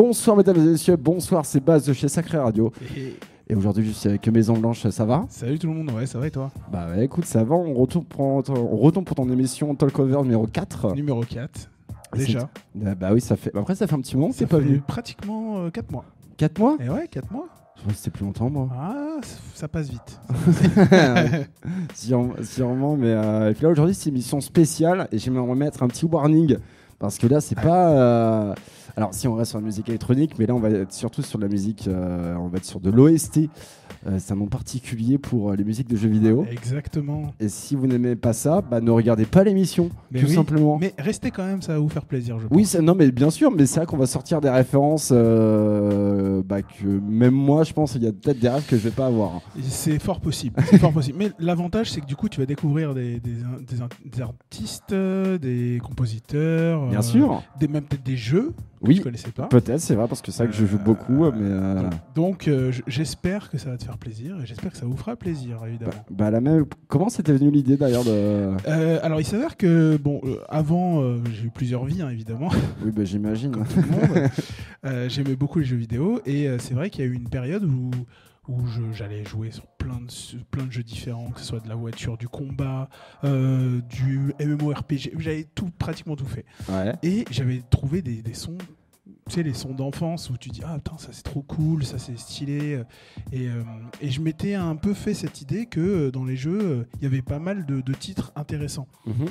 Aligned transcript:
Bonsoir 0.00 0.36
mesdames 0.36 0.58
et 0.58 0.60
messieurs, 0.60 0.94
bonsoir, 0.94 1.44
c'est 1.44 1.58
Baz 1.58 1.84
de 1.84 1.92
chez 1.92 2.06
Sacré 2.06 2.38
Radio. 2.38 2.72
Et 3.48 3.56
aujourd'hui, 3.56 3.84
je 3.84 3.90
suis 3.90 4.08
avec 4.08 4.28
Maison 4.28 4.56
Blanche, 4.56 4.86
ça 4.90 5.04
va? 5.04 5.26
Salut 5.28 5.58
tout 5.58 5.66
le 5.66 5.74
monde, 5.74 5.90
ouais, 5.90 6.06
ça 6.06 6.20
va 6.20 6.28
et 6.28 6.30
toi? 6.30 6.52
Bah 6.70 6.86
ouais, 6.90 7.06
écoute, 7.06 7.24
ça 7.24 7.42
va, 7.42 7.56
on 7.56 7.74
retourne 7.74 8.04
pour, 8.04 8.24
on 8.24 8.76
retourne 8.76 9.04
pour 9.04 9.16
ton 9.16 9.28
émission 9.28 9.74
Talk 9.74 9.98
Over 9.98 10.22
numéro 10.22 10.46
4. 10.46 10.94
Numéro 10.94 11.22
4, 11.22 11.68
déjà. 12.14 12.48
Bah, 12.76 12.94
bah 12.94 13.10
oui, 13.12 13.20
ça 13.20 13.34
fait. 13.34 13.50
Après, 13.56 13.74
ça 13.74 13.88
fait 13.88 13.94
un 13.96 14.00
petit 14.00 14.16
moment 14.16 14.30
que 14.30 14.36
t'es 14.36 14.46
pas 14.46 14.58
venu. 14.58 14.80
Pratiquement 14.86 15.68
4 15.68 15.90
mois. 15.90 16.04
4 16.36 16.58
mois? 16.60 16.76
Et 16.78 16.88
ouais, 16.88 17.08
4 17.08 17.32
mois. 17.32 17.48
Je 17.82 17.88
que 17.88 17.94
c'était 17.94 18.10
plus 18.10 18.24
longtemps, 18.24 18.50
moi. 18.50 18.68
Ah, 18.72 19.16
ça 19.54 19.66
passe 19.66 19.90
vite. 19.90 20.20
Sûrement, 22.44 22.96
mais 22.96 23.10
euh, 23.10 23.50
et 23.50 23.54
puis 23.54 23.64
là, 23.64 23.70
aujourd'hui, 23.70 23.96
c'est 23.96 24.10
une 24.10 24.14
émission 24.14 24.40
spéciale 24.40 25.08
et 25.10 25.18
j'aimerais 25.18 25.44
remettre 25.44 25.82
un 25.82 25.88
petit 25.88 26.04
warning 26.04 26.56
parce 27.00 27.18
que 27.18 27.26
là, 27.26 27.40
c'est 27.40 27.60
pas. 27.60 27.90
Euh, 27.90 28.54
alors, 28.98 29.14
si 29.14 29.28
on 29.28 29.34
reste 29.36 29.50
sur 29.50 29.60
la 29.60 29.64
musique 29.64 29.88
électronique, 29.88 30.32
mais 30.40 30.46
là, 30.46 30.56
on 30.56 30.58
va 30.58 30.70
être 30.70 30.92
surtout 30.92 31.22
sur 31.22 31.38
la 31.38 31.46
musique, 31.46 31.86
euh, 31.86 32.34
on 32.34 32.48
va 32.48 32.56
être 32.56 32.64
sur 32.64 32.80
de 32.80 32.90
l'OST. 32.90 33.48
Euh, 34.06 34.16
c'est 34.18 34.32
un 34.32 34.36
nom 34.36 34.46
particulier 34.46 35.18
pour 35.18 35.50
euh, 35.50 35.56
les 35.56 35.64
musiques 35.64 35.88
de 35.88 35.96
jeux 35.96 36.08
vidéo. 36.08 36.46
Exactement. 36.50 37.34
Et 37.40 37.48
si 37.48 37.74
vous 37.74 37.86
n'aimez 37.86 38.16
pas 38.16 38.32
ça, 38.32 38.60
bah, 38.60 38.80
ne 38.80 38.90
regardez 38.90 39.24
pas 39.24 39.44
l'émission, 39.44 39.90
tout 40.18 40.28
simplement. 40.28 40.78
Mais 40.78 40.94
restez 40.98 41.30
quand 41.30 41.44
même, 41.44 41.62
ça 41.62 41.72
va 41.74 41.78
vous 41.78 41.88
faire 41.88 42.04
plaisir, 42.04 42.38
je 42.38 42.46
pense. 42.46 42.56
Oui, 42.56 42.82
non, 42.82 42.94
mais 42.94 43.10
bien 43.10 43.30
sûr, 43.30 43.50
mais 43.50 43.66
c'est 43.66 43.80
vrai 43.80 43.86
qu'on 43.86 43.96
va 43.96 44.06
sortir 44.06 44.40
des 44.40 44.50
références 44.50 45.10
bah, 45.10 46.62
que 46.62 46.86
même 46.86 47.34
moi, 47.34 47.64
je 47.64 47.72
pense, 47.72 47.94
il 47.94 48.04
y 48.04 48.06
a 48.06 48.12
peut-être 48.12 48.38
des 48.38 48.48
rêves 48.48 48.66
que 48.66 48.76
je 48.76 48.82
vais 48.82 48.90
pas 48.90 49.06
avoir. 49.06 49.40
C'est 49.62 49.98
fort 49.98 50.20
possible. 50.20 50.56
C'est 50.70 50.78
fort 50.78 50.92
possible. 50.92 51.18
Mais 51.18 51.30
l'avantage, 51.38 51.90
c'est 51.90 52.00
que 52.00 52.06
du 52.06 52.16
coup, 52.16 52.28
tu 52.28 52.40
vas 52.40 52.46
découvrir 52.46 52.94
des, 52.94 53.20
des, 53.20 54.20
artistes, 54.20 54.94
des 54.94 55.80
compositeurs. 55.82 56.86
Bien 56.88 57.02
sûr. 57.02 57.42
Des, 57.58 57.68
même 57.68 57.84
peut-être 57.84 58.04
des 58.04 58.16
jeux 58.16 58.52
oui, 58.80 58.96
je 58.96 59.02
connaissais 59.02 59.30
pas. 59.30 59.46
Peut-être, 59.46 59.80
c'est 59.80 59.94
vrai, 59.94 60.06
parce 60.08 60.22
que 60.22 60.30
c'est 60.30 60.44
vrai 60.44 60.52
que 60.52 60.58
je 60.58 60.66
joue 60.66 60.78
beaucoup. 60.78 61.24
Euh, 61.24 61.32
mais 61.34 61.48
euh, 61.50 61.90
Donc, 62.14 62.48
euh, 62.48 62.72
j'espère 62.86 63.50
que 63.50 63.58
ça 63.58 63.70
va 63.70 63.76
te 63.76 63.84
faire 63.84 63.87
plaisir 63.96 64.36
et 64.42 64.46
j'espère 64.46 64.72
que 64.72 64.76
ça 64.76 64.86
vous 64.86 64.96
fera 64.96 65.16
plaisir, 65.16 65.64
évidemment. 65.66 65.92
Bah, 65.92 66.04
bah 66.10 66.30
la 66.30 66.40
même... 66.40 66.66
Comment 66.88 67.08
c'était 67.08 67.32
venu 67.32 67.50
l'idée 67.50 67.76
d'ailleurs 67.76 68.04
de. 68.04 68.54
alors, 69.02 69.20
il 69.20 69.24
s'avère 69.24 69.56
que, 69.56 69.96
bon, 69.96 70.20
avant, 70.48 71.02
j'ai 71.32 71.46
eu 71.46 71.50
plusieurs 71.50 71.84
vies, 71.84 72.02
hein, 72.02 72.10
évidemment. 72.10 72.50
Oui, 72.84 72.92
bah, 72.92 73.04
j'imagine. 73.04 73.54
J'aimais 75.08 75.36
beaucoup 75.36 75.58
les 75.58 75.64
jeux 75.64 75.76
vidéo 75.76 76.20
et 76.26 76.48
c'est 76.58 76.74
vrai 76.74 76.90
qu'il 76.90 77.04
y 77.04 77.08
a 77.08 77.10
eu 77.10 77.14
une 77.14 77.28
période 77.28 77.64
où 77.64 77.90
où 78.48 78.66
j'allais 78.92 79.24
jouer 79.24 79.50
sur 79.50 79.66
plein 79.66 80.00
de, 80.00 80.42
plein 80.50 80.64
de 80.64 80.72
jeux 80.72 80.82
différents, 80.82 81.30
que 81.30 81.40
ce 81.40 81.46
soit 81.46 81.60
de 81.60 81.68
la 81.68 81.74
voiture, 81.74 82.16
du 82.16 82.28
combat, 82.28 82.88
euh, 83.24 83.80
du 83.82 84.32
MMORPG. 84.40 85.12
J'avais 85.18 85.44
tout, 85.54 85.70
pratiquement 85.78 86.16
tout 86.16 86.26
fait. 86.26 86.46
Et 87.02 87.26
j'avais 87.30 87.62
trouvé 87.70 88.00
des, 88.00 88.22
des, 88.22 88.34
sons, 88.34 88.56
tu 89.28 89.34
sais, 89.34 89.42
les 89.42 89.54
sons 89.54 89.74
d'enfance 89.74 90.30
où 90.30 90.36
tu 90.36 90.48
dis 90.48 90.60
Ah, 90.64 90.76
putain, 90.76 90.98
ça 90.98 91.08
c'est 91.12 91.22
trop 91.22 91.42
cool, 91.42 91.84
ça 91.84 91.98
c'est 91.98 92.18
stylé. 92.18 92.82
Et, 93.32 93.48
euh, 93.48 93.62
et 94.00 94.10
je 94.10 94.20
m'étais 94.20 94.54
un 94.54 94.76
peu 94.76 94.94
fait 94.94 95.14
cette 95.14 95.40
idée 95.42 95.66
que 95.66 95.80
euh, 95.80 96.10
dans 96.10 96.24
les 96.24 96.36
jeux, 96.36 96.86
il 96.96 97.02
y 97.02 97.06
avait 97.06 97.22
pas 97.22 97.38
mal 97.38 97.66
de, 97.66 97.80
de 97.80 97.92
titres 97.92 98.32
intéressants. 98.36 98.88
Mhm. 99.06 99.26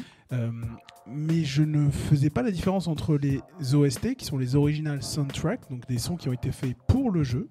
mais 1.10 1.46
je 1.46 1.64
ne 1.64 1.90
faisais 1.90 2.30
pas 2.30 2.42
la 2.42 2.52
différence 2.52 2.88
entre 2.90 3.18
les 3.18 3.40
OST, 3.74 4.16
qui 4.16 4.26
sont 4.26 4.38
les 4.38 4.56
original 4.56 5.02
soundtracks, 5.02 5.70
donc 5.70 5.88
des 5.88 6.00
sons 6.00 6.18
qui 6.18 6.28
ont 6.28 6.34
été 6.34 6.52
faits 6.52 6.76
pour 6.88 7.12
le 7.12 7.24
jeu, 7.24 7.50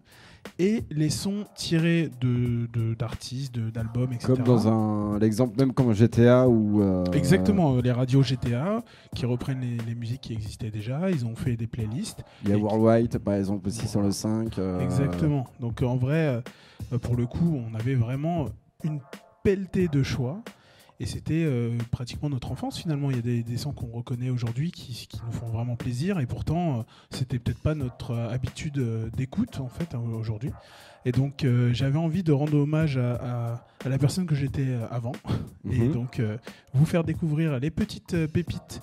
et 0.58 0.84
les 0.90 1.10
sons 1.10 1.44
tirés 1.54 2.10
de 2.20 2.66
d'artistes, 2.94 3.58
d'albums, 3.58 4.12
etc. 4.12 4.32
Comme 4.34 4.44
dans 4.44 4.68
un 4.68 5.18
l'exemple 5.18 5.58
même 5.58 5.72
comme 5.72 5.92
GTA 5.92 6.48
ou 6.48 6.82
euh, 6.82 7.04
exactement 7.12 7.76
les 7.76 7.92
radios 7.92 8.22
GTA 8.22 8.82
qui 9.14 9.26
reprennent 9.26 9.60
les, 9.60 9.94
musiques 9.94 10.22
qui 10.22 10.32
existaient 10.32 10.70
déjà. 10.70 11.10
Ils 11.10 11.24
ont 11.24 11.36
fait 11.36 11.56
des 11.56 11.66
playlists. 11.66 12.22
Il 12.44 12.50
y 12.50 12.52
a 12.52 12.58
Worldwide 12.58 13.18
par 13.18 13.34
exemple 13.34 13.68
aussi 13.68 13.86
sur 13.86 14.02
le 14.02 14.10
5. 14.10 14.58
Euh, 14.58 14.80
exactement. 14.80 15.46
Donc 15.60 15.82
en 15.82 15.96
vrai, 15.96 16.42
euh, 16.92 16.98
pour 16.98 17.16
le 17.16 17.26
coup, 17.26 17.60
on 17.70 17.74
avait 17.74 17.94
vraiment 17.94 18.46
une 18.84 19.00
pelletée 19.42 19.88
de 19.88 20.02
choix. 20.02 20.42
Et 20.98 21.06
c'était 21.06 21.44
euh, 21.44 21.76
pratiquement 21.90 22.30
notre 22.30 22.50
enfance 22.52 22.78
finalement. 22.78 23.10
Il 23.10 23.16
y 23.16 23.18
a 23.18 23.42
des, 23.42 23.56
sons 23.56 23.72
qu'on 23.72 23.88
reconnaît 23.88 24.30
aujourd'hui 24.30 24.70
qui, 24.70 25.08
nous 25.26 25.32
font 25.32 25.46
vraiment 25.46 25.76
plaisir 25.76 26.18
et 26.20 26.26
pourtant 26.26 26.80
euh, 26.80 26.82
c'était 27.10 27.38
peut-être 27.38 27.60
pas 27.60 27.74
notre 27.74 28.12
euh, 28.12 28.30
habitude 28.30 28.80
d'écoute 29.14 29.60
en 29.60 29.68
fait 29.68 29.94
hein, 29.94 30.00
aujourd'hui. 30.14 30.50
Et 31.04 31.12
donc 31.12 31.46
j'avais 31.70 31.98
envie 31.98 32.24
de 32.24 32.32
rendre 32.32 32.56
hommage 32.58 32.96
à, 32.96 33.64
la 33.84 33.98
personne 33.98 34.26
que 34.26 34.34
j'étais 34.34 34.76
avant 34.90 35.12
et 35.70 35.78
mhm. 35.78 35.92
donc 35.92 36.20
vous 36.74 36.84
faire 36.84 37.04
découvrir 37.04 37.60
les 37.60 37.70
petites 37.70 38.26
pépites 38.26 38.82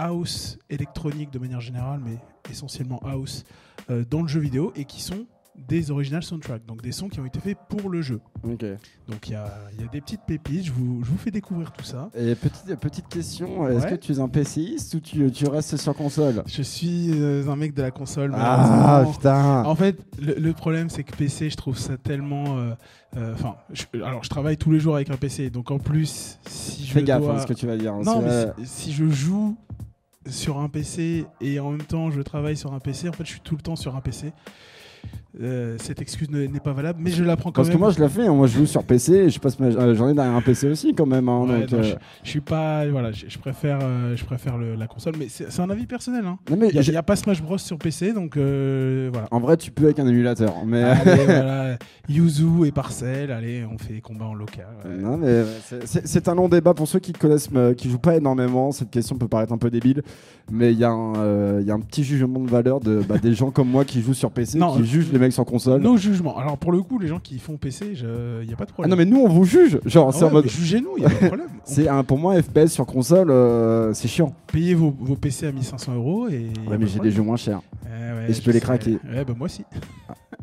house 0.00 0.58
électronique 0.68 1.30
de 1.30 1.38
manière 1.38 1.60
générale, 1.60 2.00
mais 2.04 2.16
essentiellement 2.50 3.00
house 3.04 3.44
dans 3.88 4.22
le 4.22 4.26
jeu 4.26 4.40
vidéo 4.40 4.72
et 4.74 4.84
qui 4.84 5.00
sont 5.00 5.26
des 5.56 5.90
original 5.90 6.22
soundtracks, 6.22 6.64
donc 6.66 6.82
des 6.82 6.92
sons 6.92 7.08
qui 7.08 7.20
ont 7.20 7.26
été 7.26 7.40
faits 7.40 7.58
pour 7.68 7.90
le 7.90 8.02
jeu. 8.02 8.20
Donc 8.44 9.28
il 9.28 9.32
y 9.32 9.34
a, 9.34 9.46
y 9.78 9.84
a, 9.84 9.86
des 9.88 10.00
petites 10.00 10.22
pépites, 10.26 10.64
je 10.64 10.72
vous, 10.72 11.02
je 11.04 11.10
vous, 11.10 11.18
fais 11.18 11.30
découvrir 11.30 11.72
tout 11.72 11.84
ça. 11.84 12.10
Et 12.14 12.34
petite, 12.34 12.76
petite 12.76 13.08
question, 13.08 13.68
est-ce 13.68 13.86
que 13.86 13.94
tu 13.94 14.12
es 14.12 14.20
un 14.20 14.28
PCiste 14.28 14.94
ou 14.94 15.00
tu, 15.00 15.30
tu, 15.30 15.48
restes 15.48 15.76
sur 15.76 15.94
console? 15.94 16.42
Je 16.46 16.62
suis 16.62 17.10
euh, 17.12 17.48
un 17.48 17.56
mec 17.56 17.74
de 17.74 17.82
la 17.82 17.90
console. 17.90 18.32
Ah 18.34 19.04
putain 19.10 19.64
En 19.64 19.74
fait, 19.74 19.98
le, 20.18 20.52
problème 20.52 20.88
c'est 20.88 21.04
que 21.04 21.14
PC, 21.14 21.50
je 21.50 21.56
trouve 21.56 21.78
ça 21.78 21.96
tellement... 21.96 22.58
Euh, 22.58 22.72
euh, 23.16 23.34
enfin, 23.34 23.56
alors 23.94 24.22
je 24.22 24.28
travaille 24.28 24.56
tous 24.56 24.70
les 24.70 24.78
jours 24.78 24.94
avec 24.94 25.10
un 25.10 25.16
PC, 25.16 25.50
donc 25.50 25.70
en 25.70 25.78
plus, 25.78 26.38
si 26.46 26.86
je 26.86 26.92
Fais 26.92 27.02
gaffe 27.02 27.22
dois... 27.22 27.36
à 27.36 27.40
ce 27.40 27.46
que 27.46 27.54
tu 27.54 27.66
vas 27.66 27.76
dire. 27.76 27.92
Hein, 27.92 28.02
non, 28.04 28.22
mais 28.22 28.46
si, 28.64 28.92
je 28.92 29.08
joue 29.08 29.56
sur 30.28 30.58
un 30.58 30.68
PC 30.68 31.26
et 31.40 31.58
en 31.60 31.70
même 31.70 31.82
temps 31.82 32.10
je 32.10 32.20
travaille 32.20 32.56
sur 32.56 32.72
un 32.72 32.78
PC, 32.78 33.08
en 33.08 33.12
fait 33.12 33.24
je 33.24 33.32
suis 33.32 33.40
tout 33.40 33.56
le 33.56 33.62
temps 33.62 33.76
sur 33.76 33.96
un 33.96 34.00
PC. 34.00 34.32
Euh, 35.40 35.76
cette 35.80 36.02
excuse 36.02 36.28
n'est 36.28 36.48
pas 36.58 36.72
valable, 36.72 36.98
mais 37.00 37.10
je 37.10 37.22
la 37.22 37.36
prends 37.36 37.52
quand 37.52 37.62
même. 37.62 37.68
Parce 37.68 37.74
que 37.74 37.78
moi, 37.78 37.90
je 37.90 38.00
la 38.00 38.08
fais. 38.08 38.26
Hein. 38.26 38.34
Moi, 38.34 38.48
je 38.48 38.58
joue 38.58 38.66
sur 38.66 38.82
PC 38.82 39.12
et 39.12 39.30
je 39.30 39.38
passe 39.38 39.60
ma 39.60 39.66
euh, 39.66 39.94
journée 39.94 40.12
derrière 40.12 40.34
un 40.34 40.40
PC 40.40 40.68
aussi, 40.68 40.92
quand 40.92 41.06
même. 41.06 41.28
Hein. 41.28 41.46
Euh, 41.48 41.66
je, 42.24 42.28
suis 42.28 42.40
pas. 42.40 42.86
Voilà, 42.88 43.12
je, 43.12 43.38
préfère, 43.38 43.78
je 44.16 44.24
préfère 44.24 44.58
la 44.58 44.86
console, 44.88 45.14
mais 45.18 45.26
c'est 45.28 45.60
un 45.60 45.70
avis 45.70 45.86
personnel. 45.86 46.24
Hein. 46.26 46.38
il 46.50 46.90
n'y 46.90 46.96
a, 46.96 47.02
pas 47.02 47.14
Smash 47.14 47.42
Bros 47.42 47.58
sur 47.58 47.78
PC, 47.78 48.12
donc 48.12 48.36
voilà. 48.36 49.28
En 49.30 49.38
vrai, 49.38 49.56
tu 49.56 49.70
peux 49.70 49.84
avec 49.84 50.00
un 50.00 50.06
émulateur. 50.06 50.54
Mais... 50.66 50.94
voilà. 51.04 51.78
Yuzu 52.08 52.66
et 52.66 52.72
Parcel, 52.72 53.30
allez, 53.30 53.64
on 53.70 53.78
fait 53.78 53.94
des 53.94 54.00
combats 54.00 54.24
en 54.24 54.34
local. 54.34 54.66
Non, 54.84 55.16
mais 55.16 55.44
c'est 55.84 56.28
un 56.28 56.34
long 56.34 56.48
débat 56.48 56.74
pour 56.74 56.88
ceux 56.88 56.98
qui 56.98 57.12
connaissent, 57.12 57.50
qui 57.76 57.88
jouent 57.88 57.98
pas 57.98 58.16
énormément. 58.16 58.72
Cette 58.72 58.90
question 58.90 59.16
peut 59.16 59.28
paraître 59.28 59.52
un 59.52 59.58
peu 59.58 59.70
débile, 59.70 60.02
mais 60.50 60.72
il 60.72 60.78
y, 60.78 60.80
y, 60.80 60.84
a 60.84 60.90
un 60.90 61.80
petit 61.80 62.02
jugement 62.02 62.40
de 62.40 62.50
valeur 62.50 62.80
de, 62.80 63.00
bah, 63.08 63.18
des 63.18 63.34
gens 63.34 63.52
comme 63.52 63.68
moi 63.68 63.84
qui 63.84 64.02
jouent 64.02 64.14
sur 64.14 64.32
PC, 64.32 64.58
qui 64.76 64.86
jugent 64.86 65.12
les 65.12 65.19
mecs 65.20 65.32
sur 65.32 65.44
console. 65.44 65.82
Nos 65.82 65.96
jugements. 65.96 66.36
Alors 66.36 66.58
pour 66.58 66.72
le 66.72 66.82
coup, 66.82 66.98
les 66.98 67.08
gens 67.08 67.20
qui 67.20 67.38
font 67.38 67.56
PC, 67.56 67.94
il 67.94 68.46
n'y 68.46 68.52
a 68.52 68.56
pas 68.56 68.64
de 68.64 68.72
problème. 68.72 68.92
Ah 68.92 68.96
non, 68.96 68.96
mais 68.96 69.04
nous 69.04 69.20
on 69.20 69.28
vous 69.28 69.44
juge. 69.44 69.78
Genre, 69.84 70.08
ah 70.08 70.12
c'est 70.16 70.24
en 70.24 70.30
mode. 70.30 70.48
Jugez-nous, 70.48 70.96
il 70.96 71.00
n'y 71.00 71.06
a 71.06 71.10
pas 71.10 71.20
de 71.20 71.26
problème. 71.26 71.48
c'est 71.64 71.88
un, 71.88 72.04
pour 72.04 72.18
moi, 72.18 72.40
FPS 72.40 72.68
sur 72.68 72.86
console, 72.86 73.30
euh, 73.30 73.92
c'est 73.94 74.08
chiant. 74.08 74.34
Payez 74.48 74.74
vos, 74.74 74.94
vos, 74.98 75.16
PC 75.16 75.46
à 75.46 75.52
1500 75.52 75.94
euros 75.94 76.28
et. 76.28 76.50
Ouais, 76.68 76.78
mais 76.78 76.86
j'ai 76.86 77.00
des 77.00 77.10
jeux 77.10 77.22
moins 77.22 77.36
chers. 77.36 77.60
Eh 77.86 78.30
et 78.30 78.34
je, 78.34 78.42
peux 78.42 78.50
les 78.50 78.60
craquer. 78.60 78.98
Ouais, 79.08 79.24
bah 79.24 79.34
moi 79.36 79.46
aussi. 79.46 79.64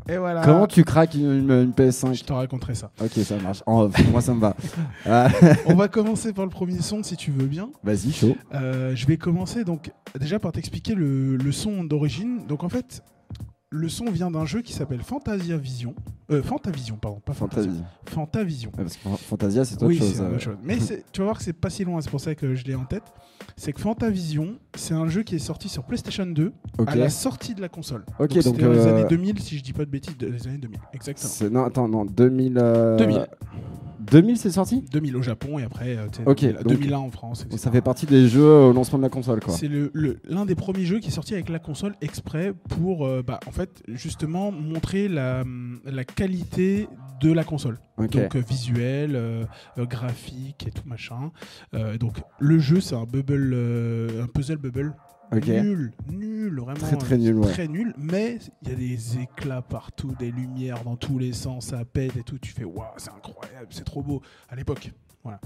et 0.10 0.18
voilà. 0.18 0.42
Comment 0.44 0.68
tu 0.68 0.84
craques 0.84 1.16
une, 1.16 1.72
PS5 1.72 2.16
Je 2.16 2.24
te 2.24 2.34
raconterai 2.34 2.76
ça. 2.76 2.92
Ok, 3.02 3.12
ça 3.24 3.38
marche. 3.38 3.64
moi, 3.66 4.22
ça 4.22 4.34
me 4.34 4.40
va. 4.40 4.56
On 5.66 5.76
va 5.76 5.88
commencer 5.88 6.34
par 6.34 6.46
le 6.46 6.52
premier 6.52 6.80
son, 6.80 7.04
si 7.04 7.16
tu 7.16 7.32
veux 7.32 7.46
bien. 7.46 7.70
Vas-y, 7.84 8.12
chaud. 8.12 8.36
Euh, 8.54 8.96
je 8.96 9.06
vais 9.08 9.18
commencer 9.18 9.64
donc 9.64 9.92
déjà 10.20 10.40
par 10.40 10.52
t'expliquer 10.52 10.94
le, 10.96 11.38
le 11.38 11.52
son 11.52 11.84
d'origine. 11.84 12.46
Donc 12.48 12.64
en 12.64 12.70
fait, 12.70 13.04
le 13.70 13.90
son 13.90 14.06
vient 14.06 14.32
d'un 14.32 14.46
jeu 14.46 14.62
qui 14.62 14.74
s'appelle 14.74 15.02
Fantasia 15.02 15.58
Vision. 15.58 15.94
Euh, 16.30 16.42
Fantavision, 16.42 16.98
pardon, 16.98 17.20
pas 17.20 17.34
Fantasia. 17.34 17.72
Fantavision. 18.06 18.72
parce 18.72 18.96
que 18.98 19.10
Fantasia, 19.10 19.66
c'est 19.66 19.82
autre, 19.82 19.94
chose, 19.94 20.22
autre 20.22 20.40
chose. 20.40 20.58
Mais 20.64 20.78
tu 21.12 21.20
vas 21.20 21.26
voir 21.26 21.38
que 21.38 21.44
c'est 21.44 21.54
pas 21.54 21.70
si 21.70 21.84
loin, 21.84 22.02
c'est 22.02 22.10
pour 22.10 22.22
ça 22.22 22.36
que 22.36 22.56
je 22.56 22.64
l'ai 22.66 22.76
en 22.76 22.86
tête. 22.86 23.04
C'est 23.60 23.74
que 23.74 23.82
Fantavision, 23.82 24.60
c'est 24.76 24.94
un 24.94 25.08
jeu 25.08 25.24
qui 25.24 25.36
est 25.36 25.40
sorti 25.40 25.68
sur 25.68 25.84
PlayStation 25.84 26.28
2 26.28 26.54
à 26.86 26.96
la 26.96 27.10
sortie 27.10 27.56
de 27.56 27.62
la 27.62 27.70
console. 27.70 28.06
Ok, 28.20 28.36
donc, 28.36 28.44
donc 28.44 28.58
dans 28.60 28.72
les 28.72 28.78
euh, 28.78 28.96
années 28.96 29.08
2000, 29.10 29.40
si 29.40 29.58
je 29.58 29.64
dis 29.64 29.74
pas 29.74 29.84
de 29.84 29.90
bêtises, 29.90 30.16
les 30.20 30.48
années 30.48 30.60
2000, 30.60 30.80
exactement. 30.94 31.50
Non, 31.52 31.66
attends, 31.66 31.88
non, 31.88 32.06
2000. 32.06 32.54
2000. 32.54 32.58
Euh, 32.58 33.26
2000 34.12 34.38
c'est 34.38 34.52
sorti? 34.52 34.84
2000 34.92 35.16
au 35.18 35.22
Japon 35.22 35.60
et 35.60 35.64
après 35.64 35.98
euh, 35.98 36.08
okay, 36.26 36.54
2001 36.66 36.98
en 36.98 37.10
France. 37.10 37.46
Ça 37.58 37.72
fait 37.72 37.82
partie 37.82 38.06
des 38.06 38.28
jeux 38.28 38.50
au 38.50 38.74
lancement 38.74 38.98
de 38.98 39.04
la 39.04 39.10
console 39.10 39.40
quoi. 39.42 39.54
C'est 39.54 39.68
l'un 39.68 39.90
le, 39.94 40.46
des 40.46 40.56
premiers 40.56 40.86
jeux 40.86 41.00
qui 41.00 41.10
est 41.10 41.12
sorti 41.12 41.34
avec 41.34 41.50
la 41.50 41.60
console 41.60 41.96
exprès 42.02 42.54
pour 42.70 43.06
euh, 43.06 43.22
bah, 43.26 43.40
en 43.48 43.52
fait 43.52 43.84
justement 43.88 44.52
montrer 44.52 45.08
la, 45.08 45.44
la 45.86 46.04
qualité 46.06 46.88
de 47.20 47.32
la 47.32 47.44
console. 47.44 47.80
Donc 47.98 48.16
euh, 48.16 48.42
visuel, 48.48 49.48
graphique 49.78 50.68
et 50.68 50.72
tout 50.72 50.84
machin. 50.86 51.32
donc 52.00 52.18
le 52.40 52.60
jeu 52.60 52.82
c'est 52.82 52.96
un 52.96 53.06
bubble, 53.06 53.54
un 54.22 54.28
puzzle 54.28 54.58
bubble 54.58 54.94
Nul, 55.32 55.92
nul, 56.10 56.60
vraiment 56.60 56.80
très 56.80 56.96
très 56.96 57.18
nul, 57.18 57.42
très 57.42 57.68
nul. 57.68 57.94
Mais 57.98 58.40
il 58.62 58.70
y 58.70 58.72
a 58.72 58.76
des 58.76 59.20
éclats 59.20 59.62
partout, 59.62 60.14
des 60.18 60.32
lumières 60.32 60.84
dans 60.84 60.96
tous 60.96 61.20
les 61.20 61.34
sens, 61.34 61.68
ça 61.68 61.84
pète 61.84 62.16
et 62.16 62.24
tout. 62.24 62.40
Tu 62.40 62.52
fais 62.52 62.64
waouh, 62.64 62.86
c'est 62.98 63.12
incroyable, 63.12 63.68
c'est 63.70 63.84
trop 63.84 64.02
beau 64.02 64.22
à 64.50 64.56
l'époque. 64.56 64.92
Voilà. 65.24 65.42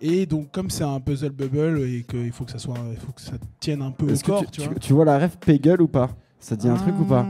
Et 0.00 0.26
donc 0.26 0.52
comme 0.52 0.70
c'est 0.70 0.84
un 0.84 1.00
puzzle 1.00 1.30
bubble 1.30 1.80
et 1.80 2.04
qu'il 2.04 2.30
faut 2.30 2.44
que 2.44 2.52
ça 2.52 2.58
soit, 2.58 2.78
il 2.92 2.98
faut 2.98 3.12
que 3.12 3.20
ça 3.20 3.32
tienne 3.58 3.82
un 3.82 3.90
peu 3.90 4.12
au 4.12 4.18
corps. 4.18 4.48
Tu, 4.50 4.62
tu, 4.80 4.92
vois. 4.92 5.04
la 5.04 5.18
rêve 5.18 5.36
Peggle 5.38 5.82
ou 5.82 5.88
pas? 5.88 6.10
Ça 6.40 6.56
te 6.56 6.60
dit 6.60 6.68
un 6.68 6.74
truc 6.76 6.94
ou 7.00 7.04
pas 7.04 7.26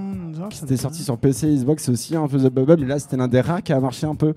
C'était 0.50 0.72
me- 0.74 0.78
sorti 0.78 1.02
sur 1.02 1.16
PC, 1.18 1.46
Xbox 1.54 1.88
aussi, 1.88 2.16
un 2.16 2.28
peu 2.28 2.38
The 2.38 2.52
Bubble, 2.52 2.76
mais 2.80 2.86
là 2.86 2.98
c'était 2.98 3.16
l'un 3.16 3.28
des 3.28 3.40
rares 3.40 3.62
qui 3.62 3.72
a 3.72 3.80
marché 3.80 4.06
un 4.06 4.14
peu. 4.14 4.30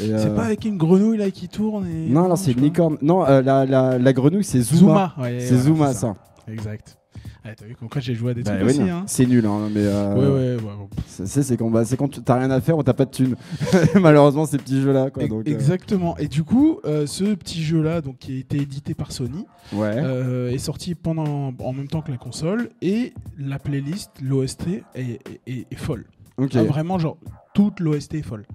Et, 0.00 0.06
C'est 0.08 0.12
euh, 0.12 0.34
pas 0.36 0.44
avec 0.44 0.64
une 0.64 0.76
grenouille 0.76 1.16
là 1.16 1.30
qui 1.30 1.48
tourne 1.48 1.86
et... 1.86 2.08
Non, 2.10 2.28
là 2.28 2.36
c'est 2.36 2.52
une 2.52 2.60
licorne. 2.60 2.98
Non, 3.00 3.24
euh, 3.26 3.40
la, 3.42 3.64
la, 3.64 3.98
la 3.98 4.12
grenouille 4.12 4.44
c'est 4.44 4.60
Zuma. 4.60 4.78
Zuma, 4.78 5.14
ouais, 5.18 5.40
C'est 5.40 5.56
Zuma 5.56 5.92
ça. 5.94 6.14
Exact. 6.46 6.98
Ouais, 7.44 7.54
T'as 7.54 7.66
vu 7.66 7.76
comme 7.76 7.88
quoi 7.88 8.00
j'ai 8.00 8.14
joué 8.14 8.32
à 8.32 8.34
des 8.34 8.42
Bah 8.42 8.56
trucs 8.56 8.68
aussi, 8.70 8.80
hein. 8.82 9.04
C'est 9.06 9.24
nul, 9.24 9.46
hein, 9.46 9.68
mais. 9.72 9.80
euh, 9.84 10.14
Ouais, 10.14 10.26
ouais, 10.26 10.56
ouais, 10.56 10.76
bon. 10.76 10.88
C'est 11.06 11.26
c'est- 11.26 11.42
c'est 11.44 11.56
quand, 11.56 11.70
bah, 11.70 11.84
c'est 11.84 11.96
quand 11.96 12.22
t'as 12.24 12.38
rien 12.38 12.50
à 12.50 12.60
faire 12.60 12.76
ou 12.76 12.82
t'as 12.82 12.92
pas 12.94 13.04
de 13.04 13.10
thunes. 13.10 13.36
Malheureusement, 13.94 14.44
ces 14.44 14.58
petits 14.58 14.80
jeux-là. 14.82 15.08
Euh, 15.16 15.42
Exactement. 15.46 16.16
Et 16.18 16.26
du 16.28 16.42
coup, 16.42 16.80
euh, 16.84 17.06
ce 17.06 17.34
petit 17.34 17.62
jeu-là, 17.62 18.00
donc 18.00 18.18
qui 18.18 18.32
a 18.34 18.38
été 18.40 18.56
édité 18.58 18.94
par 18.94 19.12
Sony, 19.12 19.46
ouais. 19.72 19.92
euh, 19.96 20.50
est 20.50 20.58
sorti 20.58 20.94
pendant, 20.94 21.52
en 21.58 21.72
même 21.72 21.88
temps 21.88 22.02
que 22.02 22.10
la 22.10 22.18
console 22.18 22.70
et 22.82 23.14
la 23.38 23.58
playlist, 23.58 24.10
l'OST 24.20 24.82
est, 24.94 25.04
est- 25.04 25.20
est- 25.46 25.66
est 25.70 25.76
folle. 25.76 26.06
ok. 26.38 26.50
Ah, 26.56 26.64
vraiment, 26.64 26.98
genre 26.98 27.18
toute 27.54 27.78
l'OST 27.80 28.14
est 28.14 28.22
folle. 28.22 28.46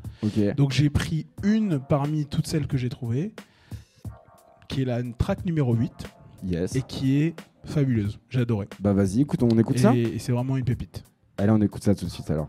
Donc 0.57 0.71
j'ai 0.71 0.89
pris 0.89 1.25
une 1.43 1.79
parmi 1.79 2.25
toutes 2.25 2.47
celles 2.47 2.67
que 2.67 2.77
j'ai 2.77 2.89
trouvées, 2.89 3.33
qui 4.67 4.81
est 4.81 4.85
la 4.85 5.01
track 5.17 5.45
numéro 5.45 5.73
8 5.73 5.91
Yes. 6.45 6.75
et 6.75 6.81
qui 6.81 7.21
est 7.21 7.35
fabuleuse. 7.65 8.19
J'ai 8.29 8.41
adoré. 8.41 8.67
Bah 8.79 8.93
vas-y, 8.93 9.21
écoute, 9.21 9.43
on 9.43 9.57
écoute 9.57 9.77
ça 9.79 9.95
Et, 9.95 10.01
et 10.01 10.19
c'est 10.19 10.31
vraiment 10.31 10.57
une 10.57 10.65
pépite. 10.65 11.03
Allez, 11.37 11.51
on 11.51 11.61
écoute 11.61 11.83
ça 11.83 11.95
tout 11.95 12.05
de 12.05 12.09
suite 12.11 12.29
alors. 12.29 12.47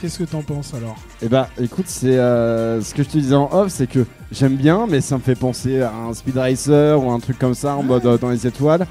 Qu'est-ce 0.00 0.18
que 0.20 0.24
t'en 0.24 0.42
penses 0.42 0.74
alors? 0.74 0.96
Eh 1.22 1.28
bah 1.28 1.48
écoute, 1.60 1.86
c'est 1.88 2.16
euh, 2.18 2.80
ce 2.80 2.94
que 2.94 3.02
je 3.02 3.08
te 3.08 3.18
disais 3.18 3.34
en 3.34 3.48
off, 3.52 3.68
c'est 3.72 3.88
que 3.88 4.06
j'aime 4.30 4.54
bien, 4.54 4.86
mais 4.88 5.00
ça 5.00 5.16
me 5.16 5.22
fait 5.22 5.34
penser 5.34 5.80
à 5.82 5.92
un 5.92 6.14
Speed 6.14 6.36
Racer 6.36 7.02
ou 7.02 7.10
un 7.10 7.18
truc 7.18 7.36
comme 7.38 7.54
ça 7.54 7.74
en 7.74 7.82
mode 7.82 8.06
euh, 8.06 8.16
dans 8.16 8.30
les 8.30 8.46
étoiles. 8.46 8.86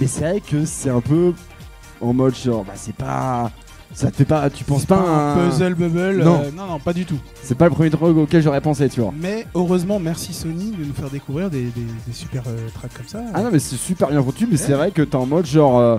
Mais 0.00 0.06
c'est 0.06 0.20
vrai 0.20 0.40
que 0.40 0.64
c'est 0.64 0.90
un 0.90 1.00
peu 1.00 1.32
en 2.00 2.12
mode 2.12 2.34
genre, 2.36 2.64
bah 2.64 2.74
c'est 2.76 2.94
pas. 2.94 3.50
Ça 3.92 4.10
te 4.10 4.16
fait 4.16 4.24
pas. 4.26 4.48
Tu 4.50 4.62
penses 4.62 4.84
pas, 4.84 4.98
un 4.98 5.00
à 5.00 5.32
un- 5.42 5.48
puzzle 5.48 5.74
bubble 5.74 6.22
Non. 6.22 6.42
euh, 6.44 6.50
non, 6.54 6.66
non, 6.66 6.78
pas 6.78 6.92
du 6.92 7.06
tout. 7.06 7.18
C'est 7.42 7.56
pas 7.56 7.64
le 7.64 7.70
premier 7.72 7.88
truc 7.90 8.02
auquel 8.16 8.42
j'aurais 8.42 8.60
pensé, 8.60 8.88
tu 8.88 9.00
vois. 9.00 9.12
Mais 9.18 9.46
heureusement, 9.54 9.98
merci 9.98 10.32
Sony 10.34 10.70
de 10.72 10.84
nous 10.84 10.92
faire 10.92 11.08
découvrir 11.10 11.48
des, 11.50 11.62
des- 11.64 11.70
des 12.06 12.12
super 12.12 12.42
euh, 12.46 12.68
tracks 12.74 12.92
comme 12.94 13.08
ça. 13.08 13.20
Ah 13.34 13.42
non, 13.42 13.48
mais 13.50 13.58
c'est 13.58 13.76
super 13.76 14.08
bien 14.10 14.22
foutu, 14.22 14.46
mais 14.50 14.58
c'est 14.58 14.74
vrai 14.74 14.90
que 14.92 15.02
t'es 15.02 15.16
en 15.16 15.26
mode 15.26 15.46
genre. 15.46 15.78
euh, 15.78 15.98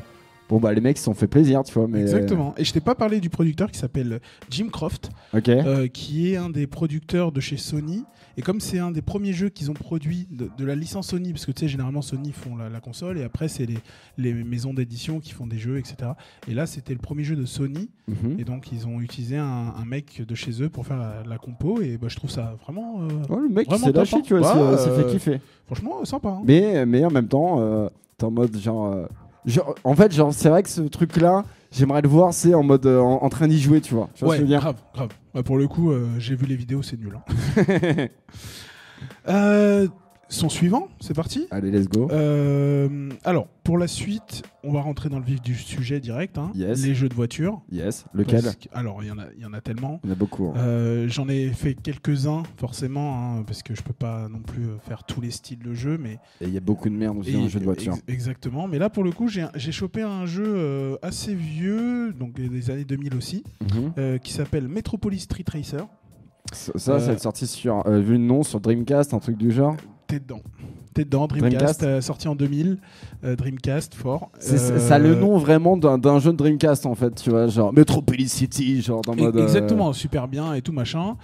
Bon, 0.49 0.59
bah, 0.59 0.73
les 0.73 0.79
mecs 0.81 0.97
se 0.97 1.03
sont 1.03 1.13
fait 1.13 1.27
plaisir, 1.27 1.63
tu 1.63 1.73
vois. 1.73 1.87
Mais... 1.87 2.01
Exactement. 2.01 2.53
Et 2.57 2.63
je 2.63 2.71
t'ai 2.71 2.79
pas 2.79 2.95
parlé 2.95 3.19
du 3.19 3.29
producteur 3.29 3.69
qui 3.69 3.77
s'appelle 3.77 4.19
Jim 4.49 4.69
Croft, 4.71 5.09
euh, 5.33 5.87
qui 5.87 6.31
est 6.31 6.37
un 6.37 6.49
des 6.49 6.67
producteurs 6.67 7.31
de 7.33 7.41
chez 7.41 7.57
Sony. 7.57 8.05
Et 8.37 8.41
comme 8.43 8.59
c'est 8.61 8.77
un 8.79 8.91
des 8.91 9.01
premiers 9.01 9.33
jeux 9.33 9.49
qu'ils 9.49 9.71
ont 9.71 9.73
produit 9.73 10.27
de, 10.31 10.47
de 10.55 10.65
la 10.65 10.75
licence 10.75 11.07
Sony, 11.07 11.31
parce 11.33 11.45
que 11.45 11.51
tu 11.51 11.61
sais, 11.61 11.67
généralement 11.67 12.01
Sony 12.03 12.31
font 12.31 12.55
la, 12.55 12.69
la 12.69 12.79
console 12.79 13.17
et 13.17 13.23
après 13.23 13.47
c'est 13.47 13.65
les, 13.65 13.79
les 14.19 14.31
maisons 14.31 14.75
d'édition 14.75 15.19
qui 15.19 15.31
font 15.33 15.47
des 15.47 15.57
jeux, 15.57 15.79
etc. 15.79 16.11
Et 16.47 16.53
là, 16.53 16.65
c'était 16.67 16.93
le 16.93 16.99
premier 16.99 17.23
jeu 17.23 17.35
de 17.35 17.45
Sony. 17.45 17.89
Mhm. 18.07 18.39
Et 18.39 18.43
donc, 18.45 18.71
ils 18.71 18.87
ont 18.87 19.01
utilisé 19.01 19.37
un, 19.37 19.73
un 19.75 19.85
mec 19.85 20.21
de 20.25 20.35
chez 20.35 20.61
eux 20.63 20.69
pour 20.69 20.85
faire 20.85 20.97
la, 20.97 21.23
la 21.27 21.37
compo. 21.39 21.81
Et 21.81 21.97
bah, 21.97 22.07
je 22.09 22.15
trouve 22.15 22.29
ça 22.29 22.55
vraiment, 22.63 23.01
euh, 23.01 23.07
Ouais, 23.35 23.41
le 23.41 23.49
mec, 23.49 23.67
s'est 23.75 23.91
lâché, 23.91 24.15
hein. 24.17 24.21
tu 24.23 24.37
vois, 24.37 24.55
euh, 24.55 24.77
fait 25.03 25.11
kiffer. 25.11 25.41
franchement 25.65 26.05
sympa. 26.05 26.29
hein. 26.29 26.41
Mais, 26.45 26.85
mais 26.85 27.03
en 27.03 27.11
même 27.11 27.27
temps, 27.27 27.89
t'es 28.17 28.23
en 28.23 28.31
mode 28.31 28.55
genre, 28.55 29.07
genre- 29.47 29.73
En 29.83 29.95
fait, 29.95 30.11
genre, 30.13 30.31
c'est 30.33 30.49
vrai 30.49 30.61
que 30.63 30.69
ce 30.69 30.81
truc-là, 30.81 31.43
j'aimerais 31.71 32.01
le 32.01 32.09
voir, 32.09 32.33
c'est 32.33 32.53
en 32.53 32.63
mode 32.63 32.85
euh, 32.85 32.99
en, 32.99 33.23
en 33.23 33.29
train 33.29 33.47
d'y 33.47 33.59
jouer, 33.59 33.81
tu 33.81 33.93
vois. 33.95 34.09
Tu 34.13 34.23
vois 34.23 34.33
ouais, 34.33 34.37
ce 34.37 34.41
que 34.43 34.47
je 34.47 34.51
veux 34.53 34.59
dire 34.59 34.61
grave, 34.61 34.81
grave. 34.93 35.43
Pour 35.43 35.57
le 35.57 35.67
coup, 35.67 35.91
euh, 35.91 36.07
j'ai 36.19 36.35
vu 36.35 36.45
les 36.45 36.55
vidéos, 36.55 36.81
c'est 36.83 36.99
nul. 36.99 37.17
hein. 37.17 38.07
Euh, 39.27 39.87
son 40.29 40.49
suivant, 40.49 40.89
c'est 40.99 41.13
parti. 41.15 41.47
Allez, 41.51 41.71
let's 41.71 41.87
go. 41.87 42.07
Euh, 42.11 43.09
alors, 43.23 43.47
pour 43.63 43.77
la 43.77 43.87
suite, 43.87 44.43
on 44.63 44.71
va 44.73 44.81
rentrer 44.81 45.07
dans 45.09 45.19
le 45.19 45.25
vif 45.25 45.41
du 45.41 45.55
sujet 45.55 45.99
direct. 45.99 46.37
hein. 46.37 46.51
Yes. 46.53 46.83
Les 46.85 46.95
jeux 46.95 47.07
de 47.09 47.13
voiture. 47.13 47.61
Yes. 47.71 48.05
Lequel 48.13 48.41
que- 48.43 48.67
Alors, 48.73 49.01
il 49.03 49.07
y, 49.07 49.11
en 49.11 49.17
a- 49.19 49.27
y 49.39 49.45
en 49.45 49.53
a 49.53 49.61
tellement. 49.61 49.99
Il 50.03 50.07
y 50.07 50.09
en 50.11 50.15
a 50.15 50.17
beaucoup. 50.17 50.47
hein. 50.47 50.53
Euh, 50.57 51.07
J'en 51.07 51.29
ai 51.29 51.47
fait 51.49 51.73
quelques-uns, 51.75 52.43
forcément, 52.57 53.37
hein, 53.37 53.43
parce 53.47 53.63
que 53.63 53.73
je 53.75 53.81
peux 53.81 53.93
pas 53.93 54.27
non 54.29 54.39
plus 54.39 54.65
euh, 54.65 54.77
faire 54.79 55.03
tous 55.05 55.21
les 55.21 55.31
styles 55.31 55.59
de 55.59 55.73
jeu, 55.73 55.97
mais 55.97 56.19
Et 56.41 56.45
il 56.47 56.53
y 56.53 56.57
a 56.57 56.61
beaucoup 56.61 56.89
de 56.89 56.95
merde 56.95 57.17
aussi 57.17 57.31
dans 57.33 57.41
les 57.43 57.49
jeux 57.49 57.59
de 57.59 57.65
voiture. 57.65 57.93
ex- 57.93 58.03
exactement. 58.07 58.67
Mais 58.67 58.79
là, 58.79 58.89
pour 58.89 59.03
le 59.05 59.11
coup, 59.11 59.27
j'ai 59.29 59.71
chopé 59.71 60.01
un 60.01 60.25
jeu 60.25 60.43
euh, 60.45 60.95
assez 61.01 61.33
vieux, 61.33 62.11
donc 62.13 62.33
des- 62.33 62.69
années 62.69 62.85
2000 62.85 63.15
aussi, 63.15 63.43
Mhm. 63.73 64.19
qui 64.19 64.33
s'appelle 64.33 64.67
Metropolis 64.67 65.21
Street 65.23 65.45
Racer. 65.51 65.87
Ça, 66.53 66.71
ça, 66.77 66.91
Euh, 66.93 67.13
est 67.15 67.19
sorti 67.19 67.45
sur, 67.47 67.87
vu 67.89 68.13
le 68.13 68.17
nom, 68.19 68.43
sur 68.43 68.59
Dreamcast, 68.59 69.13
un 69.13 69.19
truc 69.19 69.37
du 69.37 69.51
genre. 69.51 69.75
T'es 70.07 70.19
dedans. 70.19 70.41
T'es 70.93 71.03
dedans, 71.05 71.27
Dreamcast, 71.27 71.51
Dreamcast. 71.51 71.83
euh, 71.83 72.01
sorti 72.01 72.27
en 72.27 72.35
2000, 72.35 72.79
euh, 73.23 73.35
Dreamcast, 73.35 73.93
fort. 73.93 74.31
C'est 74.39 74.55
Euh, 74.71 74.79
Ça 74.79 74.95
a 74.95 74.99
le 74.99 75.13
nom 75.15 75.37
vraiment 75.37 75.77
d'un 75.77 76.19
jeu 76.19 76.31
de 76.31 76.37
Dreamcast 76.37 76.85
en 76.85 76.95
fait, 76.95 77.13
tu 77.15 77.29
vois, 77.29 77.47
genre 77.47 77.71
Metropolis 77.73 78.31
City, 78.31 78.81
genre 78.81 79.01
dans 79.01 79.13
e- 79.13 79.17
mode. 79.17 79.35
euh, 79.37 79.43
Exactement, 79.43 79.93
super 79.93 80.27
bien 80.27 80.53
et 80.53 80.61
tout 80.61 80.71
machin. 80.71 81.15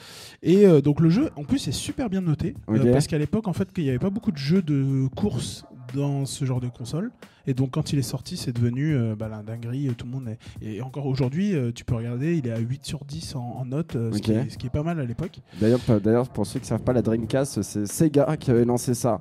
Et 0.44 0.66
euh, 0.68 0.82
donc 0.82 1.00
le 1.00 1.10
jeu, 1.10 1.30
en 1.38 1.44
plus, 1.44 1.68
est 1.68 1.72
super 1.72 2.10
bien 2.10 2.22
noté. 2.22 2.56
euh, 2.70 2.92
parce 2.92 3.08
qu'à 3.08 3.18
l'époque, 3.18 3.48
en 3.48 3.54
fait, 3.54 3.68
il 3.78 3.84
n'y 3.86 3.90
avait 3.90 4.00
pas 4.00 4.10
beaucoup 4.12 4.32
de 4.32 4.38
jeux 4.38 4.62
de 4.62 5.08
course 5.16 5.66
dans 5.94 6.26
ce 6.26 6.46
genre 6.46 6.60
de 6.60 6.68
console. 6.68 7.12
Et 7.48 7.54
donc 7.54 7.72
quand 7.72 7.92
il 7.94 8.00
est 8.00 8.04
sorti, 8.04 8.38
c'est 8.38 8.54
devenu 8.54 8.96
euh, 8.96 9.16
bah, 9.18 9.28
la 9.30 9.44
dinguerie. 9.44 9.88
euh, 9.90 9.94
Tout 9.98 10.06
le 10.06 10.12
monde 10.12 10.28
est... 10.28 10.38
Et 10.66 10.82
encore 10.82 11.06
aujourd'hui, 11.06 11.54
euh, 11.56 11.72
tu 11.74 11.84
peux 11.86 11.96
regarder, 11.96 12.38
il 12.38 12.48
est 12.48 12.52
à 12.52 12.60
8 12.60 12.86
sur 12.86 13.04
10 13.06 13.36
en, 13.36 13.42
en 13.60 13.66
note, 13.66 13.96
euh, 13.96 14.12
ce, 14.14 14.20
qui 14.20 14.32
est, 14.32 14.50
ce 14.50 14.58
qui 14.58 14.68
est 14.68 14.72
pas 14.72 14.84
mal 14.84 15.00
à 15.00 15.06
l'époque. 15.06 15.40
D'ailleurs, 15.60 15.80
d'ailleurs, 16.04 16.30
pour 16.30 16.46
ceux 16.46 16.60
qui 16.60 16.68
savent 16.68 16.82
pas, 16.84 16.94
la 16.94 17.02
Dreamcast, 17.02 17.62
c'est 17.62 17.86
Sega 17.86 18.38
qui 18.38 18.52
avait 18.52 18.66
lancé 18.66 18.94
ça. 18.94 19.20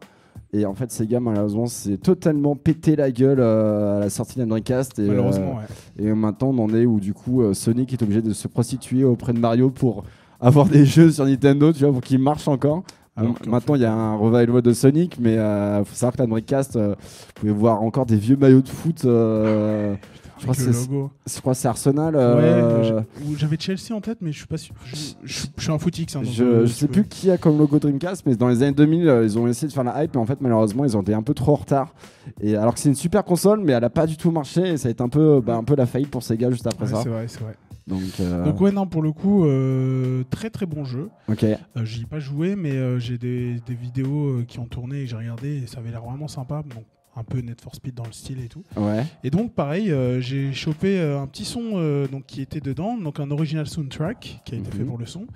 Et 0.55 0.67
en 0.67 0.75
fait, 0.75 0.91
Sega, 0.93 1.19
malheureusement, 1.19 1.67
s'est 1.67 1.97
totalement 1.97 2.57
pété 2.57 2.95
la 2.95 3.11
gueule 3.11 3.41
euh, 3.41 3.97
à 3.97 4.01
la 4.01 4.11
sortie 4.11 4.35
de 4.37 4.41
la 4.41 4.47
Dreamcast. 4.47 4.99
Et, 4.99 5.07
Malheureusement, 5.07 5.57
ouais. 5.57 6.05
et 6.05 6.13
maintenant, 6.13 6.51
on 6.51 6.59
en 6.65 6.75
est 6.75 6.85
où, 6.87 7.01
du 7.01 7.15
coup, 7.15 7.43
euh, 7.43 7.55
Sonic 7.55 7.93
est 7.93 8.03
obligé 8.03 8.21
de 8.23 8.33
se 8.33 8.49
prostituer 8.49 9.03
auprès 9.05 9.33
de 9.33 9.39
Mario 9.39 9.71
pour 9.71 10.05
avoir 10.41 10.67
des 10.69 10.85
jeux 10.87 11.11
sur 11.11 11.25
Nintendo, 11.25 11.73
tu 11.73 11.81
vois, 11.85 11.93
pour 11.93 12.03
qu'ils 12.03 12.19
marchent 12.19 12.49
encore. 12.49 12.83
Alors 13.17 13.39
qu'en 13.39 13.51
maintenant, 13.51 13.75
il 13.75 13.83
y 13.83 13.85
a 13.85 13.93
un 13.93 14.17
revival 14.17 14.63
de 14.63 14.73
Sonic, 14.73 15.19
mais 15.21 15.35
il 15.35 15.85
faut 15.85 15.95
savoir 15.95 16.15
que 16.15 16.19
la 16.23 16.27
Dreamcast, 16.27 16.77
euh, 16.77 16.95
vous 16.99 17.33
pouvez 17.35 17.53
voir 17.53 17.83
encore 17.83 18.07
des 18.07 18.17
vieux 18.17 18.37
maillots 18.37 18.63
de 18.63 18.69
foot. 18.69 19.05
euh, 19.05 19.95
je, 20.39 20.43
crois 20.45 20.55
que 20.55 20.61
c'est- 20.63 20.89
logo. 20.91 21.11
je 21.27 21.41
crois 21.41 21.53
que 21.53 21.59
c'est 21.59 21.69
Arsenal. 21.69 22.15
Euh, 22.17 23.03
j'avais 23.37 23.57
Chelsea 23.61 23.93
en 23.95 24.01
tête, 24.01 24.19
mais 24.23 24.33
je 24.33 24.39
suis 24.39 24.47
pas 24.47 24.57
sûr. 24.57 24.75
Je, 24.87 24.97
je- 25.25 25.47
je 25.57 25.63
suis 25.63 25.71
un 25.73 25.79
footix. 25.79 26.17
hein, 26.17 26.23
Je, 26.25 26.43
euh, 26.43 26.61
je 26.63 26.73
si 26.73 26.81
sais 26.81 26.89
plus 26.89 27.05
qui 27.05 27.31
a 27.31 27.37
comme 27.39 27.59
logo 27.59 27.79
Dreamcast, 27.79 28.25
mais 28.27 28.35
dans 28.35 28.49
les 28.49 28.63
années 28.63 28.73
2000, 28.73 29.07
euh, 29.09 29.25
ils 29.25 29.39
ont 29.39 29.47
essayé 29.47 29.69
de 29.69 29.73
faire 29.75 29.85
la 29.85 30.03
hype, 30.03 30.15
mais 30.15 30.21
en 30.21 30.27
fait, 30.27 30.41
malheureusement, 30.41 30.85
ils 30.85 30.97
ont 30.97 31.03
été 31.03 31.13
un 31.15 31.23
peu 31.23 31.35
trop 31.35 31.53
en 31.53 31.57
retard. 31.57 31.95
Et 32.41 32.57
alors 32.57 32.73
que 32.75 32.81
c'est 32.81 32.89
une 32.89 32.95
super 32.95 33.25
console, 33.25 33.61
mais 33.63 33.73
elle 33.73 33.85
a 33.85 33.91
pas 33.91 34.07
du 34.07 34.17
tout 34.17 34.31
marché, 34.31 34.63
et 34.71 34.77
ça 34.79 34.89
a 34.89 34.91
été 34.91 35.03
un 35.03 35.09
peu, 35.09 35.41
bah, 35.45 35.57
un 35.57 35.65
peu 35.65 35.77
la 35.77 35.87
faillite 35.87 36.11
pour 36.11 36.23
Sega 36.23 36.51
juste 36.51 36.67
après 36.67 36.87
Ouais, 36.87 36.91
ça. 36.93 37.03
c'est 37.03 37.09
vrai, 37.11 37.25
c'est 37.29 37.41
vrai. 37.41 37.55
Donc, 37.87 38.01
euh, 38.21 38.45
Donc 38.45 38.61
ouais, 38.61 38.71
non, 38.73 38.87
pour 38.87 39.03
le 39.03 39.13
coup, 39.13 39.45
euh, 39.45 40.23
très 40.31 40.51
très 40.51 40.67
bon 40.67 40.85
jeu. 40.85 41.09
ok. 41.29 41.45
Euh, 41.45 41.85
J'y 41.85 42.03
ai 42.03 42.07
pas 42.07 42.21
joué, 42.21 42.55
mais 42.57 42.73
euh, 42.73 42.99
j'ai 42.99 43.19
des, 43.19 43.61
des 43.67 43.75
vidéos 43.75 44.29
euh, 44.39 44.45
qui 44.47 44.59
ont 44.61 44.67
tourné 44.67 44.99
et 45.03 45.07
j'ai 45.07 45.17
regardé 45.17 45.63
et 45.63 45.67
ça 45.67 45.79
avait 45.81 45.91
l'air 45.91 46.03
vraiment 46.03 46.29
sympa. 46.29 46.63
Donc, 46.63 46.85
un 47.15 47.25
peu 47.25 47.41
Net 47.41 47.61
for 47.61 47.75
Speed 47.75 47.95
dans 47.95 48.07
le 48.07 48.13
style 48.13 48.41
et 48.43 48.49
tout. 48.49 48.63
Ouais. 48.77 49.05
Et 49.23 49.29
donc 49.31 49.53
pareil, 49.55 49.93
j'ai 50.21 50.51
chopé 50.55 50.99
un 50.99 51.27
petit 51.27 51.45
son 51.45 52.07
donc, 52.11 52.25
qui 52.25 52.41
était 52.41 52.61
dedans, 52.61 52.97
donc 52.97 53.21
un 53.21 53.31
original 53.31 53.67
soundtrack 53.67 54.41
qui 54.47 54.55
a 54.55 54.59
été 54.59 54.71
Mhm. 54.71 54.77
fait 54.79 54.85
pour 54.85 54.97
le 54.97 55.05
son, 55.05 55.27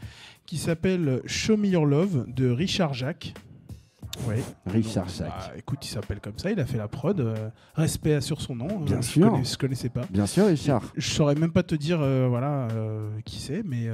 qui 0.47 0.57
s'appelle 0.57 1.21
Show 1.27 1.59
Me 1.59 1.67
Your 1.69 1.85
Love 1.85 2.25
de 2.35 2.49
Richard 2.49 2.95
Jacques. 2.95 3.35
Richard 4.67 5.05
Donc, 5.07 5.15
Jacques. 5.15 5.29
bah, 5.29 5.53
écoute, 5.57 5.79
il 5.85 5.89
s'appelle 5.89 6.21
comme 6.21 6.39
ça, 6.39 6.51
il 6.51 6.59
a 6.61 6.67
fait 6.67 6.79
la 6.79 6.89
prod. 6.89 7.21
euh, 7.21 7.35
respect 7.75 8.21
sur 8.21 8.41
son 8.41 8.55
nom. 8.57 8.81
Bien 8.81 8.99
euh, 8.99 9.03
sûr. 9.03 9.25
Je, 9.27 9.31
connais- 9.31 9.45
je 9.45 9.59
connaissais 9.59 9.89
pas. 9.89 10.03
Bien 10.11 10.27
sûr, 10.27 10.47
Richard. 10.47 10.83
Je 10.97 11.09
saurais 11.11 11.35
même 11.35 11.53
pas 11.53 11.63
te 11.63 11.75
dire 11.75 11.99
euh, 12.01 12.27
voilà 12.29 12.69
euh, 12.73 13.09
qui 13.25 13.39
c'est, 13.41 13.63
mais 13.65 13.89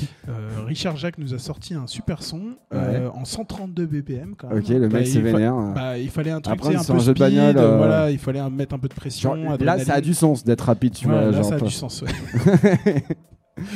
Richard 0.66 0.96
Jacques 0.96 1.18
nous 1.18 1.34
a 1.34 1.38
sorti 1.38 1.74
un 1.74 1.86
super 1.86 2.22
son 2.22 2.56
en 2.72 3.24
132 3.24 3.86
BPM 3.86 4.34
quand 4.36 4.48
même. 4.48 4.58
Ok, 4.58 4.68
le 4.68 4.88
Bah, 4.88 4.98
mec, 4.98 5.06
il 5.06 5.12
c'est 5.12 5.20
vénère. 5.20 5.54
bah, 5.74 5.98
il 5.98 6.10
fallait 6.10 6.30
un 6.30 6.40
truc 6.40 6.54
Après, 6.58 6.74
un 6.76 6.82
peu 6.84 6.92
un 6.92 6.98
jeu 6.98 7.12
de 7.14 7.18
speed, 7.18 7.36
bagnole, 7.36 7.76
voilà, 7.76 8.10
il 8.10 8.18
fallait 8.18 8.48
mettre 8.50 8.74
un 8.74 8.78
peu 8.78 8.88
de 8.88 8.94
pression. 8.94 9.34
Genre, 9.36 9.56
là, 9.60 9.78
ça 9.78 9.94
a 9.94 10.00
du 10.00 10.14
sens 10.14 10.44
d'être 10.44 10.62
rapide, 10.62 10.94
tu 10.94 11.06
Ouais, 11.06 11.12
vois. 11.12 11.22
là, 11.26 11.32
genre, 11.32 11.44
ça 11.44 11.54
a 11.54 11.58
pas- 11.58 11.66
du 11.66 11.72
sens. 11.72 12.02
ouais. 12.02 13.04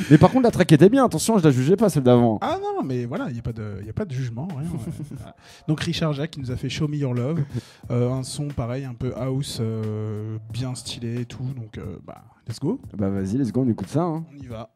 Mais 0.09 0.17
par 0.17 0.31
contre, 0.31 0.43
la 0.43 0.51
track 0.51 0.71
était 0.71 0.89
bien, 0.89 1.05
attention, 1.05 1.37
je 1.37 1.43
la 1.43 1.51
jugeais 1.51 1.75
pas 1.75 1.89
celle 1.89 2.03
d'avant. 2.03 2.37
Ah 2.41 2.57
non, 2.61 2.83
mais 2.83 3.05
voilà, 3.05 3.25
il 3.29 3.33
n'y 3.33 3.39
a, 3.39 3.41
pas 3.41 3.53
de- 3.53 3.81
y 3.87 3.91
pas 3.91 4.05
de 4.05 4.13
jugement. 4.13 4.47
rien. 4.55 4.67
Hein. 4.69 5.31
Donc 5.67 5.81
Richard 5.81 6.13
Jacques 6.13 6.31
qui 6.31 6.39
nous 6.39 6.51
a 6.51 6.55
fait 6.55 6.69
Show 6.69 6.87
Me 6.87 6.95
Your 6.97 7.13
Love, 7.13 7.41
euh, 7.91 8.11
un 8.11 8.23
son 8.23 8.47
pareil, 8.47 8.85
un 8.85 8.93
peu 8.93 9.13
house, 9.15 9.59
euh, 9.61 10.37
bien 10.51 10.75
stylé 10.75 11.21
et 11.21 11.25
tout. 11.25 11.43
Donc 11.55 11.77
euh, 11.77 11.97
bah, 12.05 12.23
let's 12.47 12.59
go, 12.59 12.79
Bah 12.97 13.09
vas-y, 13.09 13.37
let's 13.37 13.51
go, 13.51 13.61
on 13.65 13.69
écoute 13.69 13.87
ça. 13.89 14.01
Hein. 14.03 14.23
on 14.33 14.37
y 14.43 14.47
va. 14.47 14.69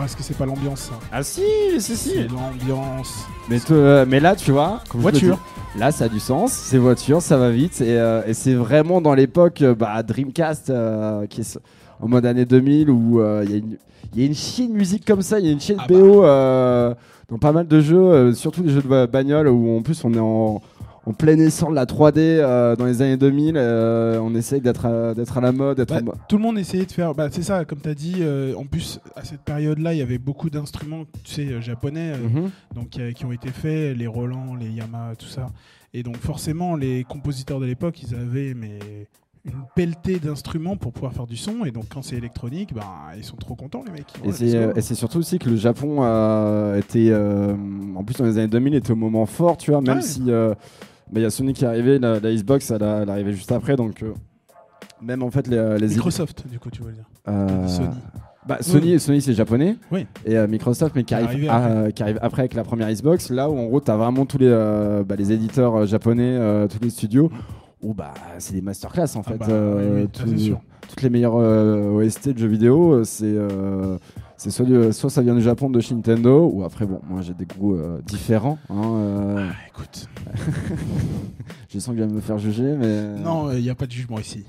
Alors 0.00 0.06
est-ce 0.06 0.16
que 0.16 0.22
c'est 0.22 0.36
pas 0.36 0.46
l'ambiance 0.46 0.80
ça 0.80 0.94
Ah 1.12 1.22
si, 1.22 1.42
si, 1.78 1.94
si. 1.96 2.08
C'est 2.10 2.28
l'ambiance. 2.28 3.26
Mais, 3.50 3.60
te- 3.60 3.72
euh, 3.74 4.06
mais 4.08 4.18
là, 4.18 4.34
tu 4.34 4.50
vois, 4.50 4.80
comme 4.88 5.00
je 5.02 5.06
le 5.06 5.10
Voiture. 5.12 5.38
dis, 5.74 5.80
là, 5.80 5.92
ça 5.92 6.04
a 6.04 6.08
du 6.08 6.20
sens. 6.20 6.52
C'est 6.52 6.78
voiture, 6.78 7.20
ça 7.20 7.36
va 7.36 7.50
vite. 7.50 7.80
Et, 7.82 7.98
euh, 7.98 8.22
et 8.26 8.32
c'est 8.32 8.54
vraiment 8.54 9.00
dans 9.02 9.14
l'époque 9.14 9.60
euh, 9.62 9.74
bah, 9.74 10.02
Dreamcast, 10.02 10.70
euh, 10.70 11.26
qui 11.26 11.40
est 11.40 11.42
s- 11.42 11.58
en 12.00 12.08
mode 12.08 12.24
année 12.24 12.46
2000, 12.46 12.88
où 12.90 13.20
euh, 13.20 13.42
il 13.44 13.50
y 13.50 13.54
a 13.54 13.56
une- 13.58 13.76
il 14.14 14.20
y, 14.20 14.22
a 14.24 14.26
une 14.26 14.34
chier 14.34 14.66
de 14.68 14.72
musique 14.72 15.04
comme 15.04 15.20
ça. 15.22 15.38
Il 15.38 15.46
y 15.46 15.48
a 15.50 15.52
une 15.52 15.60
chier 15.60 15.74
de 15.74 15.80
Ah 15.82 15.86
BO 15.86 16.24
euh, 16.24 16.94
dans 17.28 17.36
pas 17.38 17.52
mal 17.52 17.66
de 17.68 17.80
jeux, 17.80 17.98
euh, 17.98 18.32
surtout 18.32 18.62
des 18.62 18.70
jeux 18.70 18.82
de 18.82 18.88
ba- 18.88 19.06
bagnole, 19.06 19.48
où 19.48 19.76
en 19.76 19.82
plus 19.82 20.02
on 20.04 20.14
est 20.14 20.18
en, 20.18 20.62
en 21.10 21.12
plein 21.12 21.36
essor 21.38 21.70
de 21.70 21.74
la 21.74 21.86
3D 21.86 22.18
euh, 22.18 22.76
dans 22.76 22.84
les 22.86 23.02
années 23.02 23.16
2000. 23.16 23.54
euh, 23.56 24.18
on 24.22 24.34
essaye 24.34 24.60
d'être 24.60 24.86
à, 24.86 25.14
d'être 25.14 25.36
à 25.36 25.40
la 25.40 25.50
mode, 25.52 25.84
Bah, 25.88 25.96
en 26.06 26.12
tout 26.28 26.36
le 26.36 26.42
monde 26.42 26.58
essayait 26.58 26.86
de 26.86 26.92
faire. 26.92 27.14
Bah, 27.14 27.28
c'est 27.30 27.42
ça, 27.42 27.64
comme 27.64 27.80
tu 27.80 27.88
as 27.88 27.94
dit. 27.94 28.16
euh, 28.20 28.54
en 28.54 28.64
plus, 28.64 29.00
à 29.16 29.24
cette 29.24 29.40
période-là, 29.42 29.92
il 29.94 29.98
y 29.98 30.02
avait 30.02 30.18
beaucoup 30.18 30.50
d'instruments, 30.50 31.04
tu 31.24 31.34
sais, 31.34 31.60
japonais, 31.62 32.12
Mhm. 32.16 32.50
donc 32.74 32.88
qui, 33.14 33.24
ont 33.24 33.32
été 33.32 33.48
faits, 33.50 33.96
les 33.96 34.06
Roland, 34.06 34.54
les 34.54 34.70
Yamaha, 34.70 35.16
tout 35.16 35.26
ça. 35.26 35.48
Et 35.92 36.02
donc, 36.04 36.16
forcément, 36.18 36.76
les 36.76 37.02
compositeurs 37.04 37.58
de 37.58 37.66
l'époque, 37.66 38.00
ils 38.02 38.14
avaient 38.14 38.54
mais 38.54 38.78
une 39.46 39.52
pelletée 39.74 40.18
d'instruments 40.20 40.76
pour 40.76 40.92
pouvoir 40.92 41.12
faire 41.14 41.26
du 41.26 41.36
son. 41.36 41.64
Et 41.64 41.70
donc, 41.70 41.84
quand 41.92 42.02
c'est 42.02 42.16
électronique, 42.16 42.74
bah, 42.74 42.84
ils 43.16 43.24
sont 43.24 43.36
trop 43.36 43.54
contents, 43.54 43.82
les 43.86 43.90
mecs. 43.92 44.06
Et 44.22 44.32
c'est, 44.32 44.54
euh, 44.54 44.72
et 44.76 44.82
surtout 44.82 45.18
aussi 45.18 45.38
que 45.38 45.48
le 45.48 45.56
Japon 45.56 46.00
euh, 46.02 46.78
était, 46.78 47.08
euh, 47.10 47.54
en 47.96 48.04
plus 48.04 48.16
dans 48.18 48.26
les 48.26 48.36
années 48.38 48.48
2000, 48.48 48.74
était 48.74 48.92
au 48.92 48.96
moment 48.96 49.24
fort, 49.26 49.56
tu 49.56 49.70
vois, 49.70 49.80
même 49.80 49.96
Ouais. 49.96 50.02
si 50.02 50.22
il 51.16 51.22
y 51.22 51.24
a 51.26 51.30
Sony 51.30 51.52
qui 51.52 51.64
est 51.64 51.68
arrivé, 51.68 51.98
la, 51.98 52.20
la 52.20 52.32
Xbox, 52.34 52.70
elle, 52.70 52.82
a- 52.82 53.00
elle 53.02 53.08
est 53.08 53.12
arrivée 53.12 53.32
juste 53.32 53.50
après, 53.52 53.76
donc 53.76 54.02
euh, 54.02 54.12
même 55.02 55.22
en 55.22 55.30
fait 55.30 55.46
les, 55.48 55.78
les 55.78 55.88
Microsoft, 55.88 56.46
du 56.48 56.58
coup, 56.58 56.70
tu 56.70 56.82
veux 56.82 56.92
dire. 56.92 57.04
euh, 57.28 57.66
Sony. 57.66 57.88
bah, 58.46 58.58
Sony, 58.60 59.00
Sony 59.00 59.20
c'est 59.22 59.32
japonais, 59.34 59.76
Oui. 59.90 60.06
et 60.24 60.36
euh, 60.36 60.46
Microsoft, 60.46 60.94
mais 60.94 61.04
qui 61.04 61.14
arrive, 61.14 61.28
arrivé 61.28 61.48
à- 61.48 61.56
après. 61.56 61.92
qui 61.92 62.02
arrive 62.02 62.18
après 62.22 62.40
avec 62.42 62.54
la 62.54 62.64
première 62.64 62.90
Xbox, 62.92 63.30
là 63.30 63.48
où 63.50 63.58
en 63.58 63.64
gros 63.66 63.80
tu 63.80 63.90
as 63.90 63.96
vraiment 63.96 64.26
tous 64.26 64.38
les, 64.38 64.48
euh, 64.48 65.02
bah, 65.04 65.16
les 65.16 65.32
éditeurs 65.32 65.74
euh, 65.76 65.86
japonais, 65.86 66.36
euh, 66.38 66.66
tous 66.68 66.82
les 66.82 66.90
studios, 66.90 67.30
où 67.82 67.94
bah, 67.94 68.12
c'est 68.38 68.52
des 68.54 68.60
masterclass 68.62 69.16
en 69.16 69.20
Ah 69.20 69.30
fait. 69.30 69.38
bah, 69.38 69.46
euh, 69.48 69.94
oui, 69.96 70.02
oui, 70.02 70.08
ça, 70.12 70.24
tout- 70.24 70.30
c'est 70.30 70.38
sûr. 70.38 70.60
toutes 70.88 71.02
les 71.02 71.10
meilleures 71.10 71.36
euh, 71.36 71.90
OST 71.92 72.28
de 72.34 72.38
jeux 72.38 72.46
vidéo, 72.48 72.92
euh, 72.92 73.04
c'est 73.04 73.24
euh, 73.26 73.96
c'est 74.42 74.50
soit, 74.50 74.64
du- 74.64 74.90
soit 74.92 75.10
ça 75.10 75.20
vient 75.20 75.34
du 75.34 75.42
Japon 75.42 75.68
de 75.68 75.80
chez 75.80 75.94
Nintendo, 75.94 76.50
ou 76.50 76.64
après, 76.64 76.86
bon, 76.86 77.00
moi 77.10 77.20
j'ai 77.20 77.34
des 77.34 77.44
goûts 77.44 77.74
euh, 77.74 78.00
différents. 78.06 78.56
hein, 78.70 78.82
euh, 78.94 79.46
Ah, 79.50 79.54
écoute. 79.68 80.08
je 81.68 81.78
sens 81.78 81.94
que 81.94 82.00
je 82.00 82.04
vais 82.06 82.12
me 82.12 82.20
faire 82.20 82.38
juger, 82.38 82.74
mais. 82.78 83.20
Non, 83.22 83.50
il 83.52 83.62
n'y 83.62 83.70
a 83.70 83.74
pas 83.74 83.86
de 83.86 83.92
jugement 83.92 84.18
ici. 84.18 84.44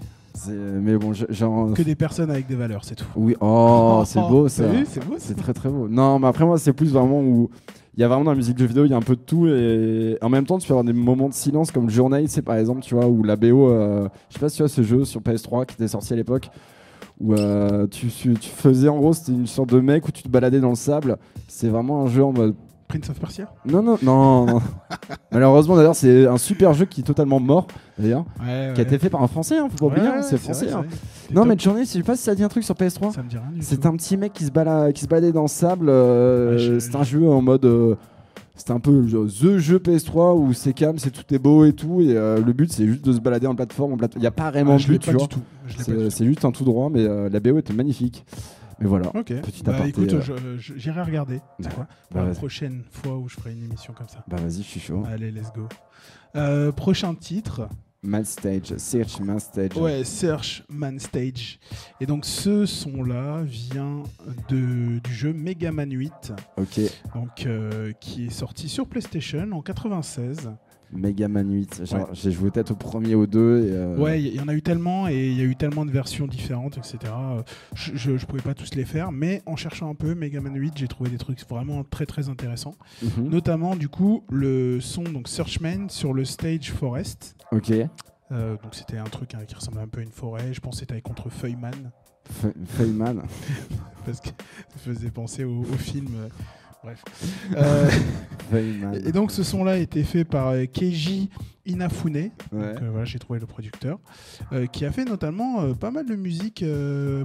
Mais 0.50 0.98
bon, 0.98 1.12
genre. 1.14 1.74
Que 1.74 1.82
des 1.84 1.96
personnes 1.96 2.32
avec 2.32 2.48
des 2.48 2.56
valeurs, 2.56 2.84
c'est 2.86 2.96
tout. 2.96 3.06
Oui, 3.16 3.36
oh, 3.42 4.04
c'est 4.06 4.22
beau 4.22 4.48
ça. 4.48 4.64
C'est 4.88 5.06
beau, 5.06 5.16
C'est 5.18 5.36
très 5.36 5.54
très 5.54 5.70
beau. 5.70 5.88
Non, 5.88 6.20
mais 6.20 6.28
après, 6.28 6.46
moi, 6.46 6.58
c'est 6.58 6.74
plus 6.74 6.92
vraiment 6.92 7.20
où. 7.20 7.50
Il 7.98 8.00
y 8.00 8.06
a 8.06 8.08
vraiment 8.08 8.24
dans 8.24 8.32
la 8.32 8.38
musique 8.38 8.56
de 8.56 8.66
vidéo, 8.66 8.86
il 8.86 8.92
y 8.92 8.94
a 8.94 8.98
un 8.98 9.02
peu 9.02 9.18
de 9.18 9.22
tout 9.22 9.48
et 9.48 10.18
en 10.22 10.30
même 10.30 10.46
temps, 10.46 10.58
tu 10.58 10.66
peux 10.66 10.72
avoir 10.74 10.86
des 10.86 10.94
moments 10.94 11.28
de 11.28 11.34
silence 11.34 11.72
comme 11.72 11.90
Journey, 11.90 12.24
c'est 12.28 12.42
par 12.42 12.56
exemple, 12.56 12.80
tu 12.82 12.96
vois, 12.96 13.06
où 13.06 13.22
la 13.22 13.36
BO, 13.36 13.70
euh, 13.70 14.08
je 14.30 14.36
sais 14.36 14.40
pas 14.40 14.48
si 14.48 14.56
tu 14.56 14.62
vois 14.64 14.70
ce 14.70 14.82
jeu 14.82 15.04
sur 15.04 15.20
PS3 15.20 15.66
qui 15.66 15.74
était 15.76 15.90
sorti 15.90 16.14
à 16.14 16.16
l'époque, 16.16 16.50
où 17.22 17.34
euh, 17.34 17.88
tu, 17.88 18.08
tu, 18.08 18.34
tu 18.34 18.50
faisais 18.50 18.88
en 18.90 18.98
gros, 18.98 19.14
c'était 19.14 19.32
une 19.34 19.48
sorte 19.48 19.70
de 19.70 19.80
mec 19.80 20.08
où 20.08 20.12
tu 20.12 20.24
te 20.24 20.30
baladais 20.30 20.60
dans 20.60 20.70
le 20.70 20.76
sable. 20.76 21.18
C'est 21.48 21.68
vraiment 21.70 22.02
un 22.04 22.08
jeu 22.08 22.24
en 22.24 22.32
mode. 22.34 22.56
Prince 22.88 23.10
of 23.10 23.20
Persia? 23.22 23.48
Non, 23.66 23.82
non, 23.82 23.98
non. 24.04 24.46
non. 24.48 24.62
Malheureusement, 25.32 25.78
d'ailleurs, 25.78 25.96
c'est 25.96 26.28
un 26.28 26.38
super 26.38 26.74
jeu 26.74 26.84
qui 26.86 27.00
est 27.00 27.04
totalement 27.06 27.40
mort, 27.40 27.68
d'ailleurs, 27.98 28.26
Ouais, 28.42 28.72
qui 28.76 28.82
a 28.82 28.84
été 28.84 29.00
fait 29.00 29.10
par 29.10 29.24
un 29.24 29.28
français, 29.28 29.58
hein, 29.58 29.68
faut 29.72 29.78
pas 29.88 29.94
oublier, 29.94 30.08
hein, 30.08 30.22
c'est 30.22 30.38
français. 30.38 30.70
hein. 30.74 30.84
Non, 31.34 31.46
mais 31.46 31.58
Journey, 31.58 31.86
je 31.86 31.90
sais 31.90 32.04
pas 32.04 32.18
si 32.18 32.24
ça 32.24 32.36
dit 32.36 32.44
un 32.44 32.50
truc 32.50 32.66
sur 32.66 32.76
PS3. 32.76 33.14
Ça 33.14 33.24
me 33.24 33.30
dit 33.30 33.38
rien 33.38 33.46
C'est 33.62 33.86
un 33.86 33.96
petit 33.96 34.18
mec 34.18 34.34
qui 34.34 34.44
se, 34.44 34.52
balade, 34.52 34.92
qui 34.92 35.04
se 35.04 35.08
baladait 35.08 35.32
dans 35.32 35.44
le 35.44 35.48
sable. 35.48 35.88
euh, 35.90 36.74
Ouais, 36.74 36.80
c'est 36.82 36.96
un 36.98 37.04
jeu 37.04 37.26
en 37.30 37.42
mode. 37.42 37.98
C'était 38.62 38.74
un 38.74 38.80
peu 38.80 39.08
genre, 39.08 39.26
the 39.26 39.58
jeu 39.58 39.80
PS3 39.80 40.38
où 40.38 40.54
c'est 40.54 40.74
calme, 40.74 41.00
c'est 41.00 41.10
tout 41.10 41.34
est 41.34 41.40
beau 41.40 41.66
et 41.66 41.74
tout. 41.74 42.00
Et 42.02 42.16
euh, 42.16 42.40
le 42.40 42.54
but, 42.54 42.72
c'est 42.72 42.86
juste 42.86 43.04
de 43.04 43.12
se 43.12 43.20
balader 43.20 43.48
en 43.48 43.56
plateforme. 43.56 43.98
Il 44.16 44.22
n'y 44.22 44.28
a 44.28 44.32
pas 44.32 44.52
vraiment 44.52 44.76
Ah, 44.76 44.78
de 44.78 44.84
but, 44.84 45.02
tu 45.02 45.12
vois. 45.12 45.28
C'est 46.10 46.26
juste 46.26 46.46
un 46.46 46.52
tout 46.52 46.64
droit, 46.64 46.90
mais 46.92 47.04
euh, 47.04 47.28
la 47.30 47.40
BO 47.40 47.58
était 47.58 47.74
magnifique. 47.74 48.24
Mais 48.80 48.88
voilà. 48.88 49.08
Ok. 49.16 49.34
Petit 49.42 49.64
bah 49.64 49.74
aparté, 49.74 49.90
écoute, 49.90 50.14
euh. 50.14 50.58
j'irai 50.58 51.02
regarder. 51.02 51.36
Ouais. 51.60 51.70
quoi 51.74 51.86
Bah, 51.86 51.88
Pour 52.12 52.22
la 52.22 52.30
prochaine 52.34 52.84
fois 52.92 53.18
où 53.18 53.28
je 53.28 53.36
ferai 53.36 53.54
une 53.54 53.64
émission 53.64 53.94
comme 53.94 54.08
ça. 54.08 54.24
Bah 54.28 54.38
vas-y, 54.38 54.58
je 54.58 54.68
suis 54.68 54.80
chaud. 54.80 55.04
Allez, 55.12 55.32
let's 55.32 55.52
go. 55.54 56.72
Prochain 56.74 57.16
titre. 57.16 57.68
Man 58.04 58.26
Stage, 58.26 58.76
Search 58.78 59.20
Man 59.20 59.40
Stage. 59.40 59.76
Ouais, 59.78 60.04
Search 60.04 60.64
Man 60.70 61.00
Stage. 61.00 61.60
Et 62.00 62.08
donc 62.08 62.26
ce 62.26 62.66
son-là 62.66 63.44
vient 63.44 64.02
de, 64.50 64.98
du 65.00 65.14
jeu 65.14 65.34
Mega 65.34 65.72
Man 65.72 65.92
8, 65.92 66.12
Ok. 66.58 66.80
donc, 67.14 67.46
euh, 67.46 67.92
qui 68.02 68.26
est 68.26 68.30
sorti 68.32 68.70
sur 68.70 68.88
PlayStation 68.88 69.48
en 69.52 69.62
96. 69.62 70.52
Mega 70.94 71.28
Man 71.28 71.52
8. 71.52 71.86
Genre, 71.86 72.00
Ouais. 72.00 72.06
J'ai 72.14 72.32
joué 72.32 72.52
peut-être 72.52 72.72
au 72.72 72.76
premier 72.76 73.16
ou 73.16 73.28
deux. 73.28 73.66
Et, 73.68 73.72
euh, 73.72 73.98
Ouais, 73.98 74.22
il 74.22 74.28
y, 74.34 74.38
y 74.38 74.40
en 74.42 74.48
a 74.48 74.54
eu 74.54 74.62
tellement 74.62 75.08
et 75.08 75.28
il 75.28 75.38
y 75.38 75.42
a 75.42 75.46
eu 75.46 75.56
tellement 75.56 75.86
de 75.86 75.92
versions 75.92 76.28
différentes, 76.28 76.78
etc. 76.78 76.98
Je, 77.76 77.92
je, 77.96 78.18
je 78.18 78.26
pouvais 78.26 78.42
pas 78.42 78.54
tous 78.54 78.76
les 78.76 78.86
faire, 78.86 79.12
mais 79.12 79.42
en 79.46 79.56
cherchant 79.56 79.90
un 79.90 79.96
peu 79.96 80.14
Mega 80.16 80.42
Man 80.42 80.56
8, 80.56 80.74
j'ai 80.78 80.88
trouvé 80.88 81.10
des 81.10 81.18
trucs 81.18 81.40
vraiment 81.50 81.84
très 81.84 82.06
très 82.06 82.30
intéressants. 82.30 82.76
mhm. 83.02 83.30
Notamment 83.30 83.76
du 83.76 83.90
coup 83.90 84.24
le 84.30 84.80
son 84.82 85.04
donc 85.04 85.28
Searchman 85.28 85.90
sur 85.90 86.14
le 86.14 86.26
stage 86.26 86.72
Forest. 86.72 87.36
Ok. 87.52 87.72
Euh, 88.32 88.56
donc 88.64 88.74
c'était 88.76 88.98
un 88.98 89.04
truc 89.06 89.34
hein, 89.36 89.40
qui 89.46 89.56
ressemblait 89.56 89.82
un 89.82 89.88
peu 89.88 90.00
à 90.00 90.04
une 90.04 90.12
forêt. 90.12 90.54
Je 90.54 90.60
pense 90.62 90.76
que 90.76 90.80
c'était 90.82 91.02
contre 91.02 91.30
Feuilleman 91.30 91.72
Fe- 92.42 92.54
Feynman. 92.66 93.24
parce 94.06 94.22
que 94.22 94.30
ça 94.30 94.78
faisait 94.78 95.12
penser 95.12 95.44
au, 95.44 95.60
au 95.62 95.78
film. 95.78 96.08
euh, 96.16 96.30
bref. 96.84 97.04
Euh, 97.56 97.90
et 99.06 99.12
donc 99.12 99.32
ce 99.32 99.44
son-là 99.44 99.74
a 99.74 99.78
été 99.78 100.04
fait 100.04 100.24
par 100.26 100.50
euh, 100.50 100.66
Keiji 100.66 101.30
Inafune. 101.66 102.16
Ouais. 102.16 102.32
Donc, 102.52 102.62
euh, 102.82 102.90
voilà, 102.90 103.06
j'ai 103.06 103.20
trouvé 103.20 103.40
le 103.40 103.46
producteur, 103.46 104.00
euh, 104.52 104.66
qui 104.66 104.84
a 104.86 104.92
fait 104.92 105.06
notamment 105.06 105.74
pas 105.76 105.92
mal 105.92 106.06
de 106.08 106.16
musique 106.16 106.66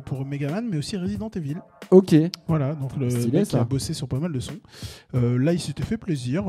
pour 0.05 0.25
Megaman, 0.27 0.69
mais 0.71 0.77
aussi 0.77 0.97
Resident 0.97 1.31
Evil. 1.35 1.57
Ok. 1.91 2.15
Voilà, 2.47 2.75
donc 2.75 2.97
le 2.97 3.09
Stylé, 3.09 3.39
mec 3.41 3.49
qui 3.49 3.57
a 3.57 3.65
bossé 3.65 3.95
sur 3.95 4.09
pas 4.09 4.19
mal 4.19 4.33
de 4.33 4.41
sons. 4.41 4.61
Là, 5.15 5.53
il 5.53 5.61
s'était 5.61 5.85
fait 5.85 5.97
plaisir 5.97 6.45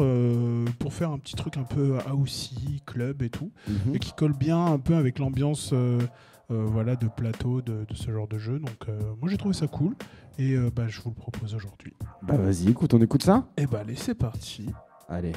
pour 0.80 0.94
faire 0.94 1.12
un 1.12 1.18
petit 1.20 1.36
truc 1.36 1.58
un 1.58 1.64
peu 1.64 1.98
housey, 2.14 2.82
club 2.86 3.22
et 3.22 3.30
tout, 3.30 3.52
Mhm. 3.68 3.96
et 3.96 4.00
qui 4.00 4.12
colle 4.14 4.34
bien 4.34 4.66
un 4.66 4.80
peu 4.80 4.96
avec 4.96 5.20
l'ambiance 5.20 5.74
voilà, 6.50 6.96
de 6.96 7.08
plateau 7.08 7.62
de, 7.62 7.86
de 7.86 7.94
ce 7.94 8.12
genre 8.12 8.28
de 8.28 8.38
jeu. 8.38 8.60
Donc, 8.60 8.88
euh, 8.90 9.00
moi, 9.20 9.30
j'ai 9.30 9.38
trouvé 9.38 9.54
ça 9.54 9.68
cool, 9.68 9.96
et 10.40 10.54
euh, 10.54 10.70
bah, 10.74 10.88
je 10.88 11.02
vous 11.02 11.10
le 11.10 11.16
propose 11.16 11.54
aujourd'hui. 11.56 11.94
Bah 12.22 12.38
vas-y, 12.38 12.70
écoute, 12.70 12.94
on 12.94 13.02
écoute 13.02 13.24
ça? 13.24 13.48
Et 13.58 13.66
bah, 13.66 13.80
allez, 13.82 13.96
c'est 13.96 14.16
parti. 14.16 14.70
Allez. 15.10 15.34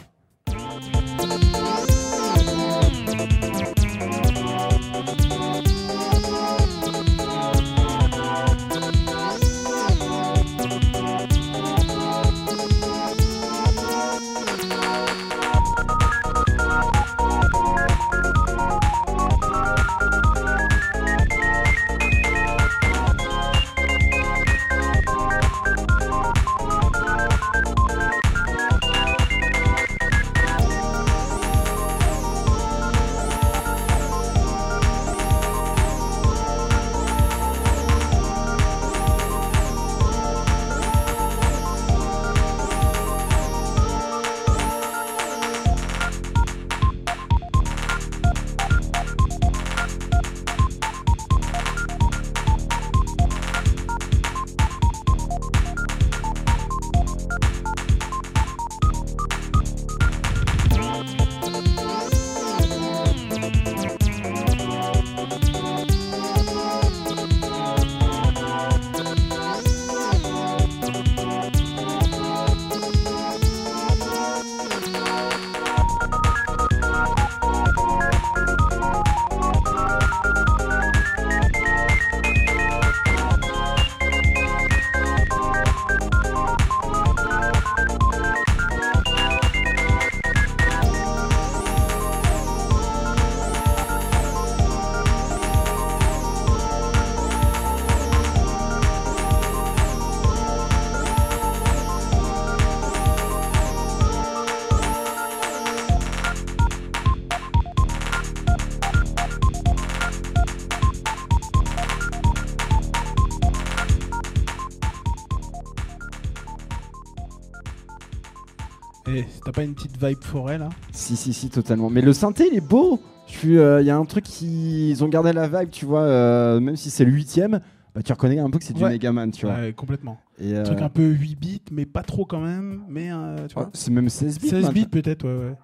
Pas 119.60 119.64
une 119.64 119.74
petite 119.74 120.02
vibe 120.02 120.22
forêt 120.22 120.58
là 120.58 120.70
Si, 120.92 121.16
si, 121.16 121.32
si, 121.32 121.50
totalement. 121.50 121.90
Mais 121.90 122.00
le 122.00 122.12
synthé, 122.12 122.48
il 122.50 122.56
est 122.56 122.66
beau. 122.66 123.00
Il 123.44 123.58
euh, 123.58 123.82
y 123.82 123.90
a 123.90 123.96
un 123.96 124.04
truc 124.04 124.24
qui. 124.24 124.90
Ils 124.90 125.04
ont 125.04 125.08
gardé 125.08 125.32
la 125.32 125.48
vibe, 125.48 125.70
tu 125.70 125.84
vois, 125.84 126.02
euh, 126.02 126.60
même 126.60 126.76
si 126.76 126.90
c'est 126.90 127.04
le 127.04 127.12
huitième. 127.12 127.60
Bah, 127.94 128.02
tu 128.02 128.12
reconnais 128.12 128.38
un 128.38 128.50
peu 128.50 128.58
que 128.58 128.64
c'est 128.64 128.72
du 128.72 128.82
Ouais. 128.82 128.90
Megaman, 128.90 129.30
tu 129.30 129.46
vois. 129.46 129.56
Ouais, 129.56 129.72
complètement. 129.72 130.18
Et, 130.40 130.54
Un 130.54 130.60
euh, 130.60 130.64
truc 130.64 130.80
un 130.80 130.88
peu 130.88 131.04
8 131.04 131.34
bits, 131.36 131.62
mais 131.72 131.86
pas 131.86 132.02
trop 132.02 132.24
quand 132.24 132.40
même. 132.40 132.82
Mais 132.88 133.10
tu 133.48 133.54
vois. 133.54 133.70
c'est 133.74 133.90
même 133.90 134.08
16 134.08 134.38
bits. 134.38 134.48
16 134.48 134.52
maintenant. 134.52 134.72
bits 134.72 134.86
peut-être, 134.86 135.24
ouais, 135.24 135.48
ouais. 135.48 135.54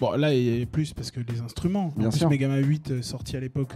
Bon, 0.00 0.12
là, 0.12 0.32
il 0.34 0.60
y 0.60 0.62
a 0.62 0.66
plus 0.66 0.94
parce 0.94 1.10
que 1.10 1.20
les 1.20 1.40
instruments. 1.42 1.92
Bien 1.96 2.06
en 2.06 2.10
plus, 2.10 2.20
sûr. 2.20 2.30
Mega 2.30 2.48
Man 2.48 2.64
8 2.64 2.90
euh, 2.90 3.02
sorti 3.02 3.36
à 3.36 3.40
l'époque, 3.40 3.74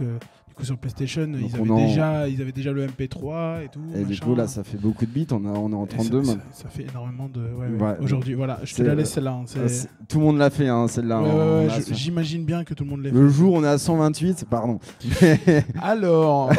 coup 0.57 0.65
sur 0.65 0.77
PlayStation, 0.77 1.29
ils 1.33 1.55
avaient, 1.55 1.69
en- 1.71 1.75
déjà, 1.87 2.27
ils 2.27 2.41
avaient 2.41 2.51
déjà 2.51 2.71
le 2.71 2.85
MP3 2.87 3.63
et 3.63 3.69
tout. 3.69 3.79
Et 3.95 3.99
du 3.99 4.05
machin. 4.09 4.25
coup, 4.25 4.35
là, 4.35 4.47
ça 4.47 4.63
fait 4.63 4.77
beaucoup 4.77 5.05
de 5.05 5.11
bits. 5.11 5.27
On, 5.31 5.45
a, 5.45 5.49
on 5.57 5.71
est 5.71 5.75
en 5.75 5.85
Et 5.85 5.89
32 5.89 6.23
ça, 6.23 6.31
maintenant. 6.31 6.43
ça, 6.51 6.69
fait 6.69 6.83
énormément 6.89 7.29
de. 7.33 7.39
ouais, 7.41 7.67
ouais. 7.79 7.81
Ouais. 7.83 7.95
Aujourd'hui, 8.01 8.33
voilà, 8.33 8.59
je 8.63 8.75
te 8.75 8.81
la 8.81 8.95
laisse 8.95 9.11
celle-là. 9.11 9.31
hein, 9.31 9.45
Euh, 9.57 9.67
Tout 10.09 10.19
le 10.19 10.25
monde 10.25 10.37
l'a 10.37 10.49
fait, 10.49 10.67
hein, 10.67 10.87
celle-là. 10.87 11.17
Hein, 11.17 11.67
l'a. 11.67 11.79
J'imagine 11.93 12.43
bien 12.43 12.63
que 12.63 12.73
tout 12.73 12.83
le 12.83 12.89
monde 12.89 13.03
Le 13.03 13.11
fait. 13.29 13.33
jour, 13.35 13.53
on 13.53 13.63
est 13.63 13.67
à 13.67 13.77
128, 13.77 14.45
pardon. 14.49 14.79
Alors, 15.81 16.51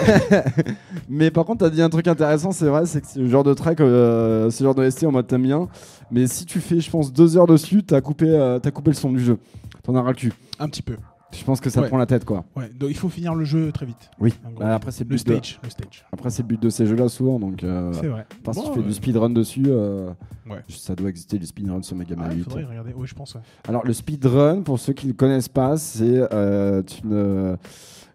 Mais 1.08 1.30
par 1.30 1.44
contre, 1.44 1.64
t'as 1.64 1.70
dit 1.70 1.82
un 1.82 1.90
truc 1.90 2.06
intéressant, 2.08 2.52
c'est 2.52 2.66
vrai, 2.66 2.87
c'est 2.87 3.00
que 3.00 3.06
c'est 3.06 3.20
le 3.20 3.28
genre 3.28 3.44
de 3.44 3.54
track, 3.54 3.80
euh, 3.80 4.44
le 4.46 4.64
genre 4.64 4.74
de 4.74 4.88
ST 4.88 5.04
en 5.04 5.12
mode 5.12 5.26
t'aimes 5.26 5.42
bien. 5.42 5.68
Mais 6.11 6.26
si 6.26 6.46
tu 6.46 6.61
fais, 6.61 6.80
je 6.80 6.90
pense, 6.90 7.12
deux 7.12 7.37
heures 7.37 7.46
dessus, 7.46 7.82
t'as 7.82 8.00
coupé, 8.00 8.26
euh, 8.28 8.58
t'as 8.58 8.70
coupé 8.70 8.90
le 8.90 8.96
son 8.96 9.11
du 9.12 9.20
jeu. 9.20 9.38
T'en 9.82 9.94
as 9.94 10.02
ras 10.02 10.11
le 10.11 10.14
cul. 10.16 10.32
un 10.58 10.68
petit 10.68 10.82
peu. 10.82 10.96
Je 11.30 11.44
pense 11.44 11.60
que 11.60 11.68
ça 11.68 11.82
Ouais. 11.82 11.88
prend 11.88 11.98
la 11.98 12.06
tête, 12.06 12.24
quoi. 12.24 12.44
Ouais, 12.56 12.70
donc 12.70 12.88
il 12.90 12.96
faut 12.96 13.10
finir 13.10 13.34
le 13.34 13.44
jeu 13.44 13.70
très 13.70 13.84
vite. 13.84 14.10
Oui. 14.18 14.32
Bah, 14.58 14.74
après, 14.74 14.90
c'est 14.90 15.04
le, 15.04 15.08
but 15.10 15.14
de- 15.16 15.18
stage, 15.34 15.60
le 15.62 15.68
stage. 15.70 16.04
Après, 16.10 16.30
c'est 16.30 16.42
le 16.42 16.48
but 16.48 16.60
de 16.62 16.70
ces 16.70 16.86
jeux-là, 16.86 17.08
souvent. 17.08 17.38
Donc, 17.38 17.62
euh, 17.64 17.92
C'est 17.92 18.06
vrai. 18.08 18.26
parce 18.42 18.56
que 18.56 18.62
Bon, 18.62 18.68
tu 18.70 18.74
fais 18.78 18.84
euh, 18.84 18.88
du 18.88 18.92
speedrun 18.94 19.30
dessus, 19.30 19.64
euh, 19.66 20.10
Ouais. 20.48 20.62
ça 20.68 20.94
doit 20.94 21.10
exister 21.10 21.38
du 21.38 21.44
speedrun 21.46 21.82
sur 21.82 21.96
Mega 21.96 22.16
Man 22.16 22.28
ah, 22.30 22.32
il 22.32 22.38
8. 22.38 22.44
faudrait 22.44 22.62
y 22.62 22.66
regarder. 22.66 22.92
Oui, 22.96 23.06
je 23.06 23.14
pense. 23.14 23.34
ouais. 23.34 23.42
Alors, 23.68 23.84
le 23.86 23.92
speedrun, 23.92 24.62
pour 24.62 24.78
ceux 24.78 24.94
qui 24.94 25.06
ne 25.06 25.12
connaissent 25.12 25.48
pas, 25.50 25.76
c'est 25.76 26.26
euh, 26.32 26.82
une. 27.04 27.12
euh, 27.12 27.56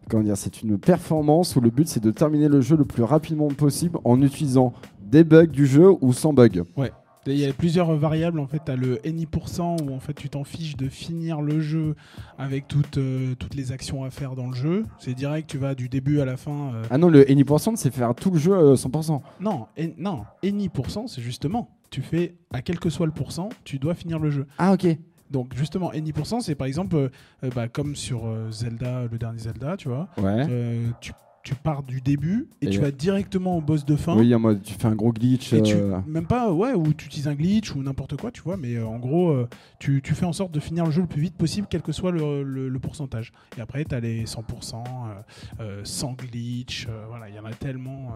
Comment 0.10 0.24
dire, 0.24 0.36
c'est 0.36 0.62
une 0.62 0.78
performance 0.78 1.56
où 1.56 1.62
le 1.62 1.70
but 1.70 1.88
c'est 1.88 2.04
de 2.04 2.12
terminer 2.12 2.50
le 2.50 2.60
jeu 2.60 2.76
le 2.76 2.84
plus 2.84 3.04
rapidement 3.04 3.48
possible 3.48 4.00
en 4.04 4.22
utilisant 4.22 4.74
des 5.02 5.24
bugs 5.24 5.46
du 5.46 5.66
jeu 5.66 5.90
ou 6.02 6.12
sans 6.12 6.34
bug. 6.34 6.64
Et 6.78 6.82
Il 7.26 7.38
y 7.38 7.46
a 7.46 7.54
plusieurs 7.54 7.94
variables 7.96 8.40
en 8.40 8.48
fait. 8.48 8.60
T'as 8.66 8.76
le 8.76 9.00
any% 9.08 9.78
où 9.84 9.94
en 9.94 10.00
fait 10.00 10.14
tu 10.14 10.30
t'en 10.30 10.44
fiches 10.44 10.76
de 10.76 10.90
finir 10.90 11.42
le 11.42 11.60
jeu 11.62 11.96
avec 12.38 12.68
toutes, 12.68 12.98
euh, 12.98 13.34
toutes 13.36 13.56
les 13.56 13.72
actions 13.72 14.04
à 14.04 14.10
faire 14.10 14.36
dans 14.36 14.48
le 14.48 14.56
jeu. 14.56 14.86
C'est 15.00 15.14
direct, 15.14 15.50
tu 15.50 15.58
vas 15.58 15.74
du 15.76 15.88
début 15.90 16.20
à 16.20 16.26
la 16.26 16.36
fin. 16.38 16.74
euh. 16.74 16.84
Ah 16.90 16.98
non, 16.98 17.10
le 17.10 17.30
any%, 17.32 17.76
c'est 17.78 17.94
faire 17.94 18.14
tout 18.16 18.32
le 18.32 18.40
jeu 18.40 18.54
euh, 18.54 18.76
100%. 18.76 19.22
Non, 19.40 19.68
en- 19.80 19.88
non, 19.98 20.24
any% 20.44 21.08
c'est 21.08 21.22
justement. 21.22 21.70
Tu 21.90 22.02
fais 22.02 22.36
à 22.52 22.62
quel 22.62 22.80
que 22.80 22.90
soit 22.90 23.06
le 23.06 23.12
pourcent, 23.12 23.50
tu 23.64 23.80
dois 23.80 23.94
finir 23.94 24.20
le 24.20 24.30
jeu. 24.30 24.48
Ah, 24.58 24.74
ok. 24.74 24.88
Donc 25.32 25.56
justement, 25.56 25.92
any%, 25.92 26.42
c'est 26.42 26.56
par 26.56 26.68
exemple 26.68 26.96
euh, 26.96 27.10
euh, 27.44 27.50
bah, 27.56 27.68
comme 27.68 27.96
sur 27.96 28.26
euh, 28.28 28.52
Zelda, 28.52 29.04
le 29.12 29.18
dernier 29.18 29.40
Zelda, 29.40 29.78
tu 29.78 29.88
vois. 29.88 30.08
Ouais. 30.18 30.46
Euh, 30.50 30.88
tu, 31.02 31.12
tu 31.44 31.56
pars 31.56 31.84
du 31.84 32.00
début 32.02 32.48
et, 32.62 32.68
Et 32.68 32.70
tu 32.70 32.80
vas 32.80 32.92
directement 32.92 33.58
au 33.58 33.62
boss 33.62 33.86
de 33.86 33.96
fin. 33.96 34.16
Oui, 34.18 34.34
en 34.34 34.40
mode 34.40 34.62
tu 34.64 34.74
fais 34.74 34.88
un 34.88 34.96
gros 34.96 35.12
glitch. 35.12 35.52
Et 35.54 35.62
tu, 35.62 35.76
euh, 35.76 36.00
même 36.08 36.26
pas, 36.26 36.52
ouais, 36.54 36.74
ou 36.74 36.94
tu 36.94 37.06
utilises 37.08 37.28
un 37.28 37.36
glitch 37.36 37.76
ou 37.76 37.84
n'importe 37.84 38.16
quoi, 38.16 38.32
tu 38.32 38.42
vois, 38.42 38.56
mais 38.58 38.76
euh, 38.76 38.88
en 38.88 38.98
gros, 38.98 39.30
euh, 39.32 39.48
tu, 39.80 40.02
tu 40.02 40.14
fais 40.16 40.26
en 40.26 40.34
sorte 40.34 40.52
de 40.54 40.60
finir 40.62 40.86
le 40.86 40.92
jeu 40.92 41.02
le 41.02 41.08
plus 41.08 41.22
vite 41.22 41.36
possible, 41.36 41.68
quel 41.70 41.82
que 41.82 41.92
soit 41.92 42.12
le, 42.12 42.44
le- 42.44 42.70
le 42.70 42.80
pourcentage. 42.80 43.34
Et 43.58 43.62
après, 43.62 43.84
tu 43.86 43.94
as 43.94 44.00
les 44.00 44.24
100%, 44.26 44.76
euh, 44.76 45.14
euh, 45.60 45.82
sans 45.84 46.14
glitch, 46.14 46.88
voilà, 47.10 47.28
il 47.30 47.36
y 47.36 47.40
en 47.40 47.46
a 47.46 47.54
tellement, 47.54 48.16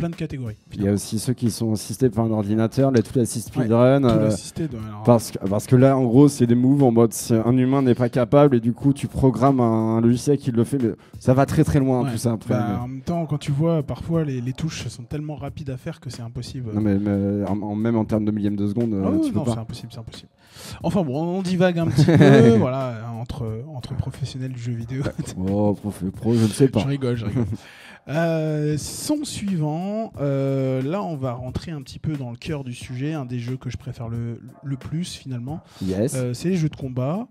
plein 0.00 0.08
de 0.10 0.16
catégories. 0.16 0.56
Il 0.74 0.82
y 0.82 0.88
a 0.88 0.92
aussi 0.92 1.18
ceux 1.18 1.32
qui 1.34 1.50
sont 1.50 1.72
assistés 1.72 2.10
par 2.10 2.24
un 2.24 2.30
ordinateur, 2.30 2.90
les 2.90 3.02
tout 3.02 3.18
assist 3.20 3.48
speedrun. 3.48 4.02
Euh, 4.04 4.30
parce, 5.04 5.30
que, 5.30 5.38
parce 5.48 5.66
que 5.66 5.76
là, 5.76 5.96
en 5.96 6.04
gros, 6.04 6.28
c'est 6.28 6.46
des 6.46 6.54
moves 6.54 6.82
en 6.82 6.90
mode 6.90 7.12
un 7.30 7.56
humain 7.56 7.82
n'est 7.82 7.94
pas 7.94 8.08
capable 8.08 8.56
et 8.56 8.60
du 8.60 8.72
coup, 8.72 8.92
tu 8.92 9.06
programmes 9.06 9.60
un, 9.60 9.96
un 9.96 10.00
logiciel 10.00 10.38
qui 10.38 10.50
le 10.50 10.64
fait. 10.64 10.78
Mais 10.82 10.90
ça 11.18 11.34
va 11.34 11.46
très 11.46 11.64
très 11.64 11.78
loin 11.78 12.02
ouais. 12.04 12.12
tout 12.12 12.18
ça 12.18 12.32
après. 12.32 12.54
Bah, 12.54 12.66
mais- 12.70 12.76
en 12.78 12.88
même 12.88 13.00
temps, 13.02 13.26
quand 13.26 13.38
tu 13.38 13.52
vois, 13.52 13.82
parfois 13.82 14.24
les, 14.24 14.40
les 14.40 14.52
touches 14.52 14.88
sont 14.88 15.02
tellement 15.04 15.36
rapides 15.36 15.70
à 15.70 15.76
faire 15.76 16.00
que 16.00 16.10
c'est 16.10 16.22
impossible. 16.22 16.70
Non, 16.74 16.80
mais, 16.80 16.98
mais 16.98 17.46
en, 17.48 17.60
en- 17.60 17.74
même 17.74 17.96
en 17.96 18.04
termes 18.04 18.24
de 18.24 18.30
millième 18.30 18.56
de 18.56 18.66
seconde, 18.66 18.94
euh, 18.94 19.04
Ah 19.06 19.18
tu 19.24 19.32
peux 19.32 19.38
non, 19.38 19.44
c'est 19.46 19.58
impossible, 19.58 19.88
c'est 19.92 19.98
impossible. 20.00 20.28
Enfin 20.82 21.02
bon, 21.02 21.38
on 21.38 21.42
divague 21.42 21.78
un 21.78 21.86
petit 21.86 22.04
peu, 22.04 22.48
voilà, 22.58 22.94
entre, 23.20 23.62
entre 23.74 23.94
professionnels 23.96 24.52
du 24.52 24.60
jeu 24.60 24.72
vidéo. 24.72 25.02
Oh, 25.38 25.74
pro, 25.74 25.90
pro, 26.10 26.34
je 26.34 26.42
ne 26.44 26.48
sais 26.48 26.68
pas. 26.68 26.80
Je 26.80 26.86
rigole, 26.88 27.16
je 27.16 27.26
rigole. 27.26 27.44
Euh, 28.08 28.76
son 28.78 29.24
suivant, 29.24 30.12
euh, 30.20 30.82
là 30.82 31.02
on 31.02 31.16
va 31.16 31.32
rentrer 31.32 31.70
un 31.70 31.82
petit 31.82 31.98
peu 31.98 32.16
dans 32.16 32.30
le 32.30 32.36
cœur 32.36 32.64
du 32.64 32.72
sujet, 32.74 33.12
un 33.12 33.24
des 33.26 33.38
jeux 33.38 33.56
que 33.56 33.70
je 33.70 33.76
préfère 33.76 34.08
le, 34.08 34.40
le 34.64 34.76
plus 34.76 35.14
finalement, 35.14 35.62
Yes. 35.82 36.14
Euh, 36.16 36.34
c'est 36.34 36.48
les 36.48 36.56
jeux 36.56 36.68
de 36.70 36.76
combat. 36.76 37.26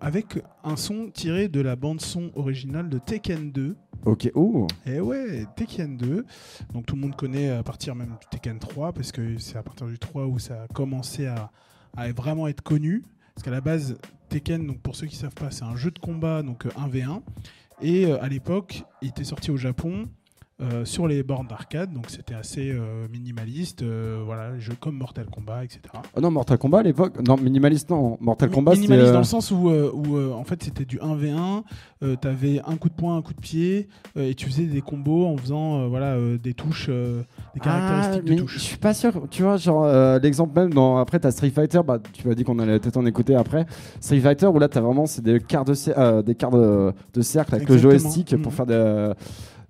avec 0.00 0.42
un 0.64 0.76
son 0.76 1.10
tiré 1.12 1.48
de 1.48 1.60
la 1.60 1.76
bande 1.76 2.00
son 2.00 2.30
originale 2.36 2.88
de 2.88 2.98
Tekken 2.98 3.50
2. 3.52 3.76
ok. 4.06 4.30
Oh. 4.34 4.66
Et 4.86 4.98
ouais, 5.00 5.44
Tekken 5.56 5.96
2. 5.98 6.24
Donc 6.72 6.86
tout 6.86 6.94
le 6.94 7.02
monde 7.02 7.16
connaît 7.16 7.50
à 7.50 7.62
partir 7.62 7.94
même 7.94 8.08
du 8.20 8.26
Tekken 8.30 8.58
3, 8.58 8.92
parce 8.92 9.12
que 9.12 9.36
c'est 9.38 9.58
à 9.58 9.62
partir 9.62 9.86
du 9.86 9.98
3 9.98 10.24
où 10.26 10.38
ça 10.38 10.62
a 10.62 10.66
commencé 10.68 11.26
à, 11.26 11.50
à 11.96 12.10
vraiment 12.12 12.46
être 12.48 12.62
connu. 12.62 13.02
Parce 13.34 13.44
qu'à 13.44 13.50
la 13.50 13.60
base, 13.60 13.98
Tekken, 14.30 14.66
donc 14.66 14.78
pour 14.80 14.96
ceux 14.96 15.06
qui 15.06 15.16
ne 15.16 15.20
savent 15.20 15.34
pas, 15.34 15.50
c'est 15.50 15.64
un 15.64 15.76
jeu 15.76 15.90
de 15.90 15.98
combat, 15.98 16.42
donc 16.42 16.64
euh, 16.64 16.70
1v1. 16.70 17.20
Et 17.80 18.06
euh, 18.06 18.22
à 18.22 18.28
l'époque, 18.28 18.84
il 19.02 19.08
était 19.08 19.24
sorti 19.24 19.50
au 19.50 19.56
Japon 19.56 20.08
euh, 20.60 20.84
sur 20.84 21.06
les 21.06 21.22
bornes 21.22 21.46
d'arcade, 21.46 21.92
donc 21.92 22.06
c'était 22.10 22.34
assez 22.34 22.72
euh, 22.72 23.06
minimaliste. 23.12 23.82
euh, 23.82 24.20
voilà, 24.26 24.50
les 24.52 24.60
jeux 24.60 24.74
comme 24.80 24.96
Mortal 24.96 25.26
Kombat, 25.26 25.64
etc. 25.64 25.80
Oh 26.16 26.20
non, 26.20 26.30
Mortal 26.32 26.58
Kombat 26.58 26.78
à 26.80 26.82
l'époque. 26.82 27.14
Non, 27.26 27.36
minimaliste, 27.36 27.88
non. 27.90 28.18
Mortal 28.20 28.48
Mi- 28.48 28.54
Kombat, 28.56 28.72
c'était. 28.74 28.82
minimaliste 28.88 29.12
dans 29.12 29.18
le 29.20 29.24
sens 29.24 29.50
où, 29.52 29.70
où, 29.70 30.32
en 30.32 30.42
fait 30.44 30.60
c'était 30.62 30.84
du 30.84 30.98
1v1, 30.98 31.62
euh, 32.02 32.16
t'avais 32.16 32.60
un 32.66 32.76
coup 32.76 32.88
de 32.88 32.94
poing, 32.94 33.16
un 33.16 33.22
coup 33.22 33.34
de 33.34 33.40
pied, 33.40 33.88
et 34.16 34.34
tu 34.34 34.46
faisais 34.46 34.64
des 34.64 34.80
combos 34.80 35.26
en 35.26 35.36
faisant 35.36 35.88
voilà, 35.88 36.16
des 36.42 36.54
touches, 36.54 36.88
des 36.88 37.60
caractéristiques 37.60 38.22
Ah, 38.26 38.28
de 38.30 38.36
Je 38.36 38.42
touches. 38.42 38.58
suis 38.58 38.76
pas 38.78 38.94
sûr. 38.94 39.26
Tu 39.30 39.42
vois, 39.44 39.56
genre, 39.58 39.86
l'exemple 40.20 40.58
même 40.58 40.74
dans. 40.74 40.98
Après, 40.98 41.20
t'as 41.20 41.30
Street 41.30 41.50
Fighter. 41.50 41.80
Bah, 41.86 41.98
tu 42.12 42.26
m'as 42.26 42.34
dit 42.34 42.42
qu'on 42.42 42.58
allait 42.58 42.80
peut-être 42.80 42.96
en 42.96 43.06
écouter 43.06 43.36
après. 43.36 43.64
Street 44.00 44.20
Fighter, 44.20 44.46
où 44.46 44.58
là, 44.58 44.68
t'as 44.68 44.80
vraiment 44.80 45.06
c'est 45.06 45.22
des 45.22 45.38
quarts 45.40 45.64
de, 45.64 46.22
des 46.22 46.34
quarts 46.34 46.50
de, 46.50 46.92
de 47.14 47.22
cercle 47.22 47.54
avec 47.54 47.68
Exactement. 47.70 47.92
le 47.92 47.98
joystick 47.98 48.36
pour 48.42 48.50
Mhm. 48.50 48.56
faire 48.56 48.66
des. 48.66 49.12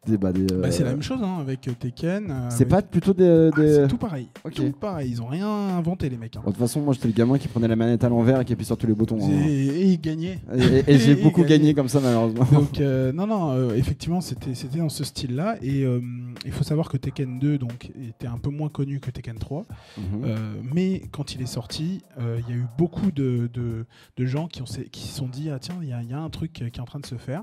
Des, 0.07 0.17
bah, 0.17 0.33
des, 0.33 0.47
Bah, 0.47 0.71
c'est 0.71 0.83
euh, 0.83 0.87
la 0.87 0.91
même 0.93 1.03
chose 1.03 1.19
hein, 1.23 1.39
avec 1.41 1.67
euh, 1.69 1.73
Tekken. 1.79 2.31
euh, 2.31 2.47
C'est 2.51 2.63
avec- 2.63 2.69
pas 2.69 2.83
plutôt 2.83 3.13
des. 3.13 3.51
Ah, 3.53 3.57
c'est 3.57 3.89
tout 3.89 3.97
pareil. 3.99 4.29
Ok. 4.45 4.55
Tout 4.55 4.73
pareil. 4.73 5.11
Ils 5.11 5.21
ont 5.21 5.27
rien 5.27 5.47
inventé 5.49 6.09
les 6.09 6.17
mecs. 6.17 6.37
hein. 6.37 6.41
De 6.41 6.51
toute 6.51 6.57
façon, 6.57 6.81
moi, 6.81 6.95
j'étais 6.95 7.09
le 7.09 7.15
gamin 7.15 7.37
qui 7.39 7.49
prenait 7.49 7.69
la 7.69 7.77
manette 7.77 8.05
à 8.05 8.09
l'envers 8.09 8.41
et 8.41 8.45
qui 8.45 8.53
appuie 8.53 8.65
sur 8.65 8.77
tous 8.79 8.87
les 8.87 8.95
boutons. 8.95 9.19
hein. 9.23 9.31
Et, 9.47 9.83
ils 9.93 10.01
gagnaient. 10.01 10.39
Et, 10.87 10.99
j'ai 10.99 11.15
beaucoup 11.23 11.45
gagné. 11.45 11.75
comme 11.75 11.89
ça, 11.89 12.01
malheureusement. 12.01 12.45
Donc 12.53 12.81
euh, 12.81 13.13
non 13.13 13.27
non 13.27 13.51
euh, 13.53 13.75
effectivement 13.75 14.21
c'était 14.21 14.53
dans 14.79 14.89
ce 14.89 15.05
style 15.05 15.35
là 15.35 15.57
et 15.63 15.85
euh, 15.85 16.01
il 16.47 16.53
faut 16.53 16.65
savoir 16.65 16.89
que 16.89 16.97
Tekken 16.97 17.39
2 17.39 17.59
donc 17.59 17.91
était 18.09 18.27
un 18.27 18.39
peu 18.39 18.51
moins 18.51 18.69
connu 18.69 19.01
que 19.01 19.11
Tekken 19.11 19.37
3 19.39 19.65
Mhm. 19.99 20.25
Euh, 20.25 20.37
mais 20.75 21.03
quand 21.11 21.35
il 21.35 21.43
est 21.43 21.47
sorti, 21.47 22.03
euh, 22.21 22.39
il 22.47 22.55
y 22.55 22.57
a 22.57 22.61
eu 22.61 22.67
beaucoup 22.79 23.11
de, 23.11 23.51
de- 23.53 23.85
de 24.17 24.25
gens 24.27 24.47
qui, 24.47 24.63
ont, 24.63 24.67
qui 24.93 25.03
se 25.09 25.17
sont 25.17 25.27
dit 25.29 25.51
ah 25.51 25.59
tiens 25.59 25.77
il 25.83 25.89
y, 25.89 25.93
a- 25.93 26.03
il 26.03 26.09
y 26.09 26.13
a 26.13 26.19
un 26.21 26.31
truc 26.31 26.53
qui 26.53 26.63
est 26.65 26.81
en 26.81 26.85
train 26.85 27.01
de 27.01 27.07
se 27.07 27.17
faire. 27.17 27.43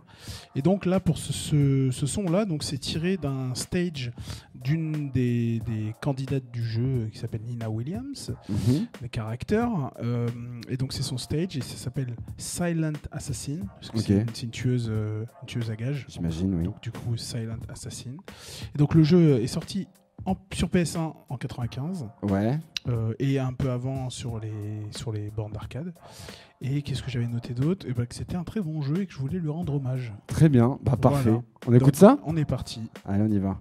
Et 0.55 0.61
donc 0.61 0.85
là 0.85 0.99
pour 0.99 1.17
ce, 1.17 1.33
ce, 1.33 1.89
ce 1.91 2.05
son 2.05 2.23
là 2.23 2.45
donc 2.55 2.63
c'est 2.63 2.77
tiré 2.77 3.17
d'un 3.17 3.53
stage 3.53 4.13
d'une 4.53 5.09
des, 5.11 5.59
des 5.65 5.93
candidates 6.01 6.49
du 6.51 6.63
jeu 6.63 6.81
euh, 6.85 7.07
qui 7.09 7.17
s'appelle 7.19 7.41
Nina 7.41 7.69
Williams, 7.69 8.31
Mhm. 8.47 8.87
le 9.01 9.07
caractère. 9.09 9.91
Euh, 10.01 10.29
et 10.69 10.77
donc 10.77 10.93
c'est 10.93 11.03
son 11.03 11.17
stage 11.17 11.57
et 11.57 11.61
ça 11.61 11.75
s'appelle 11.75 12.15
Silent 12.37 12.93
Assassin 13.11 13.59
c'est 13.93 14.09
une, 14.13 14.25
c'est 14.33 14.43
une 14.43 14.51
tueuse 14.51 14.87
euh, 14.89 15.25
une 15.41 15.47
tueuse 15.47 15.69
à 15.69 15.75
gages. 15.75 16.05
J'imagine, 16.07 16.55
oui. 16.55 16.63
Donc 16.63 16.81
du 16.81 16.91
coup 16.91 17.17
Silent 17.17 17.59
Assassin. 17.67 18.11
Et 18.73 18.77
donc 18.77 18.95
le 18.95 19.03
jeu 19.03 19.41
est 19.41 19.47
sorti 19.47 19.89
en- 20.25 20.37
sur 20.53 20.69
PS1 20.69 21.13
en 21.27 21.37
95 21.37 22.07
Ouais. 22.23 22.57
euh, 22.87 23.13
et 23.19 23.37
un 23.37 23.51
peu 23.51 23.69
avant 23.69 24.09
sur 24.09 24.39
les, 24.39 24.53
sur 24.95 25.11
les 25.11 25.29
bornes 25.29 25.51
d'arcade. 25.51 25.93
Et 26.61 26.81
qu'est-ce 26.81 27.03
que 27.03 27.11
j'avais 27.11 27.27
noté 27.27 27.53
d'autre 27.53 27.85
Eh 27.89 27.93
ben, 27.93 28.05
Que 28.05 28.15
c'était 28.15 28.35
un 28.35 28.43
très 28.43 28.61
bon 28.61 28.81
jeu 28.81 29.01
et 29.01 29.05
que 29.05 29.13
je 29.13 29.19
voulais 29.19 29.39
lui 29.39 29.49
rendre 29.49 29.75
hommage. 29.75 30.13
Très 30.27 30.49
bien. 30.49 30.79
Bah, 30.83 30.95
parfait. 30.95 31.29
Voilà. 31.29 31.43
On 31.67 31.73
écoute 31.73 31.87
Donc, 31.87 31.95
ça? 31.95 32.17
On 32.25 32.37
est 32.37 32.45
parti. 32.45 32.81
Allez, 33.05 33.23
on 33.23 33.31
y 33.31 33.39
va. 33.39 33.57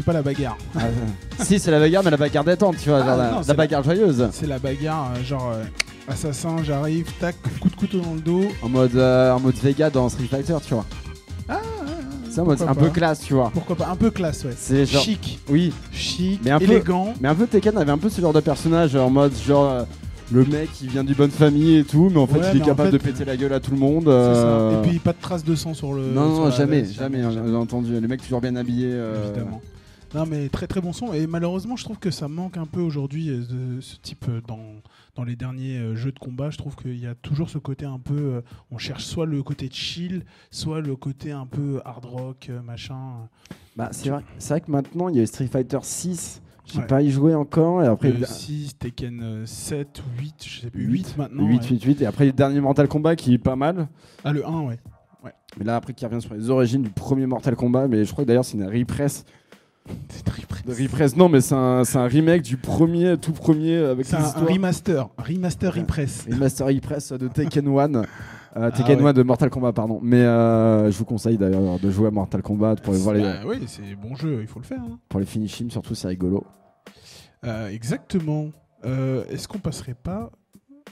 C'est 0.00 0.04
pas 0.06 0.12
la 0.12 0.22
bagarre 0.22 0.56
Ah, 0.76 0.80
si, 1.44 1.58
c'est 1.58 1.70
la 1.70 1.78
bagarre, 1.78 2.02
mais 2.04 2.10
la 2.10 2.16
bagarre 2.16 2.44
détente, 2.44 2.76
tu 2.78 2.88
vois, 2.88 3.00
Ah, 3.02 3.06
genre 3.06 3.16
la, 3.16 3.30
non, 3.30 3.36
la 3.38 3.42
c'est 3.42 3.54
bagarre 3.54 3.82
joyeuse. 3.84 4.28
C'est 4.32 4.46
la 4.46 4.58
bagarre, 4.58 5.10
euh, 5.16 5.22
genre 5.22 5.52
euh, 5.54 5.64
assassin, 6.08 6.56
j'arrive, 6.64 7.06
tac, 7.20 7.36
coup 7.60 7.68
de 7.68 7.76
couteau 7.76 8.00
dans 8.00 8.14
le 8.14 8.20
dos. 8.20 8.44
En 8.62 8.68
mode, 8.68 8.96
euh, 8.96 9.32
en 9.32 9.40
mode 9.40 9.54
Vega 9.56 9.90
dans 9.90 10.08
Street 10.08 10.24
Fighter, 10.30 10.56
tu 10.66 10.74
vois. 10.74 10.84
Ah, 11.48 11.58
C'est 12.30 12.42
mode 12.42 12.56
pourquoi 12.58 12.70
un 12.70 12.74
peu 12.74 12.86
pas. 12.86 12.90
classe, 12.92 13.20
tu 13.20 13.34
vois. 13.34 13.50
Pourquoi 13.52 13.76
pas 13.76 13.88
Un 13.88 13.96
peu 13.96 14.10
classe, 14.10 14.44
ouais. 14.44 14.54
C'est 14.56 14.86
genre. 14.86 15.02
Chic, 15.02 15.38
Oui, 15.50 15.72
chic, 15.92 16.40
Mais 16.44 16.50
un 16.50 16.58
peu- 16.58 16.64
élégant. 16.64 17.12
mais 17.20 17.28
un 17.28 17.34
peu 17.34 17.46
Tekken 17.46 17.76
avait 17.76 17.92
un 17.92 17.98
peu 17.98 18.08
ce 18.08 18.20
genre 18.20 18.32
de 18.32 18.40
personnage 18.40 18.96
en 18.96 19.10
mode 19.10 19.32
genre. 19.46 19.84
le 20.32 20.44
mec 20.44 20.72
qui 20.72 20.86
vient 20.86 21.02
d'une 21.02 21.16
bonne 21.16 21.30
famille 21.32 21.78
et 21.78 21.84
tout, 21.84 22.08
mais 22.08 22.18
en 22.20 22.26
fait 22.28 22.38
Ouais, 22.38 22.50
il 22.54 22.60
est 22.60 22.62
en 22.62 22.66
capable 22.66 22.90
fait, 22.90 22.98
de 22.98 23.02
péter 23.02 23.24
la 23.24 23.36
gueule 23.36 23.52
à 23.52 23.58
tout 23.58 23.72
le 23.72 23.78
monde. 23.78 24.04
C'est 24.04 24.10
euh, 24.10 24.70
ça. 24.70 24.78
Et 24.78 24.88
puis 24.88 24.98
pas 25.00 25.12
de 25.12 25.20
traces 25.20 25.42
de 25.42 25.56
sang 25.56 25.74
sur 25.74 25.92
le. 25.92 26.02
non, 26.02 26.28
non, 26.28 26.50
jamais, 26.52 26.84
jamais, 26.84 27.18
j'ai 27.32 27.54
entendu. 27.56 27.92
Les 28.00 28.06
mecs 28.06 28.22
toujours 28.22 28.40
bien 28.40 28.54
habillés. 28.54 28.90
euh, 28.92 29.26
Évidemment. 29.32 29.60
Non 30.14 30.26
mais 30.26 30.48
très 30.48 30.66
très 30.66 30.80
bon 30.80 30.92
son 30.92 31.12
et 31.12 31.26
malheureusement 31.28 31.76
je 31.76 31.84
trouve 31.84 31.98
que 31.98 32.10
ça 32.10 32.26
manque 32.26 32.56
un 32.56 32.66
peu 32.66 32.80
aujourd'hui 32.80 33.30
euh, 33.30 33.44
de 33.76 33.80
ce 33.80 33.96
type 33.96 34.26
euh, 34.28 34.40
dans, 34.46 34.58
dans 35.14 35.22
les 35.22 35.36
derniers 35.36 35.78
euh, 35.78 35.94
jeux 35.94 36.10
de 36.10 36.18
combat 36.18 36.50
je 36.50 36.58
trouve 36.58 36.74
qu'il 36.74 36.98
y 36.98 37.06
a 37.06 37.14
toujours 37.14 37.48
ce 37.48 37.58
côté 37.58 37.86
un 37.86 38.00
peu 38.00 38.16
euh, 38.18 38.40
on 38.72 38.78
cherche 38.78 39.04
soit 39.04 39.24
le 39.24 39.40
côté 39.44 39.68
chill 39.70 40.24
soit 40.50 40.80
le 40.80 40.96
côté 40.96 41.30
un 41.30 41.46
peu 41.46 41.80
hard 41.84 42.04
rock 42.06 42.48
euh, 42.50 42.60
machin 42.60 43.28
Bah, 43.76 43.90
c'est 43.92 44.10
vrai, 44.10 44.22
c'est 44.38 44.54
vrai 44.54 44.60
que 44.62 44.70
maintenant 44.72 45.08
il 45.08 45.16
y 45.16 45.20
a 45.20 45.26
Street 45.26 45.46
Fighter 45.46 45.78
6. 45.80 46.42
J'ai 46.66 46.78
Ouais. 46.80 46.86
pas 46.86 47.02
y 47.02 47.10
joué 47.10 47.34
encore 47.34 47.82
et 47.82 47.86
après 47.86 48.12
Le 48.12 48.24
6 48.26 48.78
Tekken 48.78 49.20
euh, 49.22 49.46
7 49.46 50.00
ou 50.00 50.20
8 50.22 50.34
je 50.44 50.60
sais 50.62 50.70
plus 50.70 50.84
8 50.86 51.16
maintenant 51.18 51.46
8, 51.46 51.56
ouais. 51.62 51.68
8, 51.70 51.82
8 51.84 52.02
et 52.02 52.06
après 52.06 52.26
le 52.26 52.32
dernier 52.32 52.60
Mortal 52.60 52.86
Kombat 52.88 53.14
qui 53.16 53.34
est 53.34 53.38
pas 53.38 53.56
mal. 53.56 53.88
ah 54.24 54.32
le 54.32 54.44
1 54.46 54.60
ouais 54.62 54.78
Mais 55.58 55.64
là 55.64 55.76
après 55.76 55.94
qui 55.94 56.04
revient 56.04 56.20
sur 56.20 56.34
les 56.34 56.48
origines 56.50 56.82
du 56.82 56.90
premier 56.90 57.26
Mortal 57.26 57.54
Kombat, 57.56 57.86
mais 57.88 58.04
je 58.04 58.10
crois 58.12 58.24
que 58.24 58.28
d'ailleurs 58.28 58.44
c'est 58.44 58.56
une 58.56 58.66
repress. 58.68 59.24
Repress 60.68 61.16
non 61.16 61.28
mais 61.28 61.40
c'est 61.40 61.54
un, 61.54 61.84
c'est 61.84 61.98
un 61.98 62.06
remake 62.06 62.42
du 62.42 62.56
premier, 62.56 63.16
tout 63.16 63.32
premier 63.32 63.76
avec 63.76 64.06
c'est 64.06 64.16
les 64.18 64.24
un, 64.24 64.44
remaster 64.44 65.08
remaster 65.18 65.74
repress 65.74 66.24
Une 66.28 66.38
Master 66.38 66.66
repress 66.66 67.12
de 67.12 67.28
Tekken 67.28 67.66
1. 67.66 67.94
Euh, 68.56 68.70
Tekken 68.76 68.98
Ah 69.00 69.02
ouais. 69.04 69.10
1 69.10 69.12
de 69.12 69.22
Mortal 69.22 69.50
Kombat, 69.50 69.72
pardon. 69.72 70.00
Mais 70.02 70.22
euh, 70.22 70.90
je 70.90 70.98
vous 70.98 71.04
conseille 71.04 71.38
d'ailleurs 71.38 71.78
de 71.78 71.90
jouer 71.90 72.08
à 72.08 72.10
Mortal 72.10 72.42
Kombat 72.42 72.76
pour 72.76 72.94
voir 72.94 73.14
les, 73.14 73.22
Bah 73.22 73.40
oui 73.46 73.62
c'est 73.66 73.94
bon 73.94 74.14
jeu 74.16 74.38
il 74.40 74.46
faut 74.46 74.60
le 74.60 74.64
faire 74.64 74.80
hein. 74.80 74.98
pour 75.08 75.20
les 75.20 75.26
finishing, 75.26 75.70
surtout 75.70 75.94
c'est 75.94 76.08
rigolo. 76.08 76.44
Euh, 77.44 77.68
exactement 77.70 78.50
Euh, 78.84 79.24
est-ce 79.30 79.46
qu'on 79.46 79.58
passerait 79.58 79.94
pas 79.94 80.30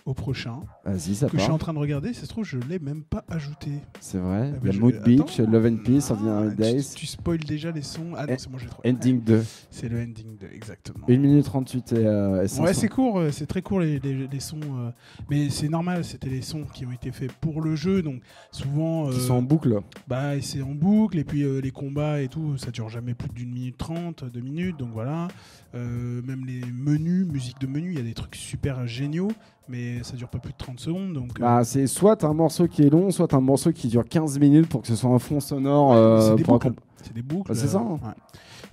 au 0.09 0.15
prochain 0.15 0.61
Vas-y, 0.87 1.15
ça 1.15 1.27
que 1.29 1.37
je 1.37 1.43
suis 1.43 1.51
en 1.51 1.59
part. 1.59 1.59
train 1.59 1.75
de 1.75 1.79
regarder, 1.79 2.15
ça 2.15 2.23
se 2.23 2.29
trouve, 2.29 2.45
je 2.45 2.57
l'ai 2.69 2.79
même 2.79 3.03
pas 3.03 3.25
ajouté. 3.29 3.71
C'est 4.01 4.17
vrai. 4.17 4.53
Ah, 4.55 4.59
Il 4.63 4.67
y 4.67 4.71
a 4.71 4.73
je- 4.73 4.81
Mood 4.81 5.03
Beach, 5.05 5.39
attends. 5.41 5.51
Love 5.53 5.67
and 5.67 5.77
Peace, 5.85 6.11
Ah, 6.11 6.47
Days, 6.57 6.95
Tu, 6.97 7.05
spoil 7.07 7.39
déjà 7.41 7.71
les 7.71 7.83
sons. 7.83 8.13
Ah 8.17 8.25
non, 8.27 8.33
Et- 8.33 8.39
c'est 8.39 8.49
bon, 8.51 8.57
j'ai 8.57 8.69
trouvé. 8.69 8.89
Ending 8.89 9.23
2. 9.23 9.45
C'est 9.71 9.89
le 9.91 9.99
ending 10.01 10.37
2, 10.41 10.49
exactement. 10.53 11.05
1 11.09 11.19
minute 11.19 11.45
38 11.45 11.93
et, 11.93 11.97
euh, 12.07 12.43
et 12.43 12.49
500. 12.49 12.65
Ouais, 12.65 12.73
c'est 12.75 12.89
court, 12.89 13.19
euh, 13.19 13.31
c'est 13.31 13.47
très 13.47 13.61
court 13.61 13.81
les, 13.81 13.99
les- 14.01 14.27
les 14.29 14.41
sons. 14.41 14.57
euh, 14.63 14.91
mais 15.29 15.51
c'est 15.51 15.69
normal, 15.69 16.05
c'était 16.05 16.31
les 16.31 16.41
sons 16.43 16.65
qui 16.73 16.87
ont 16.87 16.93
été 16.93 17.13
faits 17.13 17.31
pour 17.41 17.61
le 17.61 17.77
jeu, 17.77 18.01
donc 18.01 18.23
souvent. 18.51 19.09
Euh, 19.09 19.13
sont 19.13 19.35
en 19.35 19.43
boucle. 19.43 19.79
Bah, 20.09 20.41
c'est 20.41 20.63
en 20.63 20.73
boucle, 20.75 21.19
et 21.19 21.25
puis 21.25 21.45
les 21.61 21.71
combats 21.71 22.23
et 22.23 22.29
tout, 22.29 22.57
ça 22.57 22.71
dure 22.71 22.89
jamais 22.89 23.13
plus 23.13 23.29
d'une 23.29 23.51
minute 23.53 23.77
trente, 23.77 24.25
deux 24.25 24.41
minutes, 24.41 24.79
donc 24.79 24.89
voilà. 24.95 25.29
Euh, 25.75 26.23
même 26.23 26.45
les 26.47 26.61
menus, 26.73 27.27
musique 27.27 27.61
de 27.61 27.67
menu, 27.67 27.93
il 27.93 27.99
y 27.99 28.01
a 28.01 28.05
des 28.05 28.15
trucs 28.15 28.35
super 28.37 28.87
géniaux, 28.87 29.29
mais 29.69 30.03
ça 30.03 30.17
dure 30.17 30.29
pas 30.29 30.39
plus 30.39 30.53
de 30.53 30.59
30 30.59 30.81
secondes, 30.81 31.13
donc. 31.13 31.39
euh, 31.39 31.43
Bah, 31.43 31.63
c'est 31.65 31.87
soit 31.87 32.25
un 32.25 32.33
morceau 32.33 32.67
qui 32.69 32.83
est 32.83 32.91
long, 32.91 33.11
soit 33.11 33.35
un 33.35 33.41
morceau 33.41 33.73
qui 33.73 33.89
dure 33.89 34.05
15 34.09 34.39
minutes 34.39 34.69
pour 34.69 34.81
que 34.83 34.89
ce 34.89 34.97
soit 34.97 35.11
un 35.11 35.19
fond 35.19 35.41
sonore. 35.41 35.91
Ouais, 35.91 35.97
euh, 35.97 36.21
c'est 36.31 36.37
des 36.37 36.43
pour 36.43 36.55
boucles. 36.55 36.75
des. 37.15 37.23
Bah, 37.23 37.55
c'est 37.55 37.69
ça, 37.69 37.79
hein. 37.79 37.99
ouais. 38.03 38.15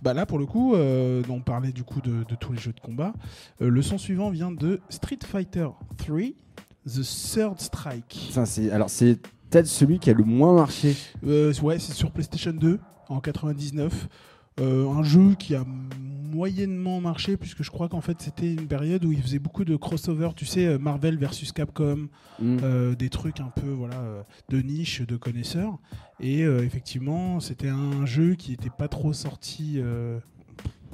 Bah 0.02 0.14
là, 0.14 0.26
pour 0.26 0.38
le 0.40 0.46
coup, 0.46 0.76
euh, 0.76 1.24
on 1.30 1.40
parlait 1.42 1.72
du 1.72 1.84
coup 1.84 2.00
de, 2.02 2.24
de 2.24 2.36
tous 2.40 2.52
les 2.54 2.60
jeux 2.60 2.74
de 2.74 2.80
combat. 2.80 3.14
Euh, 3.62 3.70
le 3.70 3.82
son 3.82 3.98
suivant 3.98 4.30
vient 4.30 4.52
de 4.52 4.80
Street 4.90 5.20
Fighter 5.26 5.68
3, 5.98 6.18
The 6.86 7.02
Third 7.34 7.60
Strike. 7.60 8.30
Ça, 8.32 8.46
c'est 8.46 8.72
alors 8.72 8.90
c'est 8.90 9.20
peut-être 9.50 9.68
celui 9.68 10.00
qui 10.00 10.10
a 10.10 10.14
le 10.14 10.24
moins 10.24 10.54
marché. 10.54 10.96
Euh, 11.26 11.54
ouais, 11.64 11.80
c'est 11.80 11.94
sur 11.94 12.12
PlayStation 12.12 12.52
2 12.54 12.80
en 13.10 13.20
99. 13.20 14.08
Euh, 14.60 14.88
un 14.90 15.04
jeu 15.04 15.36
qui 15.38 15.54
a 15.56 15.66
moyennement 16.32 17.00
marché 17.02 17.38
puisque 17.38 17.64
je 17.64 17.70
crois 17.72 17.88
qu'en 17.90 18.02
fait 18.02 18.22
c'était 18.22 18.54
une 18.54 18.68
période 18.68 19.04
où 19.06 19.12
il 19.12 19.22
faisait 19.22 19.40
beaucoup 19.40 19.64
de 19.66 19.76
crossover, 19.76 20.30
tu 20.36 20.46
sais, 20.46 20.66
euh, 20.66 20.78
Marvel 20.78 21.18
versus 21.18 21.52
Capcom, 21.52 22.08
Mm. 22.40 22.58
euh, 22.64 22.96
des 22.96 23.10
trucs 23.10 23.40
un 23.40 23.52
peu 23.56 23.70
voilà 23.70 24.26
de 24.50 24.62
niche, 24.62 25.02
de 25.02 25.16
connaisseurs. 25.16 25.78
Et 26.20 26.44
euh, 26.44 26.64
effectivement, 26.66 27.40
c'était 27.40 27.70
un 27.70 28.06
jeu 28.06 28.36
qui 28.36 28.52
était 28.54 28.70
pas 28.70 28.90
trop 28.90 29.14
sorti, 29.14 29.80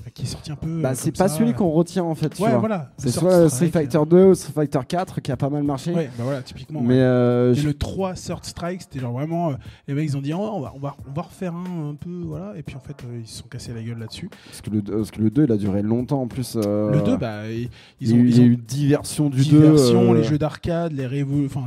qui 0.09 0.23
est 0.23 0.25
sorti 0.25 0.51
un 0.51 0.55
peu. 0.55 0.81
Bah, 0.81 0.89
euh, 0.89 0.93
c'est 0.95 1.15
pas 1.15 1.27
ça. 1.27 1.37
celui 1.37 1.53
qu'on 1.53 1.69
retient 1.69 2.03
en 2.03 2.15
fait. 2.15 2.37
Ouais, 2.39 2.57
voilà. 2.57 2.91
C'est 2.97 3.09
soit 3.11 3.49
Street. 3.49 3.67
Fighter 3.69 3.99
2 4.09 4.25
ou 4.25 4.35
Street 4.35 4.51
Fighter 4.53 4.79
4 4.87 5.21
qui 5.21 5.31
a 5.31 5.37
pas 5.37 5.49
mal 5.49 5.63
marché. 5.63 5.93
Ouais, 5.93 6.09
bah 6.17 6.23
voilà, 6.23 6.41
typiquement. 6.41 6.81
mais 6.81 6.95
ouais. 6.95 6.99
euh, 7.01 7.53
Et 7.53 7.61
le 7.61 7.73
3 7.73 8.13
Third 8.15 8.43
Strike, 8.45 8.81
c'était 8.81 8.99
genre 8.99 9.13
vraiment. 9.13 9.51
euh, 9.51 9.53
les 9.87 9.93
mecs, 9.93 10.05
ils 10.09 10.17
ont 10.17 10.21
dit, 10.21 10.33
oh, 10.33 10.39
on, 10.39 10.61
va, 10.61 10.73
on, 10.75 10.79
va, 10.79 10.95
on 11.09 11.13
va 11.13 11.21
refaire 11.21 11.53
un 11.53 11.89
un 11.91 11.95
peu, 11.95 12.21
voilà. 12.25 12.53
Et 12.57 12.63
puis 12.63 12.75
en 12.75 12.79
fait, 12.79 12.95
euh, 13.03 13.19
ils 13.21 13.27
se 13.27 13.39
sont 13.41 13.47
cassés 13.47 13.73
la 13.73 13.81
gueule 13.81 13.99
là-dessus. 13.99 14.29
parce, 14.47 14.61
que 14.61 14.69
le, 14.69 14.81
parce 14.81 15.11
que 15.11 15.21
le 15.21 15.29
2 15.29 15.43
il 15.45 15.51
a 15.51 15.57
duré 15.57 15.81
longtemps 15.81 16.21
en 16.21 16.27
plus. 16.27 16.55
euh, 16.57 16.91
Le 16.91 17.01
2, 17.01 17.17
bah, 17.17 17.47
ils, 17.49 17.69
il 17.99 18.09
ils 18.09 18.09
y 18.09 18.13
a 18.13 18.15
ont. 18.15 18.19
eu- 18.19 18.27
il 18.29 18.37
y 18.37 18.41
a 18.41 18.45
eu 18.45 18.57
10 18.57 18.87
versions 18.87 19.29
du 19.29 19.37
2. 19.37 19.43
diversion, 19.43 20.13
euh, 20.13 20.17
les 20.17 20.23
jeux 20.23 20.37
d'arcade, 20.37 20.93
les 20.93 21.05
enfin, 21.45 21.61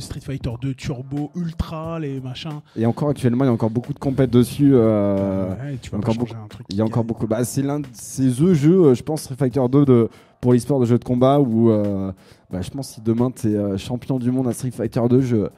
Street 0.00 0.20
Fighter 0.20 0.50
2 0.60 0.74
Turbo, 0.74 1.30
Ultra, 1.34 1.98
les 1.98 2.20
machins. 2.20 2.60
Et 2.76 2.86
encore 2.86 3.08
actuellement, 3.10 3.44
il 3.44 3.48
y 3.48 3.50
a 3.50 3.52
encore 3.52 3.70
beaucoup 3.70 3.92
de 3.92 3.98
compètes 3.98 4.30
dessus. 4.30 4.70
euh, 4.74 5.50
Ouais, 5.50 5.78
tu 5.80 5.90
vas 5.90 5.98
encore 5.98 6.14
truc 6.48 6.66
Il 6.70 6.76
y 6.76 6.80
a 6.80 6.84
encore 6.84 7.04
beaucoup. 7.04 7.26
Bah, 7.26 7.41
c'est 7.44 7.62
l'un 7.62 7.80
de 7.80 7.86
ces 7.92 8.30
deux 8.30 8.54
jeux, 8.54 8.86
euh, 8.86 8.94
je 8.94 9.02
pense, 9.02 9.22
Street 9.22 9.36
Fighter 9.36 9.60
2 9.70 9.84
de, 9.84 10.08
pour 10.40 10.52
l'histoire 10.52 10.80
de 10.80 10.84
jeux 10.86 10.98
de 10.98 11.04
combat 11.04 11.40
où 11.40 11.70
euh, 11.70 12.12
bah, 12.50 12.60
je 12.62 12.70
pense 12.70 12.90
si 12.90 13.00
demain 13.00 13.30
tu 13.30 13.54
es 13.54 13.78
champion 13.78 14.18
du 14.18 14.30
monde 14.30 14.48
à 14.48 14.52
Street 14.52 14.70
Fighter 14.70 15.00
2, 15.08 15.20
je, 15.20 15.48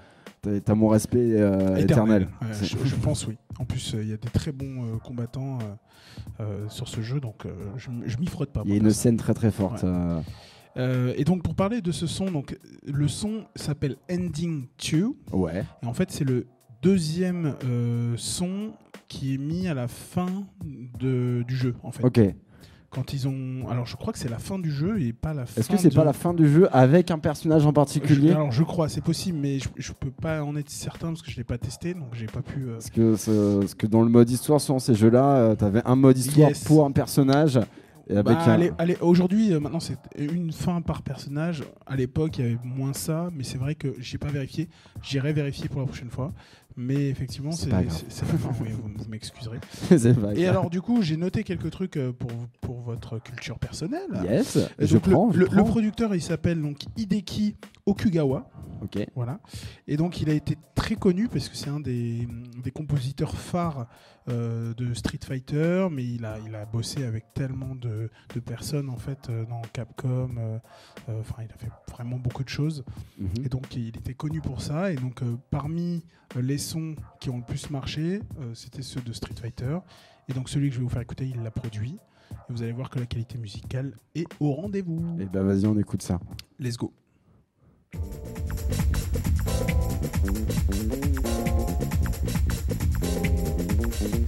t'as, 0.64 0.74
mon 0.74 0.88
respect 0.88 1.40
euh, 1.40 1.76
éternel. 1.76 2.28
Ouais, 2.42 2.48
je, 2.62 2.76
je 2.84 2.94
pense 3.02 3.26
oui. 3.26 3.36
En 3.58 3.64
plus, 3.64 3.94
euh, 3.94 4.02
il 4.02 4.10
y 4.10 4.12
a 4.12 4.16
des 4.16 4.28
très 4.28 4.52
bons 4.52 4.84
euh, 4.84 4.98
combattants 5.02 5.58
euh, 5.60 6.40
euh, 6.40 6.68
sur 6.68 6.88
ce 6.88 7.00
jeu, 7.00 7.20
donc 7.20 7.46
euh, 7.46 7.50
je, 7.76 8.18
m'y 8.18 8.26
frotte 8.26 8.50
pas. 8.50 8.62
Il 8.64 8.70
y 8.72 8.74
a 8.74 8.76
une 8.78 8.90
scène 8.90 9.16
très 9.16 9.34
très 9.34 9.50
forte. 9.50 9.82
Ouais. 9.82 9.88
euh, 9.88 10.20
Euh, 10.76 11.14
et 11.16 11.22
donc 11.22 11.44
pour 11.44 11.54
parler 11.54 11.80
de 11.80 11.92
ce 11.92 12.08
son, 12.08 12.32
donc 12.32 12.58
le 12.84 13.06
son 13.06 13.44
s'appelle 13.54 13.94
Ending 14.10 14.66
2, 14.90 15.06
ouais. 15.32 15.64
et 15.84 15.86
en 15.86 15.94
fait 15.94 16.10
c'est 16.10 16.24
le 16.24 16.48
deuxième 16.82 17.54
euh, 17.64 18.14
son 18.16 18.72
qui 19.14 19.34
est 19.34 19.38
mis 19.38 19.68
à 19.68 19.74
la 19.74 19.88
fin 19.88 20.26
de, 20.98 21.44
du 21.46 21.56
jeu 21.56 21.74
en 21.82 21.90
fait. 21.92 22.04
Ok. 22.04 22.20
Quand 22.90 23.12
ils 23.12 23.26
ont, 23.26 23.68
alors 23.68 23.86
je 23.86 23.96
crois 23.96 24.12
que 24.12 24.18
c'est 24.20 24.28
la 24.30 24.38
fin 24.38 24.56
du 24.58 24.70
jeu 24.70 25.00
et 25.00 25.12
pas 25.12 25.34
la 25.34 25.46
fin. 25.46 25.60
Est-ce 25.60 25.68
que 25.68 25.76
c'est 25.76 25.88
de- 25.88 25.94
pas 25.96 26.04
la 26.04 26.12
fin 26.12 26.32
du 26.32 26.48
jeu 26.48 26.68
avec 26.72 27.10
un 27.10 27.18
personnage 27.18 27.66
en 27.66 27.72
particulier 27.72 28.28
Je- 28.28 28.34
alors 28.34 28.52
je 28.52 28.62
crois, 28.62 28.88
c'est 28.88 29.00
possible, 29.00 29.38
mais 29.40 29.58
je, 29.58 29.68
je 29.76 29.92
peux 29.92 30.12
pas 30.12 30.44
en 30.44 30.54
être 30.54 30.70
certain 30.70 31.08
parce 31.08 31.22
que 31.22 31.30
je 31.30 31.36
l'ai 31.36 31.42
pas 31.44 31.58
testé, 31.58 31.94
donc 31.94 32.08
j'ai 32.12 32.26
pas 32.26 32.42
pu. 32.42 32.62
euh, 32.68 32.74
parce 32.74 32.90
que, 32.90 33.16
ce- 33.16 33.58
parce 33.60 33.74
que 33.74 33.88
dans 33.88 34.02
le 34.02 34.10
mode 34.10 34.30
histoire, 34.30 34.60
sur 34.60 34.80
ces 34.80 34.94
jeux-là, 34.94 35.24
euh, 35.36 35.54
t'avais 35.56 35.82
un 35.84 35.96
mode 35.96 36.16
histoire 36.18 36.50
Yes. 36.50 36.62
pour 36.64 36.84
un 36.84 36.92
personnage. 36.92 37.58
Bah, 38.10 38.22
un... 38.26 38.34
allez- 38.52 38.70
allez, 38.78 38.96
Aujourd'hui, 39.00 39.52
euh, 39.54 39.58
maintenant, 39.60 39.80
c'est 39.80 39.96
une 40.18 40.52
fin 40.52 40.82
par 40.82 41.00
personnage. 41.02 41.64
À 41.86 41.96
l'époque, 41.96 42.36
il 42.38 42.44
y 42.44 42.48
avait 42.48 42.58
moins 42.62 42.92
ça, 42.92 43.30
mais 43.34 43.44
c'est 43.44 43.56
vrai 43.56 43.74
que 43.74 43.94
j'ai 43.98 44.18
pas 44.18 44.28
vérifié. 44.28 44.68
J'irai 45.02 45.32
vérifier 45.32 45.68
pour 45.70 45.80
la 45.80 45.86
prochaine 45.86 46.10
fois. 46.10 46.28
Mais 46.76 47.08
effectivement, 47.08 47.52
C'est 47.52 47.70
pas 47.70 47.82
grave. 47.84 48.02
oui, 48.60 48.68
vous, 48.72 49.08
m'excuserez. 49.08 49.58
Et 50.36 50.46
alors, 50.48 50.70
du 50.70 50.80
coup, 50.80 51.02
j'ai 51.02 51.16
noté 51.16 51.44
quelques 51.44 51.70
trucs 51.70 51.96
euh, 51.96 52.12
pour, 52.12 52.30
pour 52.60 52.80
votre 52.80 53.18
culture 53.20 53.58
personnelle. 53.60 54.08
Yes, 54.24 54.58
je 54.80 54.94
donc, 54.94 55.06
le- 55.06 55.12
prends. 55.12 55.32
je 55.32 55.38
le, 55.38 55.44
le 55.44 55.50
prends. 55.50 55.64
producteur, 55.64 56.14
il 56.14 56.20
s'appelle 56.22 56.60
donc 56.60 56.80
Hideki 56.96 57.54
Okugawa. 57.86 58.50
Ok. 58.82 58.98
Voilà. 59.14 59.38
Et 59.86 59.96
donc, 59.96 60.20
il 60.20 60.28
a 60.30 60.34
été 60.34 60.56
très 60.74 60.96
connu 60.96 61.28
parce 61.28 61.48
que 61.48 61.56
c'est 61.56 61.70
un 61.70 61.80
des, 61.80 62.26
des 62.62 62.70
compositeurs 62.72 63.36
phares 63.36 63.86
euh, 64.28 64.72
de 64.74 64.94
Street 64.94 65.20
Fighter, 65.24 65.88
mais 65.90 66.04
il 66.04 66.24
a, 66.24 66.38
il 66.38 66.54
a 66.54 66.64
bossé 66.64 67.04
avec 67.04 67.34
tellement 67.34 67.74
de, 67.74 68.10
de 68.34 68.40
personnes 68.40 68.88
en 68.88 68.96
fait 68.96 69.28
euh, 69.28 69.44
dans 69.46 69.60
Capcom. 69.72 70.30
euh, 70.38 70.58
euh, 71.08 71.20
Enfin, 71.20 71.42
il 71.42 71.52
a 71.52 71.56
fait 71.56 71.70
vraiment 71.90 72.16
beaucoup 72.18 72.44
de 72.44 72.48
choses. 72.48 72.84
Mhm. 73.18 73.28
Et 73.44 73.48
donc, 73.48 73.76
il 73.76 73.88
était 73.88 74.14
connu 74.14 74.40
pour 74.40 74.62
ça. 74.62 74.92
Et 74.92 74.96
donc, 74.96 75.22
euh, 75.22 75.36
parmi 75.50 76.04
les 76.40 76.58
sons 76.58 76.96
qui 77.20 77.30
ont 77.30 77.38
le 77.38 77.44
plus 77.44 77.70
marché, 77.70 78.20
euh, 78.40 78.54
c'était 78.54 78.82
ceux 78.82 79.00
de 79.00 79.12
Street 79.12 79.34
Fighter. 79.40 79.78
Et 80.28 80.32
donc, 80.32 80.48
celui 80.48 80.68
que 80.68 80.74
je 80.74 80.80
vais 80.80 80.84
vous 80.84 80.90
faire 80.90 81.02
écouter, 81.02 81.26
il 81.28 81.42
l'a 81.42 81.50
produit. 81.50 81.98
Et 82.48 82.52
vous 82.52 82.62
allez 82.62 82.72
voir 82.72 82.90
que 82.90 82.98
la 82.98 83.06
qualité 83.06 83.38
musicale 83.38 83.96
est 84.14 84.26
au 84.40 84.52
rendez-vous. 84.52 85.18
Et 85.20 85.26
bah 85.26 85.42
vas-y, 85.42 85.66
on 85.66 85.78
écoute 85.78 86.02
ça. 86.02 86.18
Let's 86.58 86.76
go. 86.76 86.92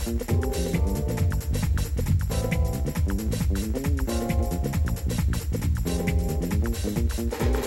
thank 0.07 0.31
you 7.57 7.65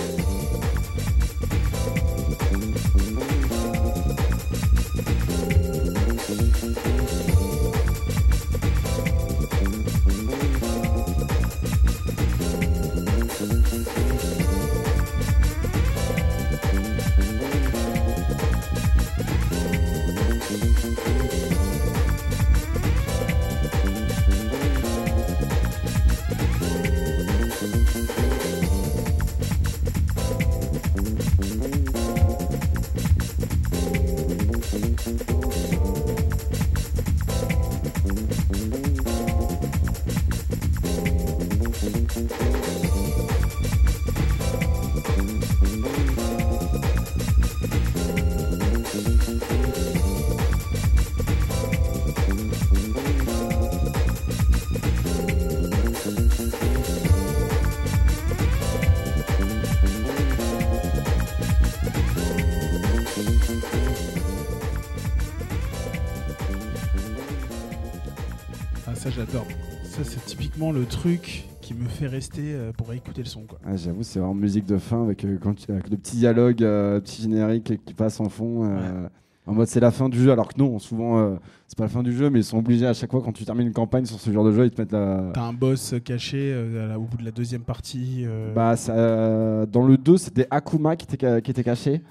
Ça, 69.10 69.16
j'adore. 69.26 69.45
Ça, 69.84 70.03
c'est 70.03 70.24
typiquement 70.26 70.72
le 70.72 70.86
truc 70.86 71.45
qui 71.62 71.74
me 71.74 71.88
fait 71.88 72.07
rester 72.07 72.41
euh, 72.53 72.72
pour 72.72 72.93
écouter 72.93 73.22
le 73.24 73.28
son. 73.28 73.41
Quoi. 73.41 73.57
Ah, 73.66 73.76
J'avoue, 73.76 74.03
c'est 74.03 74.20
vraiment 74.20 74.34
musique 74.36 74.66
de 74.66 74.78
fin 74.78 75.03
avec, 75.03 75.24
euh, 75.26 75.38
quand 75.41 75.55
tu- 75.55 75.72
avec 75.72 75.89
le 75.89 75.97
petit 75.97 76.18
dialogue, 76.18 76.62
euh, 76.64 76.99
petit 76.99 77.24
générique 77.24 77.74
qui 77.86 77.93
passe 77.93 78.20
en 78.20 78.30
fond. 78.30 78.66
euh, 78.66 79.07
En 79.47 79.53
mode 79.53 79.68
c'est 79.68 79.80
la 79.80 79.89
fin 79.89 80.10
du 80.10 80.22
jeu, 80.22 80.32
alors 80.32 80.47
que 80.47 80.60
non, 80.60 80.78
souvent 80.78 81.18
euh, 81.18 81.36
c'est 81.66 81.76
pas 81.76 81.86
la 81.86 81.89
fin 81.89 82.03
du 82.03 82.16
jeu, 82.16 82.30
mais 82.30 82.41
ils 82.41 82.43
sont 82.43 82.60
obligés 82.60 82.86
à 82.86 82.93
chaque 82.93 83.10
fois 83.10 83.20
quand 83.26 83.32
tu 83.32 83.45
termines 83.45 83.66
une 83.66 83.74
campagne 83.74 84.05
sur 84.05 84.20
ce 84.20 84.32
genre 84.32 84.43
de 84.45 84.51
jeu, 84.51 84.66
ils 84.66 84.70
te 84.70 84.80
mettent 84.80 84.91
la. 84.91 85.32
T'as 85.34 85.41
un 85.41 85.53
boss 85.53 85.95
caché 86.05 86.51
euh, 86.53 86.86
à 86.86 86.88
la- 86.89 86.99
au 86.99 87.03
bout 87.03 87.18
de 87.18 87.26
la 87.26 87.32
deuxième 87.32 87.64
partie. 87.64 88.26
euh, 88.28 88.53
Bah, 88.53 88.76
ça, 88.76 88.93
euh, 88.93 89.66
dans 89.66 89.84
le 89.88 89.97
2, 89.97 90.18
c'était 90.18 90.45
Akuma 90.51 90.95
qui 90.95 91.05
était, 91.12 91.18
ca- 91.26 91.41
qui 91.41 91.49
était 91.49 91.64
caché. 91.64 92.03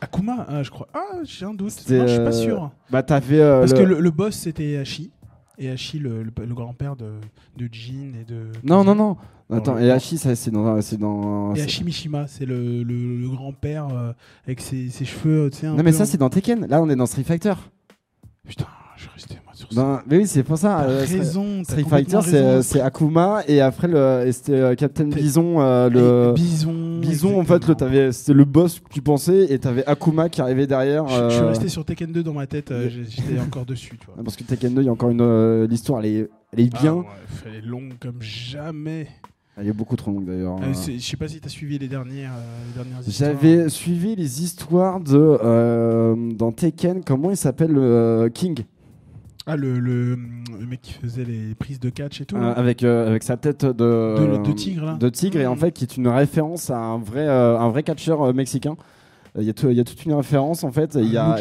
Akuma, 0.00 0.46
ah, 0.48 0.62
je 0.62 0.70
crois. 0.70 0.88
Ah, 0.94 1.18
j'ai 1.24 1.44
un 1.44 1.52
doute. 1.52 1.70
C'était, 1.72 1.98
Non, 1.98 2.06
je 2.06 2.12
suis 2.14 2.18
pas 2.22 2.28
euh, 2.28 2.32
sûr. 2.32 2.70
Bah, 2.90 3.02
t'avais. 3.02 3.40
euh, 3.40 3.60
Parce 3.60 3.72
le- 3.72 3.78
que 3.78 3.82
le, 3.84 4.00
le 4.00 4.10
boss, 4.10 4.34
c'était 4.34 4.78
Hachi. 4.78 5.10
Et 5.58 5.70
Hachi, 5.70 5.98
le, 5.98 6.22
le- 6.22 6.32
le 6.44 6.54
grand-père 6.54 6.96
de, 6.96 7.12
de 7.56 7.68
Jin 7.72 8.12
et 8.20 8.24
de. 8.24 8.50
Non, 8.62 8.84
non, 8.84 8.94
non. 8.94 9.16
Attends, 9.50 9.78
et 9.78 9.90
Hachi, 9.90 10.18
ça, 10.18 10.34
c'est 10.36 10.50
dans. 10.50 10.80
C'est 10.82 10.98
dans 10.98 11.54
Et 11.54 11.62
Hachi 11.62 11.82
Mishima, 11.84 12.26
c'est 12.26 12.44
le, 12.44 12.82
le- 12.82 13.28
grand-père 13.28 13.88
euh, 13.88 14.12
avec 14.44 14.60
ses, 14.60 14.90
ses 14.90 15.04
cheveux, 15.04 15.48
un 15.62 15.70
Non, 15.70 15.76
mais 15.76 15.84
peu 15.84 15.92
ça, 15.92 16.02
en- 16.02 16.06
c'est 16.06 16.18
dans 16.18 16.28
Tekken. 16.30 16.66
Là, 16.66 16.82
on 16.82 16.90
est 16.90 16.96
dans 16.96 17.06
Street 17.06 17.22
Fighter. 17.24 17.54
Putain, 18.46 18.66
je 18.96 19.02
suis 19.02 19.10
resté 19.12 19.34
sur 19.56 19.72
ça. 19.72 19.80
Dans- 19.80 20.00
Mais 20.06 20.18
oui, 20.18 20.26
c'est 20.26 20.42
pour 20.42 20.58
ça. 20.58 20.82
Euh, 20.82 21.04
raison, 21.08 21.64
Street 21.64 21.82
Fighter, 21.88 22.18
c'est 22.62 22.80
Akuma, 22.80 23.42
et 23.48 23.60
après, 23.60 23.88
le, 23.88 24.30
c'était 24.30 24.52
euh, 24.52 24.74
Captain 24.74 25.06
Bison, 25.08 25.60
euh, 25.60 25.88
le. 25.90 26.32
Bison. 26.34 26.98
Bison, 27.00 27.40
en 27.40 27.44
fait, 27.44 27.50
le, 27.54 27.56
exactement. 27.56 27.74
t'avais- 27.76 28.12
c'était 28.12 28.32
le 28.34 28.44
boss 28.44 28.80
que 28.80 28.88
tu 28.92 29.02
pensais, 29.02 29.52
et 29.52 29.58
t'avais 29.58 29.84
Akuma 29.86 30.28
qui 30.28 30.40
arrivait 30.40 30.66
derrière. 30.66 31.08
Je, 31.08 31.24
je 31.24 31.30
suis 31.30 31.40
euh, 31.42 31.48
resté 31.48 31.68
sur 31.68 31.84
Tekken 31.84 32.12
2 32.12 32.22
dans 32.22 32.32
ma 32.34 32.46
tête, 32.46 32.72
j'étais 32.88 33.40
encore 33.44 33.66
dessus, 33.66 33.96
tu 33.98 34.06
vois. 34.06 34.22
Parce 34.22 34.36
que 34.36 34.44
Tekken 34.44 34.74
2, 34.74 34.82
il 34.82 34.84
y 34.86 34.88
a 34.88 34.92
encore 34.92 35.10
une. 35.10 35.64
L'histoire, 35.64 36.00
elle 36.04 36.06
est, 36.10 36.28
elle 36.52 36.60
est 36.60 36.72
bien. 36.80 36.92
Ah 37.06 37.10
ouais, 37.10 37.46
elle 37.46 37.54
est 37.56 37.66
longue 37.66 37.94
comme 38.00 38.20
jamais. 38.20 39.08
Elle 39.58 39.68
est 39.68 39.72
beaucoup 39.72 39.96
trop 39.96 40.10
longue 40.10 40.26
d'ailleurs. 40.26 40.56
Euh, 40.62 40.74
c'est- 40.74 40.98
je 40.98 41.02
sais 41.02 41.16
pas 41.16 41.28
si 41.28 41.40
t'as 41.40 41.48
suivi 41.48 41.78
les 41.78 41.88
dernières, 41.88 42.32
euh, 42.34 42.74
dernières 42.82 43.00
histoires. 43.08 43.30
J'avais 43.32 43.70
suivi 43.70 44.14
les 44.14 44.42
histoires 44.42 45.00
de. 45.00 45.16
euh, 45.16 46.14
dans 46.34 46.52
Tekken, 46.52 47.02
comment 47.02 47.30
il 47.30 47.38
s'appelle 47.38 47.74
King? 48.34 48.64
Ah, 49.48 49.56
le, 49.56 49.78
le, 49.78 50.16
le 50.16 50.66
mec 50.68 50.80
qui 50.82 50.92
faisait 50.92 51.24
les 51.24 51.54
prises 51.54 51.78
de 51.78 51.88
catch 51.88 52.20
et 52.20 52.24
tout. 52.24 52.36
Euh, 52.36 52.52
avec, 52.56 52.82
euh, 52.82 53.06
avec 53.08 53.22
sa 53.22 53.36
tête 53.36 53.64
de, 53.64 53.70
De- 53.72 54.44
de 54.44 54.52
tigre, 54.52 54.84
là. 54.84 54.96
de 54.98 55.08
tigre, 55.08 55.38
et 55.38 55.46
en 55.46 55.52
Mhm. 55.54 55.58
fait 55.60 55.70
qui 55.72 55.84
est 55.84 55.96
une 55.96 56.08
référence 56.08 56.68
à 56.70 56.78
un 56.78 56.98
vrai, 56.98 57.26
euh, 57.28 57.56
un 57.58 57.68
vrai 57.68 57.84
catcheur 57.84 58.22
euh, 58.22 58.32
mexicain. 58.32 58.76
Il 59.38 59.44
y, 59.44 59.50
a 59.50 59.52
tout- 59.52 59.68
il 59.68 59.76
y 59.76 59.80
a 59.80 59.84
toute 59.84 60.02
une 60.06 60.14
référence 60.14 60.64
en 60.64 60.72
fait. 60.72 60.94
Il 60.94 61.12
y 61.12 61.18
a, 61.18 61.36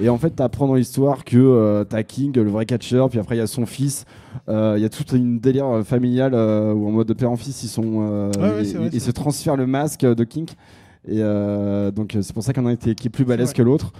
et, 0.00 0.08
en 0.08 0.16
fait, 0.16 0.36
tu 0.36 0.42
apprends 0.44 0.68
dans 0.68 0.76
l'histoire 0.76 1.24
que 1.24 1.36
euh, 1.36 1.82
t'as 1.82 2.04
King, 2.04 2.32
le 2.36 2.48
vrai 2.48 2.66
catcheur, 2.66 3.10
puis 3.10 3.18
après 3.18 3.34
il 3.34 3.38
y 3.38 3.42
a 3.42 3.48
son 3.48 3.66
fils. 3.66 4.04
Euh, 4.48 4.74
Il 4.78 4.82
y 4.82 4.84
a 4.84 4.88
toute 4.88 5.10
une 5.12 5.40
délire 5.40 5.82
familiale 5.84 6.34
euh, 6.34 6.72
où 6.72 6.86
en 6.86 6.92
mode 6.92 7.08
de 7.08 7.14
père 7.14 7.30
en 7.32 7.36
fils, 7.36 7.64
ils 7.64 7.68
sont, 7.68 7.82
euh, 8.08 8.30
Ouais, 8.38 8.42
ouais, 8.42 8.62
ils, 8.68 8.76
vrai, 8.76 8.98
se 9.00 9.10
transfèrent 9.10 9.56
le 9.56 9.66
masque 9.66 10.02
de 10.06 10.24
King. 10.24 10.46
Et 11.08 11.18
euh, 11.20 11.90
donc 11.90 12.16
c'est 12.20 12.32
pour 12.32 12.44
ça 12.44 12.52
qu'il 12.52 12.62
y 12.62 12.66
en 12.66 12.68
a 12.68 12.72
un 12.72 12.76
qui 12.76 12.90
est 12.90 13.10
plus 13.10 13.24
balèze 13.24 13.52
que 13.52 13.62
l'autre. 13.62 13.92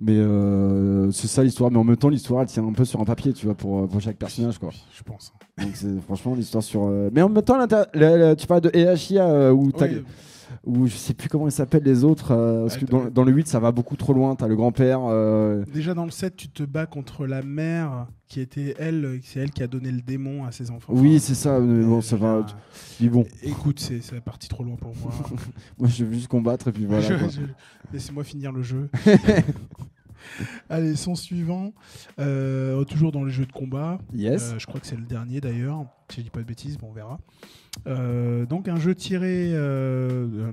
Mais 0.00 0.16
euh, 0.16 1.10
c'est 1.12 1.28
ça 1.28 1.42
l'histoire. 1.44 1.70
Mais 1.70 1.78
en 1.78 1.84
même 1.84 1.96
temps, 1.96 2.08
l'histoire 2.08 2.42
elle 2.42 2.48
tient 2.48 2.66
un 2.66 2.72
peu 2.72 2.84
sur 2.84 3.00
un 3.00 3.04
papier, 3.04 3.32
tu 3.32 3.46
vois, 3.46 3.54
pour, 3.54 3.88
pour 3.88 4.00
chaque 4.00 4.16
personnage 4.16 4.58
quoi. 4.58 4.70
Je 4.96 5.02
pense. 5.04 5.32
Donc 5.58 5.70
c'est 5.74 6.00
franchement 6.00 6.34
l'histoire 6.34 6.64
sur. 6.64 6.84
euh, 6.88 7.10
Mais 7.12 7.22
en 7.22 7.28
même 7.28 7.42
temps, 7.42 7.56
l'inter- 7.56 7.84
la- 7.94 8.16
la- 8.16 8.36
tu 8.36 8.46
parles 8.46 8.62
de 8.62 8.70
EHIA 8.74 9.26
euh, 9.28 9.50
où, 9.52 9.70
où 10.64 10.86
je 10.86 10.94
sais 10.96 11.14
plus 11.14 11.28
comment 11.28 11.48
ils 11.48 11.52
s'appellent 11.52 11.82
les 11.82 12.04
autres. 12.04 12.30
euh, 12.32 12.62
parce 12.62 12.76
que 12.78 12.84
dans, 12.84 13.06
dans 13.10 13.24
le 13.24 13.32
8, 13.32 13.48
ça 13.48 13.58
va 13.60 13.72
beaucoup 13.72 13.96
trop 13.96 14.12
loin. 14.12 14.36
T'as 14.36 14.46
le 14.46 14.56
grand-père. 14.56 15.00
euh, 15.04 15.64
Déjà 15.72 15.94
dans 15.94 16.04
le 16.04 16.10
7, 16.10 16.36
tu 16.36 16.48
te 16.48 16.62
bats 16.62 16.86
contre 16.86 17.26
la 17.26 17.42
mère 17.42 18.06
qui 18.28 18.40
était 18.40 18.74
elle, 18.78 19.20
c'est 19.22 19.40
elle 19.40 19.50
qui 19.50 19.62
a 19.62 19.66
donné 19.66 19.90
le 19.92 20.00
démon 20.00 20.44
à 20.44 20.52
ses 20.52 20.70
enfants. 20.70 20.92
Oui, 20.94 21.20
c'est 21.20 21.34
ça. 21.34 21.60
Mais 21.60 21.84
bon, 21.84 22.00
ça 22.00 22.16
va. 22.16 22.44
Puis 22.98 23.08
bon, 23.08 23.24
Écoute, 23.42 23.78
c'est 23.80 24.20
parti 24.20 24.48
trop 24.48 24.64
loin 24.64 24.76
pour 24.76 24.94
moi. 24.96 25.12
moi 25.78 25.88
je 25.88 26.04
veux 26.04 26.14
juste 26.14 26.28
combattre 26.28 26.68
et 26.68 26.72
puis 26.72 26.86
voilà. 26.86 27.02
Je- 27.28 27.40
Laissez-moi 27.92 28.24
finir 28.24 28.50
le 28.52 28.62
jeu. 28.62 28.88
Allez, 30.70 30.96
son 30.96 31.14
suivant. 31.14 31.72
Euh, 32.18 32.82
toujours 32.84 33.12
dans 33.12 33.22
le 33.22 33.30
jeu 33.30 33.46
de 33.46 33.52
combat. 33.52 33.98
Yes. 34.14 34.52
Euh, 34.52 34.58
je 34.58 34.66
crois 34.66 34.80
que 34.80 34.86
c'est 34.86 34.96
le 34.96 35.04
dernier 35.04 35.40
d'ailleurs. 35.40 35.84
Si 36.10 36.20
je 36.20 36.22
dis 36.22 36.30
pas 36.30 36.40
de 36.40 36.44
bêtises, 36.44 36.78
bon, 36.78 36.88
on 36.90 36.92
verra. 36.92 37.18
Euh, 37.86 38.46
donc 38.46 38.68
un 38.68 38.76
jeu 38.76 38.94
tiré, 38.94 39.50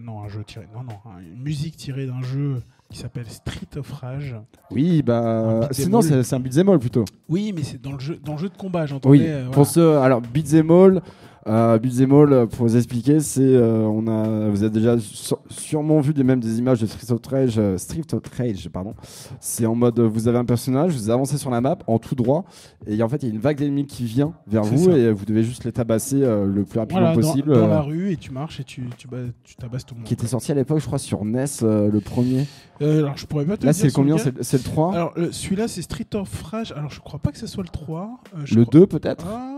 non 0.01 0.22
un 0.22 0.28
jeu 0.28 0.43
tiré, 0.43 0.68
non 0.74 0.84
non, 0.84 0.97
hein, 1.05 1.20
une 1.22 1.41
musique 1.41 1.78
tirée 1.78 2.07
d'un 2.07 2.22
jeu 2.22 2.64
qui 2.89 2.97
s'appelle 2.97 3.28
Street 3.30 3.78
of 3.78 3.91
Rage. 3.91 4.36
Oui, 4.72 5.01
bah. 5.03 5.70
Sinon, 5.72 6.01
c'est 6.01 6.34
un 6.34 6.39
beat'em 6.39 6.70
all 6.70 6.80
plutôt. 6.80 7.05
Oui, 7.30 7.53
mais 7.55 7.64
c'est 7.64 7.82
dans 7.82 7.93
le 7.93 7.99
jeu, 7.99 8.18
dans 8.24 8.34
le 8.34 8.39
jeu 8.39 8.49
de 8.49 8.57
combat, 8.57 8.86
j'entendais. 8.86 9.43
Oui, 9.43 9.51
pour 9.51 9.66
ceux. 9.66 9.97
Alors, 9.97 10.22
beat'em 10.22 10.72
all. 10.72 11.01
Euh, 11.48 11.78
all, 11.78 12.34
euh, 12.34 12.46
pour 12.46 12.68
vous 12.68 12.78
expliquer, 12.78 13.20
c'est. 13.20 13.42
euh, 13.42 13.80
on 13.82 14.06
a, 14.08 14.50
vous 14.50 14.62
avez 14.64 14.72
déjà 14.72 15.00
sur- 15.00 15.39
sûrement 15.50 16.00
vu 16.00 16.14
des, 16.14 16.24
même 16.24 16.39
des 16.39 16.60
images 16.60 16.80
de 16.82 16.86
Street 16.86 17.12
of 17.12 17.20
Rage. 17.28 17.56
euh, 17.58 17.78
Street 17.78 18.06
of 18.14 18.22
Rage, 18.38 18.70
pardon. 18.70 18.94
C'est 19.39 19.66
en 19.66 19.74
mode. 19.74 20.00
Vous 20.00 20.28
avez 20.28 20.38
un 20.38 20.46
personnage, 20.46 20.94
vous 20.94 21.10
avancez 21.10 21.38
sur 21.38 21.50
la 21.50 21.60
map 21.62 21.78
en 21.88 21.98
tout 22.00 22.14
droit. 22.16 22.46
Et 22.86 23.02
en 23.02 23.10
fait, 23.10 23.24
il 23.24 23.30
y 23.30 23.32
a 23.32 23.34
une 23.36 23.42
vague 23.42 23.58
d'ennemis 23.58 23.86
qui 23.88 24.04
vient 24.04 24.34
vers 24.48 24.64
vous. 24.64 24.92
ça. 24.92 24.98
Et 24.98 25.12
vous 25.12 25.26
devez 25.26 25.44
juste 25.44 25.64
les 25.66 25.72
tabasser 25.72 26.22
euh, 26.22 26.46
le 26.46 26.64
plus 26.64 26.80
rapidement 26.80 27.02
Voilà, 27.02 27.16
dans, 27.16 27.22
possible. 27.28 27.54
dans 27.54 27.66
euh, 27.66 27.68
la 27.68 27.82
rue 27.82 28.12
et 28.12 28.18
tu 28.18 28.32
marches 28.32 28.60
et 28.60 28.64
tu, 28.64 28.84
tu, 28.98 29.08
bas- 29.08 29.18
tu 29.44 29.56
tabasses 29.56 29.86
tout 29.86 29.96
le 29.96 30.00
monde. 30.02 30.08
qui 30.08 30.14
était 30.14 30.28
sorti 30.28 30.52
à 30.52 30.56
l'époque, 30.56 30.80
je 30.80 30.86
crois, 30.86 31.00
sur 31.00 31.26
NES, 31.26 31.46
le 31.62 32.00
premier. 32.00 32.46
Alors 32.80 33.16
je 33.18 33.26
pourrais 33.28 33.46
pas 33.46 33.58
te 33.58 33.66
Là, 33.66 33.74
c'est 33.74 33.92
combien. 33.92 34.18
C'est 34.18 34.58
le 34.58 34.64
3 34.64 34.94
Alors 34.96 35.14
celui-là 35.32 35.68
c'est 35.68 35.82
Street 35.84 36.08
of 36.16 36.42
Rage. 36.44 36.72
Alors 36.76 36.89
je 36.89 37.00
crois 37.00 37.20
pas 37.20 37.32
que 37.32 37.38
ce 37.38 37.46
soit 37.48 37.64
le 37.64 37.70
3. 37.70 38.20
euh, 38.36 38.42
je 38.44 38.56
Le 38.56 38.66
crois- 38.66 38.80
2 38.82 38.88
peut-être 38.88 39.26
Ah, 39.30 39.56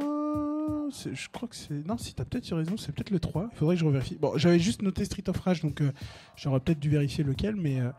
je 0.92 1.30
crois 1.30 1.48
que 1.48 1.56
c'est. 1.56 1.86
Non, 1.88 1.98
si 1.98 2.14
t'as 2.14 2.26
peut-être 2.26 2.56
raison, 2.56 2.78
c'est 2.78 2.92
peut-être 2.92 3.12
le 3.12 3.20
3. 3.20 3.50
Il 3.52 3.58
faudrait 3.58 3.76
que 3.76 3.82
je 3.82 3.86
revérifie. 3.86 4.16
Bon, 4.16 4.38
j'avais 4.38 4.60
juste 4.60 4.82
noté 4.82 5.06
Street 5.06 5.24
of 5.28 5.40
Rage, 5.40 5.62
donc 5.62 5.82
euh, 5.82 5.92
j'aurais 6.36 6.60
peut-être 6.60 6.80
dû 6.80 6.90
vérifier 6.90 7.24
lequel, 7.24 7.56
mais 7.56 7.80
euh, 7.80 7.92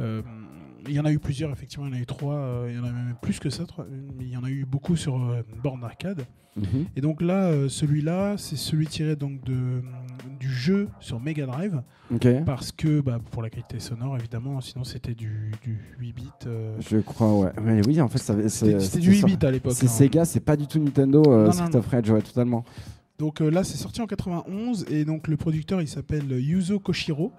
il 0.00 0.92
y 0.92 1.00
en 1.00 1.04
a 1.04 1.12
eu 1.12 1.18
plusieurs, 1.18 1.50
effectivement. 1.50 1.86
Il 1.86 1.92
y 1.92 1.94
en 1.94 1.98
a 1.98 2.00
eu 2.02 2.06
trois. 2.06 2.34
euh, 2.34 2.66
il 2.70 2.76
y 2.76 2.78
en 2.78 2.84
a 2.84 2.90
même 2.92 3.14
plus 3.22 3.38
que 3.38 3.50
ça, 3.50 3.64
trois, 3.64 3.86
mais 4.18 4.24
il 4.24 4.30
y 4.30 4.36
en 4.36 4.44
a 4.44 4.50
eu 4.50 4.64
beaucoup 4.64 4.96
sur 4.96 5.16
euh, 5.22 5.42
borne 5.62 5.82
arcade. 5.84 6.26
Mhm. 6.56 6.86
Et 6.94 7.00
donc 7.00 7.20
là, 7.20 7.46
euh, 7.46 7.68
celui-là, 7.68 8.36
c'est 8.38 8.54
celui 8.56 8.86
tiré 8.86 9.16
donc 9.16 9.42
de, 9.44 9.82
du 10.38 10.48
jeu 10.48 10.88
sur 11.00 11.18
Mega 11.20 11.46
Drive, 11.46 11.82
parce 12.46 12.70
que 12.70 13.00
bah, 13.00 13.18
pour 13.32 13.42
la 13.42 13.50
qualité 13.50 13.80
sonore, 13.80 14.16
évidemment, 14.16 14.60
sinon 14.60 14.84
c'était 14.84 15.14
du, 15.14 15.50
du 15.62 15.80
8 15.98 16.12
bits. 16.12 16.28
euh, 16.46 16.76
Je 16.78 16.98
crois, 16.98 17.36
ouais. 17.38 17.50
Mais 17.60 17.84
oui, 17.86 18.00
en 18.00 18.06
fait, 18.08 18.18
c'était 18.48 18.98
du 19.00 19.10
8 19.10 19.20
ça. 19.22 19.26
bits 19.26 19.46
à 19.46 19.50
l'époque. 19.50 19.72
C'est 19.74 19.86
hein. 19.86 19.88
Sega, 19.88 20.24
c'est 20.24 20.38
pas 20.40 20.56
du 20.56 20.68
tout 20.68 20.78
Nintendo, 20.78 21.24
euh, 21.26 21.50
Street 21.50 21.74
of 21.74 21.86
Rage, 21.88 22.10
ouais, 22.10 22.22
totalement. 22.22 22.64
Donc 23.18 23.40
euh, 23.40 23.48
là, 23.48 23.62
c'est 23.64 23.76
sorti 23.76 24.00
en 24.02 24.06
91 24.06 24.86
et 24.90 25.04
donc 25.04 25.28
le 25.28 25.36
producteur 25.36 25.80
il 25.80 25.86
s'appelle 25.86 26.30
Yuzo 26.32 26.80
Koshiro. 26.80 27.32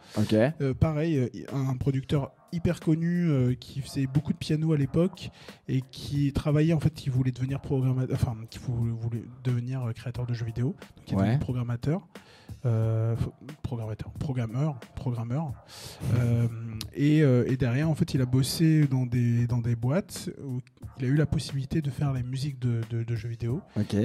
Euh, 0.62 0.74
pareil, 0.74 1.18
euh, 1.18 1.28
un 1.53 1.76
producteur 1.76 2.32
hyper 2.56 2.80
connu 2.80 3.28
euh, 3.30 3.53
qui 3.53 3.82
faisait 3.82 4.08
beaucoup 4.08 4.34
de 4.34 4.38
piano 4.38 4.74
à 4.74 4.78
l'époque 4.78 5.30
et 5.68 5.82
qui 5.91 6.32
travaillait 6.34 6.74
en 6.74 6.80
fait, 6.80 6.93
qui 6.93 7.10
voulait 7.10 7.32
devenir 7.32 7.60
programmateur, 7.62 8.16
enfin 8.16 8.36
qui 8.49 8.60
voulait, 8.60 9.24
devenir 9.43 9.84
euh, 9.84 9.91
créateur 9.91 10.26
de 10.26 10.34
jeux 10.34 10.45
vidéo, 10.45 10.76
donc 10.97 11.06
qui 11.06 11.16
Ouais. 11.16 11.38
programmateur. 11.38 12.08
Euh, 12.66 13.16
programmateur, 13.64 14.12
programmeur, 14.14 14.80
programmeur. 14.95 15.51
Euh, 16.16 16.47
et, 16.95 17.22
euh, 17.22 17.43
et 17.47 17.58
derrière, 17.58 17.89
en 17.89 17.95
fait, 17.95 18.14
il 18.16 18.22
a 18.22 18.26
bossé 18.26 18.88
dans 18.88 19.06
des, 19.06 19.45
dans 19.47 19.60
des 19.60 19.76
boîtes 19.76 20.30
où 20.43 20.62
il 20.99 21.06
a 21.06 21.08
eu 21.08 21.16
la 21.16 21.26
possibilité 21.28 21.82
de 21.82 21.89
faire 21.91 22.12
les 22.14 22.24
musiques 22.24 22.60
de, 22.60 22.82
de- 22.89 23.03
de 23.03 23.16
jeux 23.16 23.30
vidéo. 23.30 23.62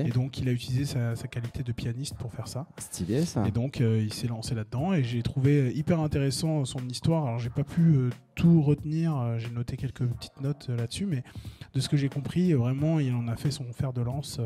Et 0.07 0.11
donc, 0.11 0.39
il 0.39 0.49
a 0.49 0.53
utilisé 0.53 0.85
sa, 0.85 1.17
sa 1.17 1.27
qualité 1.29 1.63
de 1.63 1.73
pianiste 1.73 2.17
pour 2.17 2.33
faire 2.33 2.49
ça. 2.49 2.67
Stylé 2.79 3.25
ça. 3.25 3.47
Et 3.47 3.51
donc, 3.51 3.81
il 3.81 4.13
s'est 4.13 4.27
lancé 4.29 4.55
là-dedans 4.55 4.93
et 4.95 5.05
j'ai 5.05 5.23
trouvé 5.23 5.73
hyper 5.75 6.01
intéressant 6.01 6.65
son 6.65 6.87
histoire. 6.89 7.27
Alors, 7.27 7.39
j'ai 7.39 7.51
pas 7.51 7.65
pu 7.65 8.11
tout 8.41 8.63
retenir, 8.63 9.17
euh, 9.19 9.39
j'ai 9.39 9.51
noté 9.51 9.77
quelques 9.77 10.07
petites 10.07 10.41
notes 10.41 10.69
euh, 10.71 10.77
là-dessus, 10.77 11.05
mais 11.05 11.23
de 11.75 11.81
ce 11.81 11.89
que 11.91 11.97
j'ai 11.99 12.09
compris, 12.09 12.53
euh, 12.53 12.57
vraiment, 12.57 12.99
il 12.99 13.13
en 13.15 13.29
a 13.29 13.37
fait 13.37 13.51
son 13.51 13.65
fer 13.73 13.93
de 13.93 14.01
lance. 14.01 14.41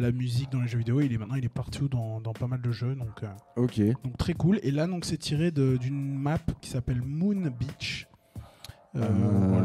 la 0.00 0.10
musique 0.12 0.50
dans 0.50 0.60
les 0.62 0.66
jeux 0.68 0.78
vidéo, 0.78 1.00
il 1.00 1.12
est 1.12 1.18
maintenant, 1.18 1.34
il 1.36 1.44
est 1.44 1.48
partout 1.50 1.88
dans, 1.88 2.20
dans 2.20 2.32
pas 2.32 2.46
mal 2.46 2.60
de 2.62 2.72
jeux, 2.72 2.94
donc, 2.94 3.22
Ok. 3.56 3.80
donc 4.02 4.16
très 4.16 4.32
cool. 4.32 4.58
Et 4.62 4.70
là, 4.70 4.86
donc, 4.86 5.04
c'est 5.04 5.18
tiré 5.18 5.50
d'une 5.50 6.18
map 6.18 6.38
qui 6.60 6.70
s'appelle 6.70 7.02
Moon 7.02 7.50
Beach. 7.58 8.08
Euh, 8.96 9.02
euh, 9.02 9.60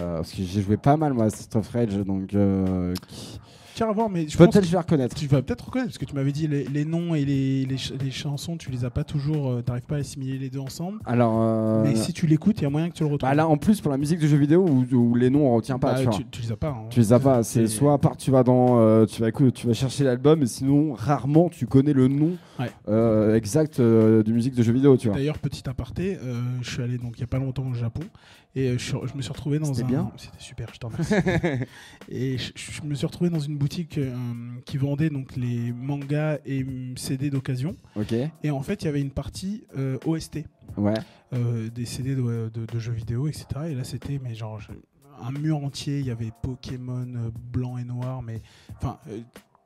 Euh, 0.00 0.16
Parce 0.16 0.32
que 0.32 0.42
j'ai 0.42 0.62
joué 0.62 0.76
pas 0.76 0.96
mal 0.96 1.12
moi 1.14 1.24
à 1.24 1.30
Street 1.30 1.58
of 1.58 1.68
Rage, 1.70 1.96
donc 1.96 2.34
euh, 2.34 2.94
qui- 3.08 3.40
Tiens 3.74 3.88
à 3.88 3.92
voir, 3.92 4.08
mais 4.08 4.28
je 4.28 4.38
peut-être 4.38 4.64
je 4.64 4.70
vais 4.70 4.78
reconnaître. 4.78 5.16
Tu 5.16 5.26
vas 5.26 5.42
peut-être 5.42 5.64
reconnaître, 5.64 5.90
parce 5.90 5.98
que 5.98 6.04
tu 6.04 6.14
m'avais 6.14 6.30
dit 6.30 6.46
les, 6.46 6.64
les 6.64 6.84
noms 6.84 7.14
et 7.16 7.24
les, 7.24 7.64
les, 7.66 7.76
ch- 7.76 7.92
les 8.00 8.10
chansons, 8.12 8.56
tu 8.56 8.70
les 8.70 8.84
as 8.84 8.90
pas 8.90 9.02
toujours, 9.02 9.50
euh, 9.50 9.62
t'arrives 9.62 9.82
pas 9.82 9.96
à 9.96 9.98
assimiler 9.98 10.38
les 10.38 10.48
deux 10.48 10.60
ensemble. 10.60 11.00
Alors, 11.06 11.34
euh, 11.42 11.82
Mais 11.82 11.96
si 11.96 12.12
tu 12.12 12.26
l'écoutes, 12.28 12.60
il 12.60 12.62
y 12.62 12.66
a 12.66 12.70
moyen 12.70 12.88
que 12.88 12.94
tu 12.94 13.02
le 13.02 13.08
retrouves. 13.10 13.28
bah 13.28 13.34
là 13.34 13.48
en 13.48 13.56
plus 13.56 13.80
pour 13.80 13.90
la 13.90 13.96
musique 13.98 14.20
de 14.20 14.28
jeux 14.28 14.36
vidéo 14.36 14.64
où, 14.64 14.84
où 14.94 15.14
les 15.16 15.28
noms 15.28 15.48
on 15.48 15.56
retient 15.56 15.78
pas, 15.80 15.94
Bah, 16.04 16.10
tu 16.30 16.40
les 16.42 16.52
as 16.52 16.56
pas. 16.56 16.68
hein. 16.68 16.86
Tu 16.90 17.00
les 17.00 17.12
as 17.12 17.18
pas, 17.18 17.42
c'est 17.42 17.66
soit 17.66 17.94
à 17.94 17.98
part 17.98 18.16
tu 18.16 18.30
vas 18.30 18.44
dans, 18.44 18.78
euh, 18.78 19.06
tu 19.06 19.20
vas 19.20 19.28
écouter- 19.28 19.50
tu 19.52 19.66
vas 19.66 19.72
chercher 19.74 20.04
l'album, 20.04 20.42
et 20.42 20.46
sinon 20.46 20.92
rarement 20.94 21.48
tu 21.48 21.66
connais 21.66 21.92
le 21.92 22.06
nom 22.08 22.36
Ouais. 22.60 22.70
euh, 22.88 23.34
exact 23.34 23.80
de 23.80 24.22
musique 24.32 24.54
de 24.54 24.62
jeux 24.62 24.72
vidéo, 24.72 24.96
tu 24.96 25.08
vois. 25.08 25.16
D'ailleurs, 25.16 25.38
petit 25.38 25.68
aparté, 25.68 26.16
je 26.62 26.70
suis 26.70 26.80
allé 26.82 26.96
donc 26.98 27.14
il 27.16 27.20
y 27.20 27.24
a 27.24 27.26
pas 27.26 27.38
longtemps 27.38 27.66
au 27.68 27.74
Japon 27.74 28.02
et 28.56 28.68
euh, 28.70 28.78
je, 28.78 28.96
me 29.16 29.22
suis 29.22 29.32
retrouvé 29.32 29.58
dans 29.58 29.80
un. 29.80 29.84
bien 29.84 30.10
C'était 30.16 30.38
super, 30.38 30.68
je 30.72 30.78
t'en 30.78 30.88
remercie. 30.88 31.14
et 32.08 32.38
je, 32.38 32.52
je 32.54 32.82
me 32.82 32.94
suis 32.94 33.06
retrouvé 33.06 33.30
dans 33.30 33.38
une 33.40 33.56
boutique 33.56 33.98
euh, 33.98 34.14
qui 34.64 34.76
vendait 34.76 35.10
donc 35.10 35.36
les 35.36 35.72
mangas 35.72 36.38
et 36.46 36.64
CD 36.96 37.30
d'occasion. 37.30 37.76
Ok. 37.96 38.14
Et 38.42 38.50
en 38.50 38.62
fait, 38.62 38.82
il 38.82 38.86
y 38.86 38.88
avait 38.88 39.00
une 39.00 39.10
partie 39.10 39.64
euh, 39.76 39.98
OST, 40.06 40.44
Ouais. 40.76 40.94
euh, 41.32 41.68
des 41.70 41.84
CD 41.84 42.14
de, 42.14 42.50
de- 42.52 42.66
de 42.66 42.78
jeux 42.78 42.92
vidéo, 42.92 43.26
etc. 43.28 43.46
Et 43.68 43.74
là, 43.74 43.84
c'était 43.84 44.20
mais 44.22 44.34
genre 44.34 44.60
un 45.22 45.30
mur 45.32 45.56
entier. 45.64 45.98
Il 46.00 46.06
y 46.06 46.10
avait 46.10 46.32
Pokémon 46.42 47.06
blanc 47.52 47.78
et 47.78 47.84
noir, 47.84 48.22
mais 48.22 48.40
enfin. 48.76 48.98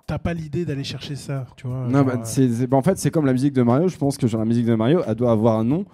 T'as 0.07 0.18
pas 0.18 0.32
l'idée 0.32 0.64
d'aller 0.64 0.84
chercher 0.84 1.16
ça, 1.16 1.45
tu 1.55 1.66
vois. 1.66 1.86
Non, 1.86 2.03
bah, 2.03 2.14
euh, 2.14 2.20
c'est- 2.24 2.66
bah, 2.66 2.78
en 2.78 2.82
fait, 2.82 2.97
c'est 2.97 3.11
comme 3.11 3.26
la 3.26 3.32
musique 3.34 3.53
de 3.53 3.61
Mario. 3.61 3.89
Je 3.89 3.99
pense 3.99 4.16
que 4.16 4.26
genre, 4.26 4.41
la 4.41 4.47
musique 4.47 4.64
de 4.64 4.74
Mario, 4.74 5.03
elle 5.07 5.14
doit 5.14 5.30
avoir 5.30 5.59
un 5.59 5.64
nom, 5.64 5.84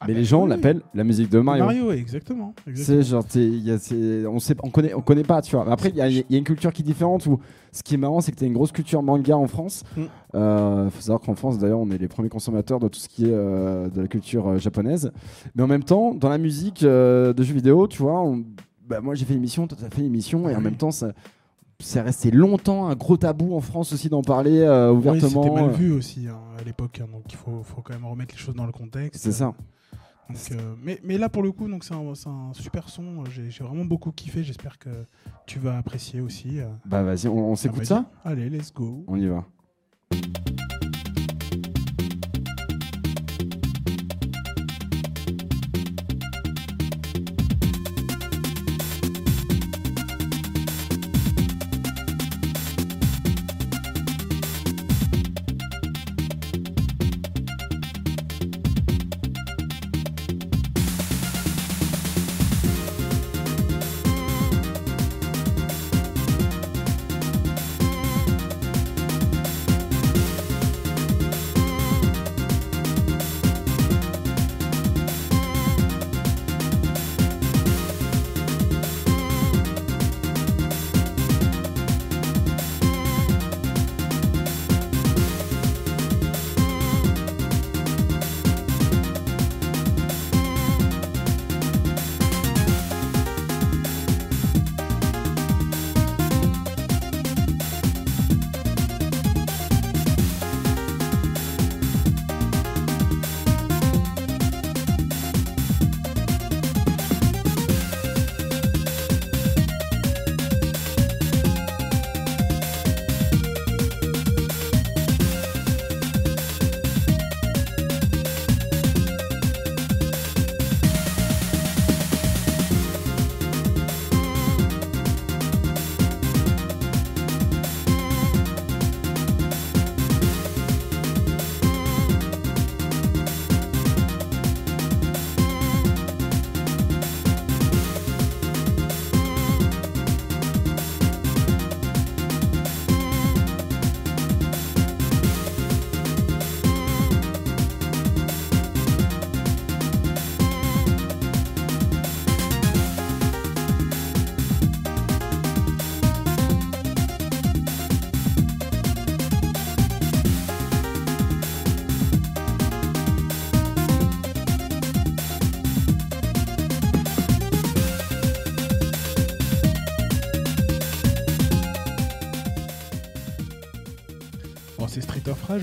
ah 0.00 0.04
mais 0.08 0.14
bah 0.14 0.18
les 0.18 0.24
gens 0.24 0.42
oui, 0.44 0.50
l'appellent 0.50 0.80
la 0.94 1.04
musique 1.04 1.30
de 1.30 1.38
Mario. 1.40 1.64
Mario, 1.64 1.92
exactement. 1.92 2.54
exactement. 2.66 3.02
C'est 3.02 3.08
genre, 3.08 3.24
il 3.34 3.58
y 3.64 3.70
a- 3.70 4.28
on 4.30 4.38
sait, 4.38 4.56
on 4.62 4.70
connaît, 4.70 4.94
on 4.94 5.00
connaît 5.00 5.22
pas, 5.22 5.42
tu 5.42 5.54
vois. 5.56 5.70
Après, 5.70 5.90
il 5.90 5.96
y, 5.96 6.00
a- 6.00 6.08
il 6.08 6.24
y 6.28 6.34
a 6.34 6.38
une 6.38 6.44
culture 6.44 6.72
qui 6.72 6.82
est 6.82 6.84
différente. 6.84 7.26
Où, 7.26 7.38
ce 7.70 7.82
qui 7.82 7.94
est 7.94 7.98
marrant, 7.98 8.20
c'est 8.20 8.32
que 8.32 8.36
t'as 8.36 8.46
une 8.46 8.52
grosse 8.54 8.72
culture 8.72 9.02
manga 9.02 9.36
en 9.36 9.46
France. 9.46 9.84
Mm. 9.96 10.02
Euh, 10.34 10.90
faut 10.90 11.00
savoir 11.00 11.20
qu'en 11.20 11.34
France, 11.34 11.58
d'ailleurs, 11.58 11.78
on 11.80 11.90
est 11.90 11.98
les 11.98 12.08
premiers 12.08 12.28
consommateurs 12.28 12.80
de 12.80 12.88
tout 12.88 12.98
ce 13.00 13.08
qui 13.08 13.26
est 13.26 13.32
euh, 13.32 13.88
de 13.88 14.02
la 14.02 14.08
culture 14.08 14.48
euh, 14.48 14.58
japonaise. 14.58 15.12
Mais 15.54 15.62
en 15.62 15.68
même 15.68 15.84
temps, 15.84 16.14
dans 16.14 16.28
la 16.28 16.38
musique 16.38 16.82
de 16.82 17.34
jeux 17.38 17.54
vidéo, 17.54 17.86
tu 17.86 18.02
vois, 18.02 18.20
on- 18.22 18.42
bah, 18.88 19.00
moi 19.00 19.14
j'ai 19.14 19.24
fait 19.24 19.34
l'émission, 19.34 19.66
toi 19.66 19.78
t'as 19.80 19.88
fait 19.94 20.02
l'émission, 20.02 20.48
et 20.48 20.56
en 20.56 20.60
même 20.60 20.76
temps, 20.76 20.90
ça. 20.90 21.12
C'est 21.84 22.00
resté 22.00 22.30
longtemps 22.30 22.86
un 22.86 22.94
gros 22.94 23.16
tabou 23.16 23.56
en 23.56 23.60
France 23.60 23.92
aussi 23.92 24.08
d'en 24.08 24.22
parler 24.22 24.60
euh, 24.60 24.90
Oui, 24.92 24.98
ouvertement. 24.98 25.42
c'était 25.42 25.54
mal 25.54 25.70
vu 25.72 25.90
aussi 25.92 26.28
hein, 26.28 26.38
à 26.56 26.62
l'époque, 26.62 27.00
hein, 27.02 27.08
donc 27.12 27.22
il 27.28 27.34
faut, 27.34 27.62
faut 27.64 27.80
quand 27.82 27.92
même 27.92 28.04
remettre 28.04 28.32
les 28.36 28.40
choses 28.40 28.54
dans 28.54 28.66
le 28.66 28.70
contexte. 28.72 29.20
C'est 29.20 29.32
ça. 29.32 29.52
Donc, 30.28 30.38
euh, 30.52 30.74
mais, 30.82 31.00
mais 31.04 31.18
là, 31.18 31.28
pour 31.28 31.42
le 31.42 31.52
coup, 31.52 31.68
donc 31.68 31.84
c'est 31.84 31.94
un, 31.94 32.52
super 32.54 32.88
son. 32.88 33.24
J'ai 33.26 33.64
vraiment 33.64 33.84
beaucoup 33.84 34.12
kiffé. 34.12 34.42
J'espère 34.42 34.78
que 34.78 34.88
tu 35.46 35.58
vas 35.58 35.76
apprécier 35.76 36.20
aussi. 36.20 36.60
euh, 36.60 36.68
Bah 36.86 37.02
vas-y, 37.02 37.28
on, 37.28 37.50
on 37.50 37.56
s'écoute 37.56 37.80
va 37.80 37.84
ça? 37.84 38.10
Allez, 38.24 38.48
let's 38.48 38.72
go. 38.72 39.04
On 39.08 39.16
y 39.16 39.26
va. 39.26 39.44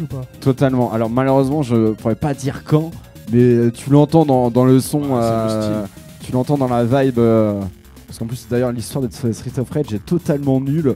Pas 0.09 0.21
Totalement. 0.41 0.91
Alors 0.91 1.09
malheureusement, 1.09 1.61
je 1.63 1.91
pourrais 1.93 2.15
pas 2.15 2.33
dire 2.33 2.63
quand, 2.65 2.91
mais 3.31 3.71
tu 3.71 3.89
l'entends 3.89 4.25
dans, 4.25 4.49
dans 4.51 4.65
le 4.65 4.79
son, 4.79 5.01
Ah, 5.13 5.47
le 5.47 5.63
euh, 5.63 5.83
tu 6.21 6.31
l'entends 6.31 6.57
dans 6.57 6.67
la 6.67 6.83
vibe. 6.83 7.19
euh, 7.19 7.59
parce 8.07 8.17
qu'en 8.19 8.25
plus, 8.25 8.47
d'ailleurs, 8.49 8.71
l'histoire 8.71 9.03
de 9.05 9.11
Street 9.11 9.51
of 9.59 9.69
Rage 9.69 9.93
est 9.93 10.05
totalement 10.05 10.59
nulle. 10.59 10.95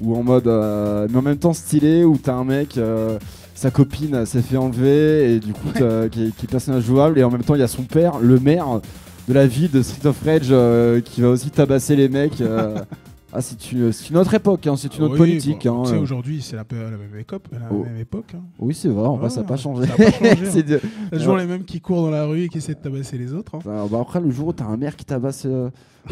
Ou 0.00 0.16
en 0.16 0.22
mode, 0.24 0.48
euh, 0.48 1.06
mais 1.10 1.18
en 1.18 1.22
même 1.22 1.36
temps 1.36 1.52
stylé, 1.52 2.02
où 2.04 2.16
t'as 2.16 2.32
un 2.34 2.44
mec, 2.44 2.76
euh, 2.78 3.18
sa 3.54 3.70
copine 3.70 4.26
s'est 4.26 4.42
fait 4.42 4.56
enlever, 4.56 5.34
et 5.34 5.38
du 5.40 5.52
coup, 5.52 5.68
t'as- 5.72 6.08
qui, 6.08 6.24
est- 6.24 6.36
qui 6.36 6.46
est 6.46 6.50
personnage 6.50 6.82
jouable, 6.82 7.16
et 7.18 7.22
en 7.22 7.30
même 7.30 7.44
temps, 7.44 7.54
il 7.54 7.60
y 7.60 7.64
a 7.64 7.68
son 7.68 7.84
père, 7.84 8.18
le 8.20 8.40
maire 8.40 8.80
de 9.28 9.32
la 9.34 9.46
ville 9.46 9.70
de 9.70 9.82
Street 9.82 10.08
of 10.08 10.16
Rage, 10.24 10.48
euh, 10.50 11.00
qui 11.00 11.20
va 11.20 11.28
aussi 11.28 11.50
tabasser 11.50 11.94
les 11.96 12.08
mecs. 12.08 12.42
ah, 13.34 13.40
c'est 13.40 13.72
une, 13.72 14.16
autre 14.16 14.32
époque, 14.34 14.66
hein, 14.66 14.76
c'est 14.76 14.96
une 14.96 15.04
autre 15.04 15.14
Oui, 15.14 15.18
politique. 15.18 15.66
bon, 15.66 15.82
hein, 15.82 15.86
tu 15.88 15.94
euh. 15.94 16.00
aujourd'hui, 16.00 16.40
c'est 16.40 16.62
peu 16.64 16.76
la 16.82 16.90
même 16.96 17.18
époque. 17.18 17.44
La 17.52 17.58
Oh. 17.70 17.82
même 17.84 17.96
époque 17.98 18.32
hein. 18.34 18.42
Oui, 18.58 18.74
c'est 18.74 18.88
vrai, 18.88 19.06
en 19.06 19.16
vrai, 19.16 19.24
Ouais, 19.24 19.30
ça 19.30 19.40
n'a 19.42 19.46
pas 19.46 19.56
changé. 19.56 19.86
ça 19.86 19.94
a 19.94 19.96
pas 19.96 20.10
changé, 20.12 20.46
C'est 20.50 20.62
de- 20.62 20.80
toujours 21.12 21.36
les 21.36 21.46
mêmes 21.46 21.64
qui 21.64 21.80
courent 21.80 22.02
dans 22.02 22.10
la 22.10 22.24
rue 22.26 22.42
et 22.44 22.48
qui 22.48 22.58
essaient 22.58 22.74
de 22.74 22.80
tabasser 22.80 23.18
les 23.18 23.32
autres. 23.34 23.56
hein. 23.56 23.86
Bah, 23.90 23.98
après, 24.00 24.20
le 24.20 24.30
jour 24.30 24.48
où 24.48 24.52
t'as 24.52 24.64
un 24.66 24.76
maire 24.76 24.96
qui 24.96 25.04
tabasse. 25.04 25.44
euh, 25.46 25.70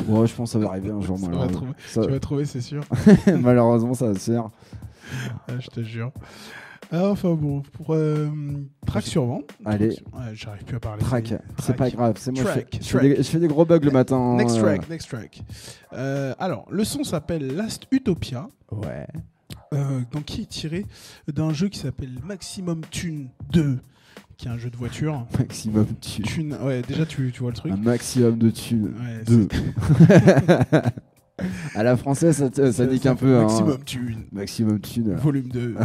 Ouais, 0.08 0.26
je 0.26 0.34
pense 0.34 0.50
que 0.50 0.52
ça 0.54 0.58
va 0.58 0.68
arriver 0.68 0.90
un 0.90 1.00
jour, 1.00 1.16
Ça 1.18 1.26
va 1.26 1.32
malheureusement. 1.32 1.58
trouver- 1.60 1.72
Ça- 1.86 2.00
Tu 2.04 2.10
vas 2.10 2.20
trouver, 2.20 2.44
c'est 2.46 2.60
sûr. 2.60 2.82
malheureusement, 3.40 3.94
ça 3.94 4.06
va 4.08 4.14
se 4.14 4.30
faire. 4.32 4.48
Ah, 5.48 5.52
je 5.60 5.68
te 5.68 5.82
jure. 5.82 6.10
Ah, 6.94 7.08
enfin 7.08 7.32
bon, 7.32 7.62
pour 7.72 7.94
euh, 7.94 8.28
track 8.86 9.04
suivant. 9.06 9.40
Allez. 9.64 9.88
Ouais, 10.12 10.34
J'arrive 10.34 10.64
plus 10.64 10.76
à 10.76 10.80
parler. 10.80 11.02
Track, 11.02 11.32
c'est 11.58 11.74
pas 11.74 11.88
grave. 11.88 12.16
C'est 12.18 12.32
moi, 12.32 12.42
je 12.42 12.48
fais, 12.48 12.60
Track, 12.64 12.78
je, 12.82 12.86
fais 12.98 13.08
des, 13.08 13.16
je 13.16 13.22
fais 13.22 13.38
des 13.38 13.48
gros 13.48 13.64
bugs 13.64 13.78
le 13.82 13.90
matin. 13.90 14.34
Next 14.36 14.58
euh. 14.58 14.60
track, 14.60 14.88
next 14.90 15.08
track. 15.08 15.42
Euh, 15.94 16.34
alors, 16.38 16.66
le 16.70 16.84
son 16.84 17.02
s'appelle 17.02 17.56
Last 17.56 17.84
Utopia, 17.92 18.46
Ouais. 18.70 19.06
euh, 19.72 20.00
donc 20.12 20.24
qui 20.26 20.42
est 20.42 20.46
tiré 20.50 20.84
d'un 21.32 21.54
jeu 21.54 21.68
qui 21.70 21.78
s'appelle 21.78 22.12
Maximum 22.26 22.82
Tune 22.90 23.30
2, 23.52 23.78
qui 24.36 24.48
est 24.48 24.50
un 24.50 24.58
jeu 24.58 24.68
de 24.68 24.76
voiture. 24.76 25.26
Maximum 25.38 25.86
thunes. 25.98 26.24
Tune, 26.26 26.56
ouais, 26.62 26.82
déjà 26.82 27.06
tu, 27.06 27.32
tu 27.32 27.40
vois 27.40 27.52
le 27.52 27.56
truc. 27.56 27.72
Un 27.72 27.76
maximum 27.76 28.36
de 28.36 28.50
thunes. 28.50 28.92
Ouais, 29.00 29.24
Deux. 29.24 29.48
à 31.74 31.82
la 31.82 31.96
française, 31.96 32.36
ça, 32.36 32.50
ça 32.52 32.72
c'est- 32.72 32.86
nique 32.86 33.02
ça 33.04 33.12
un 33.12 33.14
peu. 33.16 33.36
hein. 33.36 33.42
Maximum 33.42 33.78
Tune, 33.84 34.24
Maximum 34.32 34.80
thunes. 34.80 35.14
volume 35.14 35.48
2. 35.48 35.74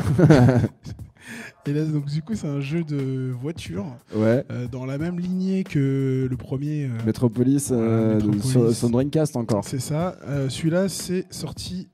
Et 1.65 1.73
là, 1.73 1.83
donc, 1.83 2.05
du 2.05 2.21
coup, 2.21 2.33
c'est 2.35 2.47
un 2.47 2.61
jeu 2.61 2.85
de 2.85 3.31
voiture 3.41 3.85
Ouais. 4.15 4.45
euh, 4.49 4.67
dans 4.71 4.85
la 4.85 4.97
même 4.97 5.19
lignée 5.19 5.65
que 5.65 6.25
le 6.29 6.37
premier. 6.37 6.85
euh, 6.85 7.05
Metropolis, 7.05 7.69
euh, 7.71 7.75
Voilà, 7.75 8.07
de- 8.13 8.13
Metropolis. 8.27 8.49
sur, 8.51 8.73
sur 8.73 8.89
Dreamcast 8.89 9.35
encore. 9.35 9.65
c'est 9.65 9.79
ça. 9.81 10.15
Euh, 10.27 10.47
Celui-là, 10.47 10.87
c'est 10.87 11.25
sorti 11.29 11.89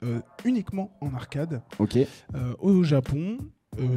uniquement 0.46 0.92
en 1.02 1.14
arcade 1.16 1.62
Ok. 1.80 1.98
au 2.60 2.84
Japon. 2.84 3.38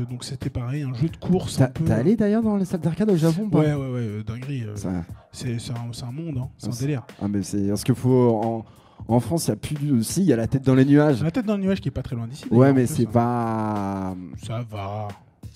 Donc, 0.09 0.25
c'était 0.25 0.49
pareil, 0.49 0.83
un 0.85 0.95
jeu 0.95 1.11
de 1.11 1.17
course. 1.19 1.59
T'as 1.59 1.67
peu... 1.67 1.85
t'es 1.85 1.93
allé 1.93 2.17
d'ailleurs 2.17 2.43
dans 2.43 2.57
les 2.57 2.65
salles 2.65 2.81
d'arcade 2.81 3.11
au 3.11 3.17
Japon 3.17 3.51
Ouais, 3.53 3.75
ouais, 3.75 3.91
ouais, 3.93 4.23
dinguerie. 4.27 4.65
Ça- 4.77 5.05
c'est 5.33 5.59
c'est 5.59 5.73
un, 5.73 5.93
c'est 5.93 6.05
un 6.05 6.13
monde, 6.13 6.39
hein, 6.39 6.49
c'est 6.57 6.69
un 6.69 6.71
Ah, 6.73 6.81
délire. 6.81 7.07
Ah 7.21 7.29
mais 7.29 7.43
c'est 7.43 7.69
parce 7.69 7.85
qu'il 7.85 7.95
faut 7.95 8.31
en, 8.43 8.65
En 9.09 9.21
France, 9.21 9.47
il 9.47 9.51
y 9.51 9.53
a 9.53 9.57
plus. 9.57 9.75
de- 9.77 10.03
Si, 10.03 10.23
il 10.23 10.27
y 10.27 10.33
a 10.33 10.37
la 10.37 10.47
tête 10.47 10.63
dans 10.65 10.75
les 10.75 10.85
nuages. 10.85 11.23
La 11.23 11.31
tête 11.31 11.47
dans 11.47 11.57
le 11.57 11.63
nuage 11.63 11.81
qui 11.81 11.89
est 11.89 11.93
pas 11.93 12.03
très 12.03 12.17
loin 12.17 12.27
d'ici. 12.27 12.45
Ouais, 12.51 12.73
mais 12.73 12.87
c'est 12.87 13.07
hein. 13.07 13.11
pas. 13.13 14.17
Ça 14.45 14.65
va. 14.71 15.09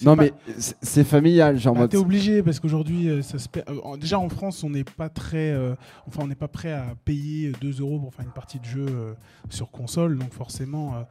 Non, 0.02 0.16
pas- 0.16 0.22
mais 0.22 0.32
c'est- 0.58 1.04
familial, 1.04 1.58
genre. 1.58 1.72
en 1.72 1.74
Bah, 1.74 1.80
mode- 1.82 1.90
t'es 1.90 1.96
obligé 1.98 2.42
parce 2.42 2.58
qu'aujourd'hui, 2.58 3.08
euh, 3.08 3.22
ça 3.22 3.38
se 3.38 3.48
euh, 3.56 3.96
déjà 3.98 4.18
en 4.18 4.28
France, 4.30 4.64
on 4.64 4.70
n'est 4.70 4.84
pas 4.84 5.08
très, 5.10 5.50
euh, 5.50 5.74
enfin, 6.06 6.20
on 6.22 6.26
n'est 6.26 6.34
pas 6.34 6.48
prêt 6.48 6.72
à 6.72 6.86
payer 7.04 7.52
2 7.60 7.80
euros 7.80 7.98
pour 7.98 8.14
faire 8.14 8.24
une 8.24 8.32
partie 8.32 8.58
de 8.60 8.64
jeu 8.64 8.86
euh, 8.88 9.12
sur 9.50 9.70
console, 9.70 10.16
donc 10.16 10.32
forcément. 10.32 10.94
euh, 10.94 11.02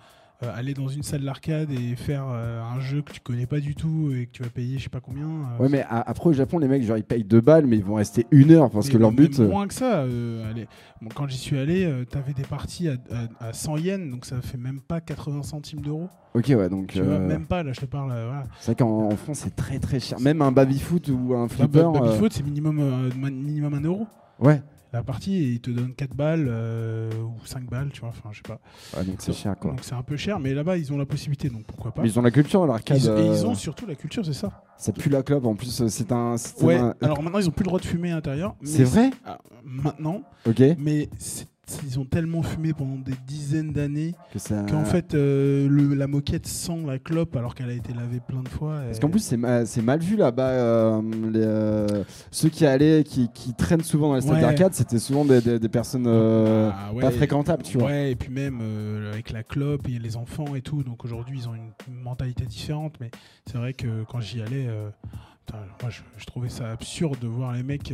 euh, 0.42 0.52
aller 0.56 0.74
dans 0.74 0.88
une 0.88 1.04
salle 1.04 1.22
d'arcade 1.24 1.70
et 1.72 1.96
faire 1.98 2.26
euh, 2.30 2.62
un 2.62 2.80
jeu 2.80 3.02
que 3.02 3.12
tu 3.12 3.20
connais 3.20 3.46
pas 3.46 3.60
du 3.60 3.76
tout 3.76 4.12
et 4.16 4.26
que 4.28 4.32
tu 4.32 4.42
vas 4.44 4.50
payer 4.50 4.78
je 4.78 4.84
sais 4.84 4.90
pas 4.90 5.02
combien. 5.02 5.26
euh, 5.28 5.62
Ouais, 5.64 5.68
mais 5.70 5.82
a- 5.82 6.00
après 6.10 6.30
au 6.30 6.34
Japon, 6.34 6.60
les 6.60 6.68
mecs, 6.70 6.84
genre, 6.84 6.98
ils 6.98 7.04
payent 7.04 7.26
2 7.26 7.42
balles, 7.42 7.66
mais 7.66 7.76
ils 7.78 7.84
vont 7.84 7.96
rester 7.96 8.26
une 8.32 8.52
heure 8.52 8.70
parce 8.72 8.88
que 8.90 8.98
leur 8.98 9.12
but. 9.12 9.38
Moins 9.40 9.68
que 9.68 9.74
ça. 9.74 10.04
allez. 10.04 10.68
Bon, 11.02 11.10
quand 11.14 11.28
j'y 11.28 11.38
suis 11.38 11.58
allé, 11.60 11.92
t'avais 12.10 12.34
des 12.34 12.44
parties 12.44 12.88
à, 12.88 12.94
à- 13.40 13.48
à 13.50 13.54
100 13.54 13.78
yens, 13.78 14.10
donc 14.12 14.26
ça 14.26 14.42
fait 14.42 14.58
même 14.58 14.80
pas 14.82 15.02
80 15.02 15.44
centimes 15.44 15.82
d'euros. 15.82 16.10
Ok, 16.36 16.46
ouais, 16.56 16.70
donc. 16.70 16.88
Tu 16.88 17.02
vois, 17.02 17.20
même 17.20 17.46
pas, 17.46 17.64
là 17.64 17.74
je 17.74 17.82
te 17.82 17.86
parle. 17.86 18.10
voilà. 18.10 18.44
C'est 18.60 18.68
vrai 18.68 18.76
qu'en 18.76 19.08
en 19.12 19.16
France, 19.18 19.40
c'est 19.44 19.56
très 19.56 19.80
très 19.80 20.00
cher. 20.00 20.20
Même 20.22 20.42
un 20.42 20.52
baby-foot 20.52 21.10
ou 21.10 21.34
un 21.36 21.48
Bah, 21.48 21.50
flipper. 21.50 21.84
bah, 21.92 22.00
Babyfoot, 22.00 22.32
c'est 22.32 22.44
minimum, 22.44 23.10
minimum 23.16 23.74
1 23.74 23.82
euro. 23.82 24.08
Ouais. 24.40 24.62
La 24.92 25.04
partie, 25.04 25.36
et 25.36 25.44
ils 25.52 25.60
te 25.62 25.70
donnent 25.70 25.94
4 25.94 26.16
balles 26.16 26.48
euh, 26.50 27.12
ou 27.22 27.46
5 27.46 27.70
balles, 27.70 27.90
tu 27.94 28.00
vois, 28.02 28.10
enfin 28.10 28.30
je 28.32 28.38
sais 28.38 28.42
pas. 28.48 28.60
Ouais, 28.98 29.06
donc 29.06 29.18
c'est 29.20 29.34
cher 29.34 29.56
quoi. 29.60 29.70
Donc 29.72 29.82
c'est 29.84 29.94
un 29.94 30.02
peu 30.02 30.18
cher, 30.18 30.40
mais 30.40 30.54
là-bas 30.56 30.78
ils 30.78 30.92
ont 30.92 30.98
la 30.98 31.06
possibilité, 31.06 31.48
donc 31.50 31.64
pourquoi 31.66 31.92
pas. 31.92 32.02
Mais 32.02 32.10
ils 32.10 32.18
ont 32.18 32.24
la 32.24 32.32
culture, 32.32 32.66
l'arcade. 32.66 32.98
Ils- 32.98 33.08
et 33.08 33.26
ils 33.28 33.46
euh, 33.46 33.46
ont 33.46 33.54
surtout 33.56 33.86
la 33.86 33.94
culture, 33.94 34.26
c'est 34.26 34.34
ça. 34.34 34.64
Ça 34.78 34.92
pue 34.92 35.10
la 35.10 35.22
clope. 35.22 35.46
En 35.46 35.54
plus, 35.56 35.82
euh, 35.82 35.88
c'est 35.90 36.12
un. 36.12 36.36
Ouais, 36.62 36.78
un- 36.78 36.96
alors 37.02 37.22
maintenant 37.22 37.38
ils 37.38 37.48
ont 37.48 37.52
plus 37.52 37.64
le 37.64 37.68
droit 37.68 37.80
de 37.80 37.86
fumer 37.86 38.12
à 38.12 38.16
l'intérieur. 38.16 38.56
mais 38.62 38.68
C'est 38.68 38.84
vrai 38.84 39.12
Ah, 39.26 39.38
Maintenant, 39.64 40.24
Ok. 40.48 40.62
mais 40.80 41.08
c'est- 41.20 41.46
ils 41.86 42.00
ont 42.00 42.06
tellement 42.06 42.42
fumé 42.44 42.74
pendant 42.74 42.96
des 42.98 43.14
dizaines 43.28 43.72
d'années 43.72 44.14
ça... 44.36 44.64
qu'en 44.70 44.86
fait 44.86 45.14
euh, 45.14 45.68
le- 45.70 45.94
la 45.94 46.08
moquette 46.08 46.48
sent 46.48 46.84
la 46.86 47.00
clope 47.00 47.36
alors 47.36 47.56
qu'elle 47.56 47.70
a 47.70 47.74
été 47.74 47.94
lavée 47.94 48.20
plein 48.20 48.42
de 48.44 48.50
fois. 48.50 48.82
Parce 48.86 49.00
qu'en 49.00 49.10
plus, 49.10 49.20
c'est 49.20 49.38
ma- 49.38 49.66
c'est 49.66 49.82
mal 49.82 50.00
vu 50.00 50.16
là-bas. 50.16 50.50
euh, 50.50 51.02
euh, 51.36 52.04
ceux 52.32 52.50
qui 52.50 52.66
allaient, 52.66 53.04
qui, 53.04 53.30
qui 53.34 53.54
traînent 53.54 53.84
souvent 53.84 54.10
dans 54.10 54.16
les 54.16 54.22
stades 54.22 54.36
Ouais. 54.36 54.42
d'arcade, 54.42 54.74
c'était 54.74 55.00
souvent 55.00 55.26
des, 55.26 55.42
des- 55.42 55.60
des 55.60 55.70
personnes 55.70 56.08
Ah, 56.08 56.92
ouais, 56.94 57.02
pas 57.02 57.12
fréquentables, 57.12 57.64
tu 57.64 57.78
vois. 57.78 57.88
Ouais, 57.88 58.12
et 58.12 58.16
puis 58.16 58.30
même 58.32 58.60
avec 59.12 59.32
la 59.32 59.44
clope 59.44 59.88
et 59.88 60.00
les 60.00 60.16
enfants 60.18 60.56
et 60.56 60.62
tout. 60.62 60.84
Donc 60.84 61.06
aujourd'hui, 61.06 61.40
ils 61.40 61.50
ont 61.50 61.54
une, 61.56 61.70
mentalité 62.04 62.46
différente. 62.46 62.96
Mais 63.02 63.12
c'est 63.46 63.58
vrai 63.58 63.74
que 63.74 64.04
quand 64.10 64.20
j'y 64.22 64.42
allais, 64.42 64.68
putain, 65.46 65.60
moi 65.82 65.90
je, 65.90 66.02
je 66.18 66.26
trouvais 66.26 66.50
ça 66.50 66.70
absurde 66.72 67.18
de 67.20 67.28
voir 67.28 67.54
les 67.54 67.64
mecs. 67.64 67.92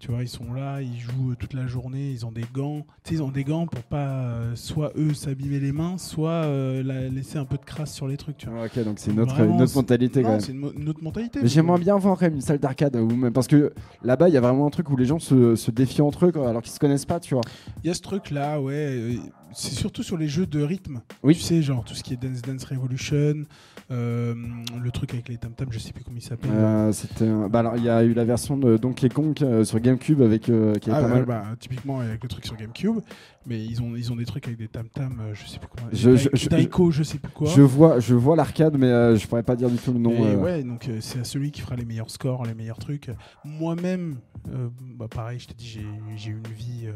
Euh, 0.00 0.04
tu 0.04 0.10
vois, 0.12 0.22
ils 0.22 0.28
sont 0.28 0.52
là, 0.52 0.80
ils 0.80 0.98
jouent 0.98 1.32
euh, 1.32 1.36
toute 1.38 1.54
la 1.54 1.66
journée, 1.66 2.10
ils 2.10 2.24
ont 2.24 2.32
des 2.32 2.44
gants. 2.52 2.86
Tu 3.04 3.10
sais, 3.10 3.14
ils 3.16 3.22
ont 3.22 3.30
des 3.30 3.44
gants 3.44 3.66
pour 3.66 3.82
pas 3.82 4.08
euh, 4.08 4.54
soit 4.54 4.92
eux 4.96 5.12
s'abîmer 5.14 5.58
les 5.60 5.72
mains, 5.72 5.98
soit 5.98 6.30
euh, 6.30 6.82
la- 6.82 7.08
laisser 7.08 7.38
un 7.38 7.44
peu 7.44 7.56
de 7.56 7.64
crasse 7.64 7.92
sur 7.92 8.06
les 8.08 8.16
trucs. 8.16 8.36
Tu 8.36 8.48
vois. 8.48 8.62
Ouais, 8.62 8.70
ok, 8.74 8.84
donc 8.84 8.98
c'est 8.98 9.10
une 9.10 9.20
autre, 9.20 9.34
Vraiment, 9.34 9.56
une 9.56 9.62
autre 9.62 9.70
c'est- 9.72 9.76
mentalité 9.78 10.22
quand 10.22 10.28
Non, 10.28 10.32
même. 10.34 10.40
c'est 10.40 10.52
une, 10.52 10.88
autre 10.88 11.02
mentalité. 11.02 11.40
Mais 11.42 11.48
j'aimerais 11.48 11.78
bien 11.80 11.96
voir 11.98 12.16
quand 12.18 12.26
même 12.26 12.34
une 12.36 12.40
salle 12.40 12.58
d'arcade 12.58 12.96
même- 12.96 13.32
parce 13.32 13.46
que 13.48 13.72
là-bas 14.02 14.28
il 14.28 14.34
y 14.34 14.36
a 14.36 14.40
vraiment 14.40 14.66
un 14.66 14.70
truc 14.70 14.88
où 14.90 14.96
les 14.96 15.04
gens 15.06 15.18
se, 15.18 15.56
se 15.56 15.70
défient 15.70 16.02
entre 16.02 16.26
eux 16.26 16.32
quoi, 16.32 16.48
alors 16.48 16.62
qu'ils 16.62 16.72
se 16.72 16.78
connaissent 16.78 17.06
pas, 17.06 17.20
tu 17.20 17.34
vois. 17.34 17.42
Il 17.82 17.88
y 17.88 17.90
a 17.90 17.94
ce 17.94 18.02
truc 18.02 18.30
là, 18.30 18.60
ouais. 18.60 19.16
C'est 19.52 19.72
surtout 19.74 20.02
sur 20.02 20.16
les 20.16 20.28
jeux 20.28 20.46
de 20.46 20.62
rythme. 20.62 21.00
Oui. 21.22 21.34
Tu 21.34 21.40
sais, 21.40 21.62
genre 21.62 21.84
tout 21.84 21.94
ce 21.94 22.02
qui 22.02 22.12
est 22.12 22.16
Dance 22.16 22.42
Dance 22.42 22.64
Revolution, 22.64 23.44
euh, 23.90 24.34
le 24.82 24.90
truc 24.90 25.14
avec 25.14 25.28
les 25.28 25.38
tam 25.38 25.52
tams, 25.52 25.68
je 25.70 25.78
sais 25.78 25.92
plus 25.92 26.04
comment 26.04 26.18
il 26.18 26.22
s'appelle. 26.22 26.50
Euh, 26.52 26.92
c'était 26.92 27.26
bah 27.50 27.60
alors 27.60 27.76
il 27.76 27.84
y 27.84 27.88
a 27.88 28.04
eu 28.04 28.12
la 28.12 28.24
version 28.24 28.56
de 28.58 28.76
Donkey 28.76 29.08
Kong 29.08 29.34
euh, 29.42 29.64
sur 29.64 29.80
GameCube 29.80 30.20
avec 30.22 30.42
qui 30.42 30.52
Ah, 30.52 31.00
pas 31.00 31.02
ouais, 31.02 31.08
mal. 31.08 31.24
bah, 31.24 31.44
typiquement 31.58 32.00
avec 32.00 32.22
le 32.22 32.28
truc 32.28 32.44
sur 32.44 32.56
GameCube, 32.56 32.98
mais 33.46 33.64
ils 33.64 33.80
ont, 33.82 33.96
ils 33.96 34.12
ont 34.12 34.16
des 34.16 34.26
trucs 34.26 34.46
avec 34.46 34.58
des 34.58 34.68
tam 34.68 34.88
tams, 34.88 35.18
je 35.32 35.46
sais 35.46 35.58
plus 35.58 35.68
comment. 35.68 35.88
Je- 35.92 36.10
Dai- 36.10 36.16
je- 36.18 36.28
je- 36.34 36.48
Daiko, 36.48 36.90
je 36.90 37.02
sais 37.02 37.18
plus 37.18 37.32
quoi. 37.32 37.48
Je 37.48 37.62
vois, 37.62 37.98
je 38.00 38.14
vois 38.14 38.36
l'arcade, 38.36 38.76
mais 38.78 39.16
je 39.16 39.26
pourrais 39.26 39.42
pas 39.42 39.56
dire 39.56 39.70
du 39.70 39.78
tout 39.78 39.92
le 39.92 39.98
nom. 39.98 40.12
Et 40.30 40.36
ouais, 40.36 40.62
donc 40.62 40.88
c'est 41.00 41.20
à 41.20 41.24
celui 41.24 41.50
qui 41.50 41.62
fera 41.62 41.74
les 41.76 41.84
meilleurs 41.86 42.10
scores, 42.10 42.44
les 42.44 42.54
meilleurs 42.54 42.78
trucs. 42.78 43.10
Moi-même, 43.44 44.16
bah, 44.96 45.08
pareil, 45.08 45.38
je 45.40 45.46
te 45.48 45.54
dis, 45.54 45.66
j'ai 45.66 45.86
j'ai 46.16 46.30
eu 46.30 46.36
une 46.46 46.54
vie. 46.54 46.88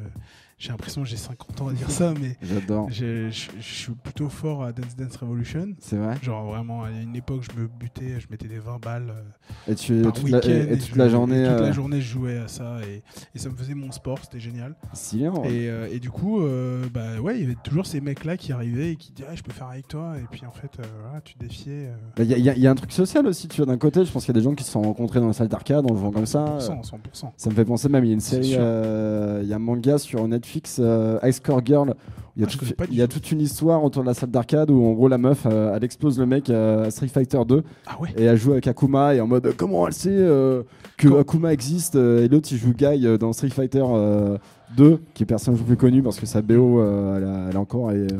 Euh, 0.62 0.64
j'ai 0.64 0.68
l'impression 0.70 1.02
que 1.02 1.08
j'ai 1.08 1.16
50 1.16 1.60
ans 1.60 1.68
à 1.68 1.72
dire 1.72 1.90
ça, 1.90 2.14
mais 2.20 2.36
J'adore. 2.42 2.88
je 2.90 3.28
suis 3.60 3.92
plutôt 3.94 4.28
fort 4.28 4.62
à 4.64 4.72
Dance 4.72 4.96
Dance 4.96 5.16
Revolution. 5.16 5.68
C'est 5.80 5.96
vrai? 5.96 6.14
Genre 6.22 6.44
vraiment, 6.46 6.84
à 6.84 6.90
une 6.90 7.16
époque, 7.16 7.42
je 7.52 7.60
me 7.60 7.66
butais, 7.68 8.20
je 8.20 8.26
mettais 8.30 8.48
des 8.48 8.58
20 8.58 8.78
balles 8.80 9.10
euh, 9.10 9.72
Et 9.72 9.74
tu 9.74 10.02
par 10.02 10.12
toute 10.12 10.28
la, 10.30 10.38
et- 10.38 10.78
toute 10.78 10.94
je- 10.94 10.98
la 10.98 11.08
journée. 11.08 11.42
et 11.44 11.48
toute 11.48 11.58
euh, 11.60 11.66
la 11.66 11.72
journée, 11.72 12.00
je 12.00 12.08
jouais 12.12 12.38
à 12.38 12.48
ça 12.48 12.76
et, 12.88 13.02
et 13.34 13.38
ça 13.38 13.48
me 13.48 13.56
faisait 13.56 13.74
mon 13.74 13.90
sport, 13.92 14.18
c'était 14.22 14.40
génial. 14.40 14.74
vrai. 15.12 15.52
Et, 15.52 15.68
euh, 15.68 15.88
et 15.90 15.98
du 15.98 16.10
coup, 16.10 16.42
euh, 16.42 16.84
bah 16.92 17.20
ouais, 17.20 17.36
il 17.36 17.42
y 17.42 17.44
avait 17.44 17.56
toujours 17.62 17.86
ces 17.86 18.00
mecs-là 18.00 18.36
qui 18.36 18.52
arrivaient 18.52 18.92
et 18.92 18.96
qui 18.96 19.12
disaient, 19.12 19.28
Ah, 19.30 19.34
je 19.34 19.42
peux 19.42 19.52
faire 19.52 19.68
avec 19.68 19.88
toi. 19.88 20.14
Et 20.18 20.26
puis 20.30 20.44
en 20.46 20.50
fait, 20.52 20.70
euh, 20.78 20.82
voilà, 21.02 21.20
tu 21.22 21.34
te 21.34 21.38
défiais. 21.40 21.88
euh, 21.88 22.22
Il 22.22 22.24
y, 22.30 22.34
a- 22.34 22.38
y 22.38 22.48
a- 22.50 22.56
y 22.56 22.66
a 22.66 22.70
un 22.70 22.74
truc 22.74 22.92
social 22.92 23.26
aussi, 23.26 23.48
tu 23.48 23.56
vois, 23.56 23.66
d'un 23.66 23.78
côté, 23.78 24.04
je 24.04 24.10
pense 24.12 24.24
qu'il 24.24 24.34
y 24.34 24.38
a 24.38 24.40
des 24.40 24.44
gens 24.44 24.54
qui 24.54 24.64
se 24.64 24.70
sont 24.70 24.82
rencontrés 24.82 25.20
dans 25.20 25.26
la 25.26 25.32
salle 25.32 25.48
d'arcade 25.48 25.90
en 25.90 25.96
jouant 25.96 26.12
comme 26.12 26.26
ça. 26.26 26.58
100%, 26.60 26.82
100%. 26.82 27.32
Ça 27.36 27.50
me 27.50 27.54
fait 27.54 27.64
penser 27.64 27.88
même, 27.88 28.04
il 28.04 28.08
y 28.08 28.10
a 28.10 28.14
une 28.14 28.20
série, 28.20 28.54
euh, 28.56 29.40
il 29.42 29.48
y 29.48 29.52
a 29.52 29.56
un 29.56 29.58
manga 29.58 29.98
sur 29.98 30.26
Netflix, 30.28 30.51
euh, 30.78 31.18
High 31.22 31.32
Score 31.32 31.60
Girl. 31.64 31.94
Il 32.36 32.40
y 32.40 32.44
a, 32.46 32.48
Ah, 32.48 32.52
tout- 32.56 32.84
il 32.90 32.96
y 32.96 33.02
a 33.02 33.08
toute 33.08 33.30
une 33.30 33.42
histoire 33.42 33.84
autour 33.84 34.00
de 34.02 34.06
la 34.08 34.14
salle 34.14 34.30
d'arcade 34.30 34.70
où 34.70 34.82
en 34.86 34.92
gros 34.92 35.06
la 35.08 35.18
meuf 35.18 35.44
euh, 35.44 35.74
elle 35.76 35.84
explose 35.84 36.18
le 36.18 36.24
mec 36.24 36.48
à 36.48 36.90
Street 36.90 37.08
Fighter 37.08 37.40
2 37.46 37.62
Ah 37.86 37.98
ouais 38.00 38.08
et 38.16 38.24
elle 38.24 38.38
joue 38.38 38.52
avec 38.52 38.66
Akuma 38.66 39.14
et 39.14 39.20
en 39.20 39.26
mode 39.26 39.52
comment 39.54 39.86
elle 39.86 39.92
sait 39.92 40.08
euh, 40.10 40.62
que 40.96 41.08
Akuma 41.20 41.52
existe 41.52 41.94
euh, 41.96 42.24
et 42.24 42.28
l'autre 42.28 42.48
il 42.50 42.56
joue 42.56 42.72
Guy 42.72 43.06
euh, 43.06 43.18
dans 43.18 43.34
Street 43.34 43.50
Fighter 43.50 43.84
euh, 43.86 44.38
2 44.78 44.98
qui 45.12 45.24
est 45.24 45.26
personnage 45.26 45.60
le 45.60 45.66
plus 45.66 45.76
connu 45.76 46.02
parce 46.02 46.18
que 46.18 46.24
sa 46.24 46.40
BO 46.40 46.80
euh, 46.80 47.18
elle, 47.18 47.24
a, 47.24 47.50
elle 47.50 47.56
a 47.58 47.60
encore, 47.60 47.90
est- 47.92 48.10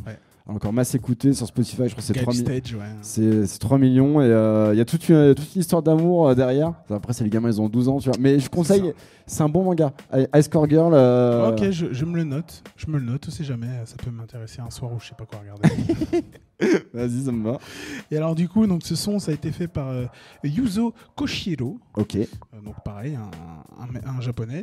a 0.47 0.53
encore 0.53 0.75
masse 0.75 0.95
écoutée 0.95 1.33
sur 1.33 1.47
Spotify 1.47 1.85
je 1.89 1.93
crois 1.93 2.03
c'est 2.03 2.13
Guide 2.13 2.23
3 2.25 2.35
mi- 2.35 2.75
ouais. 2.75 2.87
c'est 3.01 3.47
c'est 3.47 3.59
3 3.61 3.79
millions 3.79 4.21
et 4.21 4.27
euh, 4.27 4.75
il 4.75 4.79
y 4.79 4.83
a 4.83 4.85
toute 4.85 5.09
une, 5.09 5.35
toute 5.35 5.55
une 5.55 5.61
histoire 5.63 5.83
d'amour 5.83 6.29
euh, 6.29 6.35
derrière. 6.35 6.75
Après, 6.91 7.15
c'est 7.15 7.25
les 7.25 7.31
gamins, 7.31 7.49
ils 7.49 7.61
ont 7.63 7.69
12 7.71 7.89
ans, 7.89 7.99
tu 7.99 8.11
vois. 8.11 8.19
Mais 8.21 8.39
je 8.41 8.51
conseille. 8.51 8.93
C'est 9.33 9.43
un 9.43 9.49
bon 9.49 9.65
manga. 9.65 9.93
High 10.13 10.43
Score 10.43 10.69
Girl. 10.69 10.93
euh, 10.95 11.51
Ok, 11.51 11.71
je, 11.71 11.93
je 11.93 12.05
me 12.05 12.17
le 12.17 12.25
note. 12.25 12.63
Je 12.77 12.87
me 12.89 12.99
le 12.99 13.05
note, 13.05 13.25
on 13.29 13.31
sait 13.31 13.45
jamais. 13.45 13.69
Ça 13.87 13.97
peut 13.97 14.11
m'intéresser 14.11 14.61
un 14.61 14.71
soir 14.71 14.93
où 14.93 15.01
je 15.01 15.07
sais 15.09 15.15
pas 15.17 15.25
quoi 15.27 15.41
regarder. 15.41 15.69
Vas-y, 16.95 17.25
ça 17.25 17.33
me 17.33 17.43
va. 17.51 17.59
Et 18.13 18.17
alors, 18.17 18.37
du 18.37 18.49
coup, 18.49 18.67
donc, 18.69 18.85
ce 18.85 18.95
son, 18.95 19.19
ça 19.19 19.33
a 19.33 19.35
été 19.35 19.51
fait 19.51 19.67
par 19.67 19.89
euh, 19.89 20.05
Yuzo 20.45 20.95
Koshiro. 21.17 21.81
Ok. 21.97 22.15
Euh, 22.17 22.27
donc 22.65 22.77
pareil, 22.85 23.17
un, 23.17 23.31
un- 23.83 24.17
un 24.17 24.21
japonais. 24.21 24.63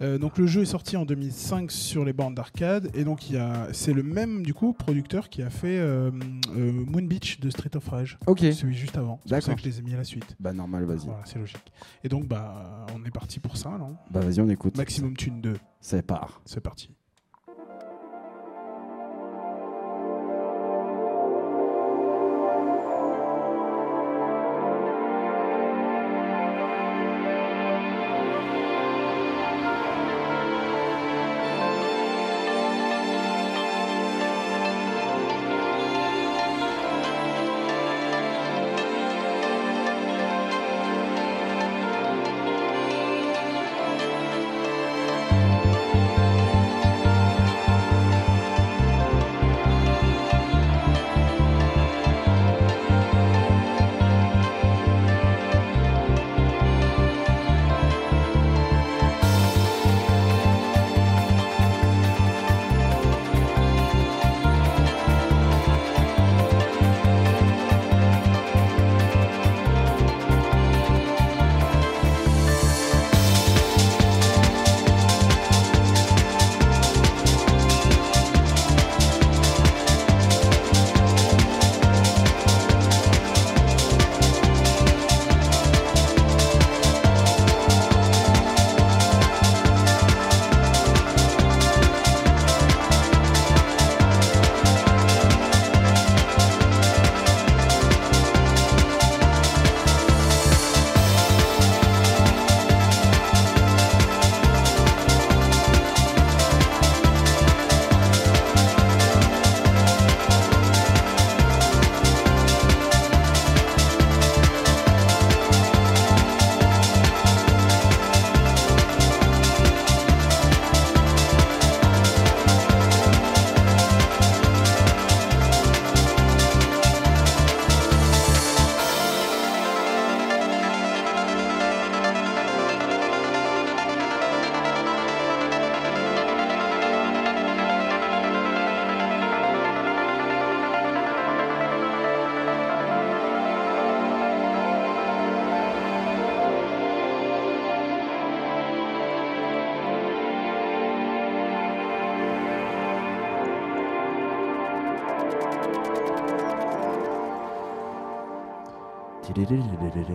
Donc 0.00 0.38
le 0.38 0.46
jeu 0.46 0.62
est 0.62 0.66
sorti 0.66 0.96
en 0.96 1.04
2005 1.04 1.70
sur 1.72 2.04
les 2.04 2.12
bornes 2.12 2.34
d'arcade 2.34 2.90
et 2.94 3.02
donc 3.04 3.24
c'est 3.72 3.92
le 3.92 4.02
même 4.02 4.42
du 4.42 4.54
coup 4.54 4.72
producteur 4.72 5.28
qui 5.28 5.42
a 5.42 5.50
fait 5.50 5.80
Moon 6.52 7.02
Beach 7.02 7.40
de 7.40 7.50
Street 7.50 7.70
of 7.76 7.88
Rage, 7.88 8.18
Ok. 8.26 8.40
celui 8.52 8.74
juste 8.74 8.96
avant. 8.96 9.18
C'est 9.24 9.28
pour 9.28 9.30
D'accord. 9.30 9.46
ça 9.46 9.54
que 9.54 9.60
je 9.62 9.66
les 9.68 9.78
ai 9.80 9.82
mis 9.82 9.94
à 9.94 9.98
la 9.98 10.04
suite. 10.04 10.36
Bah, 10.38 10.52
normal, 10.52 10.84
vas-y. 10.84 11.06
Voilà, 11.06 11.22
c'est 11.24 11.38
logique. 11.38 11.72
Et 12.04 12.08
donc 12.08 12.26
bah 12.26 12.86
on 12.94 13.04
est 13.04 13.10
parti 13.10 13.40
pour 13.40 13.56
ça, 13.56 13.70
non 13.78 13.96
Bah, 14.10 14.20
vas-y, 14.20 14.40
on 14.40 14.48
écoute. 14.48 14.76
Maximum 14.76 15.16
Tune 15.16 15.40
2, 15.40 15.56
C'est 15.80 16.02
part. 16.02 16.42
c'est 16.44 16.60
parti. 16.60 16.90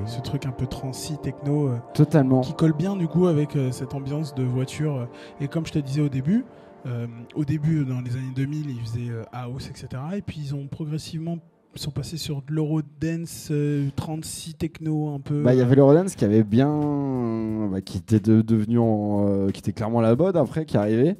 Ce 0.05 0.21
truc 0.21 0.45
un 0.45 0.51
peu 0.51 0.67
transi, 0.67 1.17
techno, 1.17 1.67
euh, 1.69 1.77
Totalement. 1.93 2.41
qui 2.41 2.53
colle 2.53 2.73
bien 2.73 2.95
du 2.95 3.07
coup 3.07 3.27
avec 3.27 3.55
euh, 3.55 3.71
cette 3.71 3.93
ambiance 3.93 4.33
de 4.35 4.43
voiture. 4.43 4.95
euh. 4.95 5.05
Et 5.41 5.47
comme 5.47 5.65
je 5.65 5.71
te 5.73 5.79
disais 5.79 6.01
au 6.01 6.09
début, 6.09 6.45
euh, 6.85 7.07
au 7.35 7.45
début, 7.45 7.83
dans 7.85 8.01
les 8.01 8.11
années 8.15 8.33
2000, 8.35 8.69
ils 8.69 8.79
faisaient 8.81 9.09
euh, 9.11 9.23
house, 9.33 9.69
etc. 9.69 9.87
Et 10.15 10.21
puis 10.21 10.37
ils 10.39 10.55
ont 10.55 10.67
progressivement 10.67 11.37
sont 11.77 11.91
passés 11.91 12.15
sur 12.15 12.37
de 12.37 12.53
l'eurodance, 12.53 13.49
euh, 13.51 13.89
36 13.97 14.53
techno 14.53 15.13
un 15.13 15.19
peu. 15.19 15.43
Bah, 15.43 15.53
il 15.53 15.57
y 15.57 15.61
avait 15.61 15.75
l'Eurodance 15.75 16.15
qui 16.15 16.23
avait 16.23 16.43
bien, 16.45 17.67
bah, 17.69 17.81
qui 17.81 17.97
était 17.97 18.21
de- 18.21 18.41
devenu, 18.41 18.79
en, 18.79 19.25
euh, 19.27 19.49
qui 19.49 19.59
était 19.59 19.73
clairement 19.73 19.99
la 19.99 20.15
mode 20.15 20.37
après, 20.37 20.63
qui 20.65 20.77
arrivait. 20.77 21.17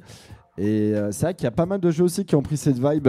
Et 0.56 0.94
euh, 0.94 1.12
c'est 1.12 1.26
vrai 1.26 1.34
qu'il 1.34 1.44
y 1.44 1.48
a 1.48 1.50
pas 1.50 1.66
mal 1.66 1.78
de 1.80 1.90
jeux 1.90 2.04
aussi 2.04 2.24
qui 2.24 2.34
ont 2.36 2.40
pris 2.42 2.56
cette 2.56 2.78
vibe. 2.78 3.06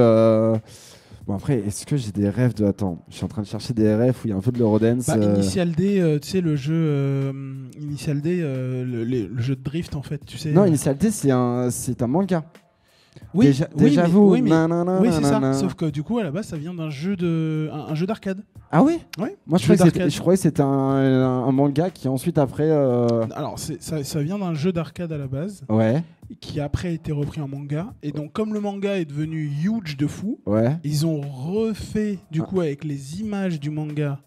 Bon 1.27 1.35
après, 1.35 1.55
est-ce 1.59 1.85
que 1.85 1.97
j'ai 1.97 2.13
des 2.13 2.29
rêves 2.29 2.53
de 2.53 2.63
attends 2.63 3.03
Je 3.09 3.15
suis 3.15 3.25
en 3.25 3.27
train 3.27 3.41
de 3.41 3.47
chercher 3.47 3.73
des 3.73 3.93
rêves 3.93 4.15
où 4.23 4.27
il 4.27 4.29
y 4.29 4.33
a 4.33 4.37
un 4.37 4.39
peu 4.39 4.53
de 4.53 4.59
l'Eurodance. 4.59 5.07
Bah, 5.07 5.15
euh. 5.17 5.35
Initial 5.35 5.71
D, 5.73 5.99
euh, 5.99 6.19
tu 6.19 6.29
sais, 6.29 6.39
le 6.39 6.55
jeu 6.55 6.73
euh, 6.73 7.33
Initial 7.77 8.21
D, 8.21 8.39
euh, 8.41 8.85
le, 8.85 9.03
le 9.03 9.41
jeu 9.41 9.57
de 9.57 9.61
drift 9.61 9.97
en 9.97 10.01
fait, 10.01 10.25
tu 10.25 10.37
sais. 10.37 10.53
Non, 10.53 10.63
Initial 10.63 10.97
D, 10.97 11.11
c'est 11.11 11.31
un, 11.31 11.69
c'est 11.69 12.01
un 12.01 12.07
manga. 12.07 12.45
Oui, 13.37 13.45
déjà, 13.45 13.67
oui, 13.75 13.83
déjà 13.83 14.03
mais- 14.03 14.09
vu. 14.09 14.17
oui, 14.17 14.41
mais- 14.41 14.49
nanana, 14.49 14.99
oui, 15.01 15.09
c'est 15.11 15.23
ça. 15.23 15.53
Sauf 15.53 15.73
que 15.75 15.85
du 15.85 16.03
coup, 16.03 16.17
à 16.19 16.23
la 16.23 16.31
base, 16.31 16.47
ça 16.47 16.57
vient 16.57 16.73
d'un 16.73 16.89
jeu 16.89 17.15
de, 17.15 17.69
un, 17.71 17.91
un 17.91 17.95
jeu 17.95 18.05
d'arcade. 18.05 18.41
Ah 18.71 18.83
oui 18.83 18.99
Ouais. 19.17 19.37
Moi, 19.47 19.57
je 19.57 19.65
je 19.73 20.19
croyais 20.19 20.35
que 20.37 20.41
c'était 20.41 20.61
un, 20.61 20.67
un- 20.67 21.43
un 21.47 21.51
manga 21.51 21.89
qui 21.89 22.07
ensuite 22.07 22.37
après. 22.37 22.69
euh, 22.69 23.25
Alors, 23.35 23.57
ça, 23.59 24.03
ça 24.03 24.21
vient 24.21 24.37
d'un 24.39 24.53
jeu 24.53 24.71
d'arcade 24.73 25.11
à 25.13 25.17
la 25.17 25.27
base, 25.27 25.61
Ouais, 25.69 26.03
qui 26.41 26.59
a 26.59 26.65
après 26.65 26.93
été 26.93 27.11
repris 27.13 27.39
en 27.39 27.47
manga. 27.47 27.93
Et 28.03 28.11
donc, 28.11 28.33
comme 28.33 28.53
le 28.53 28.59
manga 28.59 28.97
est 28.99 29.05
devenu 29.05 29.49
huge 29.63 29.95
de 29.95 30.07
fou, 30.07 30.39
ouais, 30.45 30.77
ils 30.83 31.05
ont 31.05 31.21
refait 31.21 32.19
du 32.31 32.41
Ah. 32.41 32.45
coup 32.45 32.59
avec 32.61 32.83
les 32.83 33.21
images 33.21 33.59
du 33.59 33.69
manga 33.69 34.19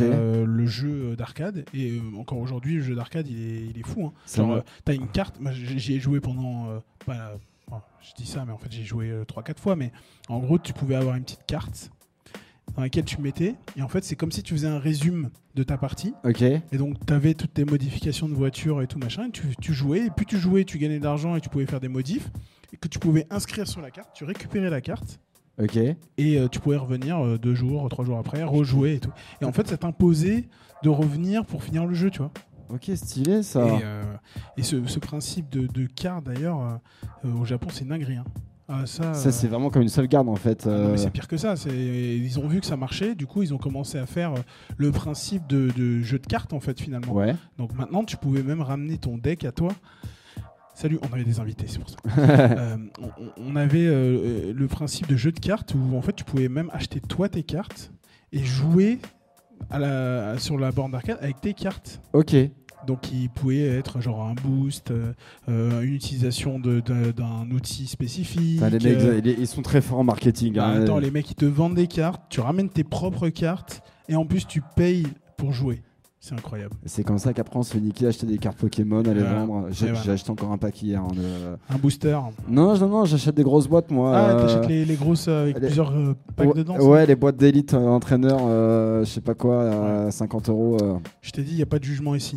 euh, 0.00 0.44
le 0.44 0.66
jeu 0.66 1.16
d'arcade. 1.16 1.64
Et 1.72 1.92
euh, 1.92 2.18
encore 2.18 2.38
aujourd'hui, 2.38 2.74
le 2.74 2.82
jeu 2.82 2.94
d'arcade, 2.94 3.26
il 3.28 3.38
est, 3.40 3.66
il 3.74 3.78
est 3.78 3.86
fou. 3.86 4.06
Hein. 4.06 4.12
Genre, 4.34 4.52
euh, 4.56 4.60
t'as 4.84 4.92
une 4.94 5.08
carte. 5.08 5.36
J'y 5.52 5.94
ai 5.94 6.00
joué 6.00 6.20
pendant. 6.20 6.66
euh, 6.68 6.78
pas, 7.06 7.32
bon, 7.70 7.80
je 8.00 8.12
dis 8.16 8.26
ça, 8.26 8.44
mais 8.44 8.52
en 8.52 8.58
fait, 8.58 8.70
j'ai 8.70 8.84
joué 8.84 9.10
3-4 9.26 9.58
fois. 9.58 9.76
Mais 9.76 9.92
en 10.28 10.38
gros, 10.38 10.58
tu 10.58 10.72
pouvais 10.72 10.94
avoir 10.96 11.16
une 11.16 11.24
petite 11.24 11.46
carte 11.46 11.90
dans 12.76 12.82
laquelle 12.82 13.04
tu 13.04 13.20
mettais. 13.20 13.54
Et 13.76 13.82
en 13.82 13.88
fait, 13.88 14.04
c'est 14.04 14.16
comme 14.16 14.30
si 14.32 14.42
tu 14.42 14.54
faisais 14.54 14.68
un 14.68 14.78
résumé 14.78 15.28
de 15.54 15.62
ta 15.62 15.76
partie. 15.78 16.14
Ok, 16.24 16.42
Et 16.42 16.62
donc, 16.72 17.04
tu 17.04 17.12
avais 17.12 17.34
toutes 17.34 17.54
tes 17.54 17.64
modifications 17.64 18.28
de 18.28 18.34
voiture 18.34 18.82
et 18.82 18.86
tout 18.86 18.98
machin. 18.98 19.26
Et 19.28 19.30
tu, 19.30 19.42
tu 19.60 19.72
jouais. 19.72 20.06
Et 20.06 20.10
plus 20.10 20.26
tu 20.26 20.38
jouais, 20.38 20.64
tu 20.64 20.78
gagnais 20.78 20.98
de 20.98 21.04
l'argent 21.04 21.34
et 21.36 21.40
tu 21.40 21.48
pouvais 21.48 21.66
faire 21.66 21.80
des 21.80 21.88
modifs. 21.88 22.30
Et 22.72 22.76
que 22.76 22.88
tu 22.88 22.98
pouvais 22.98 23.26
inscrire 23.30 23.66
sur 23.66 23.80
la 23.80 23.90
carte. 23.90 24.10
Tu 24.14 24.24
récupérais 24.24 24.70
la 24.70 24.80
carte. 24.80 25.18
ok. 25.60 25.76
Et 25.76 25.96
euh, 26.38 26.48
tu 26.48 26.60
pouvais 26.60 26.76
revenir 26.76 27.18
euh, 27.18 27.38
deux 27.38 27.54
jours, 27.54 27.88
trois 27.88 28.04
jours 28.04 28.18
après, 28.18 28.42
rejouer 28.44 28.94
et 28.96 29.00
tout. 29.00 29.12
Et 29.40 29.44
en 29.46 29.52
fait, 29.52 29.66
ça 29.66 29.78
t'imposait 29.78 30.48
de 30.82 30.88
revenir 30.90 31.44
pour 31.46 31.64
finir 31.64 31.86
le 31.86 31.94
jeu, 31.94 32.10
tu 32.10 32.18
vois. 32.18 32.30
Ok, 32.70 32.90
stylé 32.94 33.42
ça. 33.42 33.64
Et, 33.66 33.80
euh, 33.84 34.02
et 34.56 34.62
ce, 34.62 34.84
ce 34.86 34.98
principe 34.98 35.48
de, 35.50 35.66
de 35.66 35.86
carte, 35.86 36.24
d'ailleurs, 36.24 36.80
euh, 37.24 37.32
au 37.40 37.44
Japon, 37.44 37.68
c'est 37.72 37.86
dinguerie. 37.86 38.16
hein. 38.16 38.24
Ah, 38.70 38.84
ça, 38.84 39.14
Ça, 39.14 39.28
euh, 39.28 39.32
c'est 39.32 39.48
vraiment 39.48 39.70
comme 39.70 39.80
une 39.80 39.88
sauvegarde 39.88 40.28
en 40.28 40.36
fait. 40.36 40.64
ah 40.66 40.68
non, 40.68 40.74
euh. 40.74 40.90
mais 40.92 40.98
c'est 40.98 41.10
pire 41.10 41.26
que 41.26 41.38
ça. 41.38 41.56
C'est- 41.56 41.70
Ils 42.18 42.38
ont 42.38 42.46
vu 42.48 42.60
que 42.60 42.66
ça 42.66 42.76
marchait, 42.76 43.14
du 43.14 43.26
coup, 43.26 43.42
ils 43.42 43.54
ont 43.54 43.58
commencé 43.58 43.96
à 43.98 44.04
faire 44.04 44.34
le 44.76 44.92
principe 44.92 45.46
de, 45.46 45.70
de 45.74 46.00
jeu 46.02 46.18
de 46.18 46.26
cartes, 46.26 46.52
en 46.52 46.60
fait, 46.60 46.78
finalement. 46.78 47.12
Ouais. 47.14 47.34
Donc 47.56 47.72
maintenant, 47.74 48.04
tu 48.04 48.18
pouvais 48.18 48.42
même 48.42 48.60
ramener 48.60 48.98
ton 48.98 49.16
deck 49.16 49.44
à 49.46 49.52
toi. 49.52 49.72
Salut, 50.74 50.98
on 51.10 51.12
avait 51.14 51.24
des 51.24 51.40
invités, 51.40 51.64
c'est 51.66 51.78
pour 51.78 51.88
ça. 51.88 51.96
Euh, 52.18 52.76
on, 53.00 53.10
on 53.52 53.56
avait 53.56 53.86
euh, 53.86 54.52
le 54.52 54.66
principe 54.68 55.06
de 55.08 55.16
jeu 55.16 55.32
de 55.32 55.40
cartes 55.40 55.74
où 55.74 55.96
en 55.96 56.02
fait 56.02 56.12
tu 56.12 56.24
pouvais 56.24 56.48
même 56.50 56.70
acheter 56.74 57.00
toi 57.00 57.28
tes 57.30 57.42
cartes 57.42 57.90
et 58.32 58.44
jouer 58.44 58.98
à 59.70 59.78
la, 59.78 60.38
sur 60.38 60.58
la 60.58 60.70
borne 60.72 60.92
d'arcade 60.92 61.18
avec 61.22 61.40
tes 61.40 61.54
cartes. 61.54 62.00
ok. 62.12 62.36
Donc 62.88 63.12
il 63.12 63.28
pouvait 63.28 63.66
être 63.66 64.00
genre 64.00 64.22
un 64.22 64.32
boost, 64.34 64.90
euh, 64.90 65.12
euh, 65.50 65.82
une 65.82 65.92
utilisation 65.92 66.58
d'un 66.58 67.50
outil 67.50 67.86
spécifique. 67.86 68.62
Les 68.62 68.70
mecs, 68.70 68.84
euh, 68.86 69.20
ils- 69.38 69.46
sont 69.46 69.60
très 69.60 69.82
forts 69.82 69.98
en 69.98 70.04
marketing. 70.04 70.54
bah, 70.54 70.68
hein. 70.68 70.82
attends, 70.82 70.98
les 70.98 71.10
mecs 71.10 71.30
ils 71.30 71.34
te 71.34 71.44
vendent 71.44 71.74
des 71.74 71.86
cartes, 71.86 72.22
tu 72.30 72.40
ramènes 72.40 72.70
tes 72.70 72.84
propres 72.84 73.28
cartes 73.28 73.82
et 74.08 74.16
en 74.16 74.24
plus 74.24 74.46
tu 74.46 74.62
payes 74.74 75.06
pour 75.36 75.52
jouer. 75.52 75.82
C'est 76.20 76.32
incroyable. 76.34 76.74
C'est 76.86 77.04
comme 77.04 77.18
ça 77.18 77.32
qu'après 77.34 77.58
on 77.58 77.62
se 77.62 77.72
fait 77.74 77.80
niquer, 77.80 78.06
acheter 78.06 78.26
des 78.26 78.38
cartes 78.38 78.56
Pokémon, 78.58 79.02
à 79.02 79.12
les 79.14 79.22
vendre. 79.22 79.68
J'ai 79.70 79.90
acheté 80.10 80.30
encore 80.30 80.50
un 80.50 80.58
pack 80.58 80.82
hier. 80.82 81.00
hein, 81.02 81.08
de- 81.14 81.74
Un 81.74 81.78
booster. 81.78 82.18
Non, 82.48 82.76
non, 82.76 82.88
non, 82.88 83.04
j'achète 83.04 83.34
des 83.34 83.44
grosses 83.44 83.68
boîtes 83.68 83.90
moi. 83.90 84.12
Ah, 84.16 84.30
euh, 84.30 84.42
t'achètes 84.46 84.66
les, 84.68 84.84
les 84.86 84.94
grosses 84.96 85.28
avec 85.28 85.56
les- 85.56 85.66
plusieurs 85.66 85.92
euh, 85.92 86.14
packs 86.36 86.48
ouais, 86.48 86.54
dedans 86.54 86.76
Ouais, 86.78 87.04
les 87.06 87.16
boîtes 87.16 87.36
d'élite 87.36 87.74
euh, 87.74 87.86
entraîneur, 87.86 88.38
je 89.04 89.10
sais 89.10 89.20
pas 89.20 89.34
quoi, 89.34 90.06
à 90.06 90.10
50 90.10 90.48
euros. 90.48 90.78
Je 91.20 91.30
t'ai 91.30 91.42
dit, 91.42 91.52
il 91.52 91.56
n'y 91.56 91.62
a 91.62 91.66
pas 91.66 91.78
de 91.78 91.84
jugement 91.84 92.14
ici. 92.14 92.36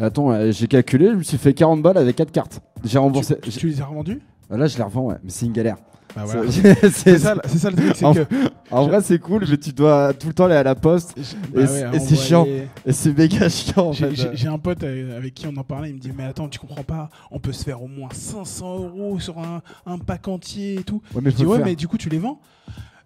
Attends, 0.00 0.30
euh, 0.32 0.50
j'ai 0.52 0.66
calculé, 0.68 1.08
je 1.10 1.16
me 1.16 1.22
suis 1.22 1.38
fait 1.38 1.52
40 1.54 1.82
balles 1.82 1.98
avec 1.98 2.16
4 2.16 2.30
cartes. 2.32 2.60
J'ai 2.84 2.98
remboursé. 2.98 3.36
Tu, 3.40 3.68
les 3.68 3.80
as 3.80 3.84
revendus 3.86 4.20
Ah, 4.50 4.56
Là, 4.56 4.66
je 4.66 4.76
les 4.76 4.82
revends, 4.82 5.06
ouais, 5.06 5.16
mais 5.22 5.30
c'est 5.30 5.46
une 5.46 5.52
galère. 5.52 5.76
Bah 6.14 6.24
voilà. 6.26 6.50
C'est- 6.50 7.18
ça, 7.18 7.34
le 7.34 7.76
truc, 7.76 7.92
c'est 7.94 8.04
que. 8.04 8.26
En 8.70 8.86
vrai, 8.86 9.00
c'est 9.00 9.18
cool, 9.18 9.46
mais 9.48 9.56
tu 9.56 9.72
dois 9.72 10.12
tout 10.12 10.28
le 10.28 10.34
temps 10.34 10.44
aller 10.44 10.56
à 10.56 10.62
la 10.62 10.74
poste 10.74 11.14
Bah 11.16 11.22
et 11.54 11.58
ouais, 11.60 11.66
c'est- 11.66 11.80
et 11.80 11.86
envoyer- 11.86 12.04
c'est 12.04 12.16
chiant. 12.16 12.46
et 12.84 12.92
c'est 12.92 13.16
méga 13.16 13.48
chiant. 13.48 13.86
en 13.88 13.92
J'ai- 13.92 14.08
fait. 14.10 14.14
J'ai 14.16 14.28
j'ai 14.34 14.48
un 14.48 14.58
pote 14.58 14.82
avec 14.82 15.32
qui 15.34 15.46
on 15.46 15.56
en 15.56 15.64
parlait, 15.64 15.88
il 15.88 15.94
me 15.94 16.00
dit 16.00 16.12
Mais 16.16 16.24
attends, 16.24 16.48
tu 16.48 16.58
comprends 16.58 16.82
pas, 16.82 17.08
on 17.30 17.38
peut 17.38 17.52
se 17.52 17.64
faire 17.64 17.82
au 17.82 17.88
moins 17.88 18.08
500 18.12 18.76
euros 18.80 19.20
sur 19.20 19.38
un, 19.38 19.62
un 19.86 19.96
pack 19.98 20.28
entier 20.28 20.74
et 20.80 20.82
tout. 20.84 21.00
Ouais, 21.14 21.22
mais 21.24 21.30
Je 21.30 21.36
dis 21.36 21.46
Ouais, 21.46 21.60
mais 21.64 21.76
du 21.76 21.88
coup, 21.88 21.96
tu 21.96 22.10
les 22.10 22.18
vends 22.18 22.40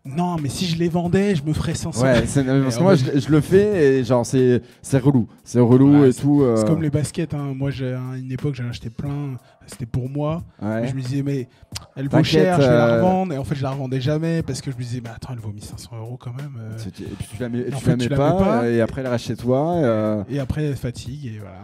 Non, 0.07 0.37
mais 0.41 0.49
si 0.49 0.67
je 0.67 0.77
les 0.79 0.89
vendais, 0.89 1.35
je 1.35 1.43
me 1.43 1.53
ferais 1.53 1.75
500 1.75 2.03
Ouais, 2.03 2.27
c'est- 2.27 2.45
parce 2.45 2.77
que 2.77 2.83
moi 2.83 2.95
je, 2.95 3.19
je 3.19 3.29
le 3.31 3.41
fais 3.41 3.99
et 3.99 4.05
genre 4.05 4.25
c'est 4.25 4.63
c'est 4.83 4.99
relou, 4.99 5.27
c'est 5.45 5.59
relou 5.61 6.01
Ouais, 6.03 6.11
et 6.11 6.15
tout. 6.15 6.43
euh, 6.43 6.57
C'est 6.57 6.67
comme 6.67 6.83
les 6.83 6.91
baskets. 6.91 7.35
hein. 7.35 7.53
Moi, 7.55 7.71
j'ai 7.71 7.93
à 7.93 8.17
une 8.17 8.31
époque, 8.31 8.55
j'en 8.55 8.69
acheté 8.69 8.91
plein. 8.91 9.37
C'était 9.67 9.87
pour 9.87 10.09
moi. 10.09 10.45
ouais. 10.63 10.87
Je 10.87 10.95
me 10.95 11.01
disais, 11.01 11.23
mais 11.23 11.49
elle 11.97 12.09
vaut 12.09 12.23
cher, 12.23 12.61
je 12.61 12.69
vais 12.69 12.73
la 12.73 12.87
euh, 12.87 12.97
revendre. 12.99 13.33
Et 13.33 13.39
en 13.39 13.43
fait, 13.45 13.57
je 13.57 13.63
la 13.65 13.71
revendais 13.71 14.01
jamais 14.01 14.43
parce 14.43 14.61
que 14.61 14.71
je 14.71 14.77
me 14.77 14.83
disais, 14.83 15.01
mais 15.03 15.11
attends, 15.11 15.33
elle 15.33 15.41
vaut 15.41 15.51
1500 15.53 15.91
euros 15.99 16.17
quand 16.17 16.33
même. 16.35 16.57
euh. 16.61 16.77
Et 16.79 17.05
puis 17.19 17.27
tu 17.37 17.43
la 17.43 17.49
mets, 17.49 17.65
tu 17.65 17.73
fait, 17.73 17.91
la 17.91 17.97
tu 17.97 18.03
mets 18.05 18.09
la 18.11 18.17
pas, 18.17 18.33
mets 18.33 18.39
pas. 18.45 18.69
et 18.69 18.81
après 18.81 19.01
elle 19.01 19.09
reste 19.09 19.25
chez 19.27 19.37
toi. 19.37 19.75
euh, 19.75 20.23
Et 20.31 20.39
après, 20.39 20.65
elle 20.65 20.77
fatigue 20.77 21.27
et 21.27 21.39
voilà. 21.41 21.63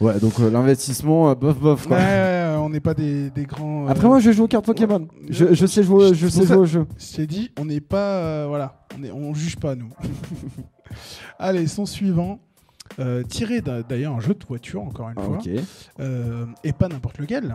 Ouais, 0.00 0.18
donc 0.18 0.40
euh, 0.40 0.50
l'investissement, 0.50 1.30
euh, 1.30 1.34
bof 1.34 1.58
bof 1.58 1.82
Ouais, 1.82 1.88
quoi. 1.88 1.98
ouais, 1.98 2.54
on 2.58 2.70
n'est 2.70 2.80
pas 2.80 2.94
des, 2.94 3.30
des 3.30 3.44
grands. 3.44 3.86
euh, 3.86 3.90
Après 3.90 4.06
moi 4.08 4.18
je 4.18 4.32
joue 4.32 4.44
aux 4.44 4.48
cartes 4.48 4.64
Pokémon. 4.66 5.06
Je, 5.28 5.52
je 5.54 5.66
sais 5.66 5.82
jouer, 5.82 6.14
je 6.14 6.26
sais 6.28 6.46
jouer 6.46 6.56
au 6.56 6.64
jeu. 6.66 6.86
Je 6.98 7.16
t'ai 7.16 7.26
dit, 7.26 7.50
on 7.58 7.64
n'est 7.66 7.80
pas. 7.80 8.46
voilà, 8.46 8.86
on, 8.98 9.04
est, 9.04 9.10
on 9.10 9.34
juge 9.34 9.56
pas, 9.56 9.74
nous. 9.74 9.90
Allez, 11.38 11.66
son 11.66 11.86
suivant. 11.86 12.40
tiré 13.28 13.60
d'ailleurs 13.60 14.14
un 14.16 14.20
jeu 14.20 14.34
de 14.34 14.44
voiture, 14.46 14.82
encore 14.82 15.08
une 15.10 15.16
Ah, 15.18 15.22
fois. 15.22 15.38
et 16.64 16.72
pas 16.72 16.88
n'importe 16.88 17.18
lequel, 17.18 17.54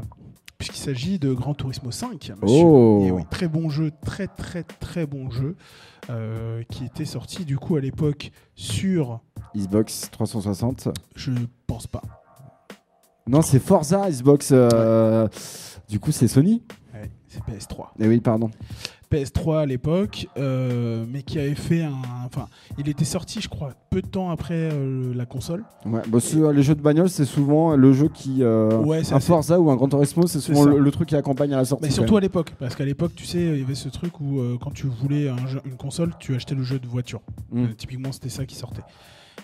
puisqu'il 0.58 0.80
s'agit 0.82 1.20
de 1.20 1.34
Gran 1.34 1.54
Turismo 1.54 1.92
5. 1.92 2.32
Monsieur. 2.42 2.64
Oh. 2.64 3.04
Et 3.06 3.12
oui, 3.12 3.24
très 3.30 3.48
bon 3.48 3.70
jeu, 3.70 3.92
très 4.06 4.28
très 4.28 4.64
très 4.64 5.06
bon 5.06 5.30
jeu, 5.32 5.56
euh, 6.10 6.62
qui 6.70 6.86
était 6.86 7.06
sorti 7.06 7.44
du 7.46 7.58
coup 7.58 7.76
à 7.76 7.82
l'époque 7.82 8.32
sur. 8.56 9.20
Xbox 9.56 10.10
360. 10.12 10.90
Je 11.16 11.32
pense 11.68 11.88
pas. 11.88 12.02
Non, 13.28 13.42
c'est 13.42 13.60
Forza 13.60 14.10
Xbox. 14.10 14.50
euh, 14.52 15.28
Du 15.90 16.00
coup, 16.00 16.12
c'est 16.12 16.28
Sony. 16.28 16.64
Ouais, 16.94 17.10
c'est 17.28 17.42
PS3. 17.44 17.88
Eh 18.00 18.08
oui, 18.08 18.20
pardon. 18.20 18.50
PS3 19.12 19.60
à 19.62 19.66
l'époque, 19.68 20.28
euh, 20.38 21.06
mais 21.08 21.22
qui 21.22 21.38
avait 21.40 21.54
fait 21.56 21.84
un. 21.84 21.94
Enfin, 22.26 22.48
il 22.80 22.90
était 22.90 23.06
sorti, 23.06 23.40
je 23.40 23.48
crois, 23.48 23.72
peu 23.92 24.02
de 24.02 24.08
temps 24.08 24.32
après 24.32 24.70
euh, 24.74 25.14
la 25.14 25.26
console. 25.28 25.64
Ouais, 25.86 26.02
bah, 26.08 26.20
ce- 26.20 26.52
les 26.52 26.64
jeux 26.64 26.74
de 26.74 26.82
bagnole, 26.82 27.08
c'est 27.10 27.24
souvent 27.26 27.76
le 27.76 27.94
jeu 27.94 28.10
qui. 28.10 28.42
euh, 28.42 28.76
Ouais, 28.80 29.04
c'est 29.04 29.14
un 29.14 29.18
assez- 29.18 29.28
Forza 29.28 29.60
ou 29.60 29.70
un 29.70 29.76
Gran 29.76 29.88
Turismo, 29.90 30.26
c'est 30.26 30.40
souvent 30.40 30.66
le, 30.66 30.80
le 30.80 30.92
truc 30.92 31.10
qui 31.10 31.16
accompagne 31.16 31.54
à 31.54 31.58
la 31.58 31.66
sortie. 31.66 31.86
Mais 31.86 31.92
surtout 31.92 32.18
à 32.18 32.22
l'époque, 32.22 32.54
parce 32.60 32.76
qu'à 32.76 32.84
l'époque, 32.86 33.14
tu 33.16 33.26
sais, 33.26 33.40
il 33.42 33.60
y 33.60 33.64
avait 33.64 33.76
ce 33.76 33.90
truc 33.90 34.20
où 34.20 34.40
euh, 34.40 34.58
quand 34.60 34.72
tu 34.72 34.88
voulais 34.88 35.30
un 35.30 35.46
jeu- 35.48 35.62
une 35.66 35.78
console, 35.78 36.14
tu 36.20 36.34
achetais 36.36 36.56
le 36.56 36.64
jeu 36.64 36.80
de 36.80 36.88
voiture. 36.88 37.22
Mm. 37.52 37.64
Euh, 37.64 37.68
typiquement, 37.78 38.12
c'était 38.12 38.30
ça 38.30 38.46
qui 38.46 38.56
sortait. 38.56 38.84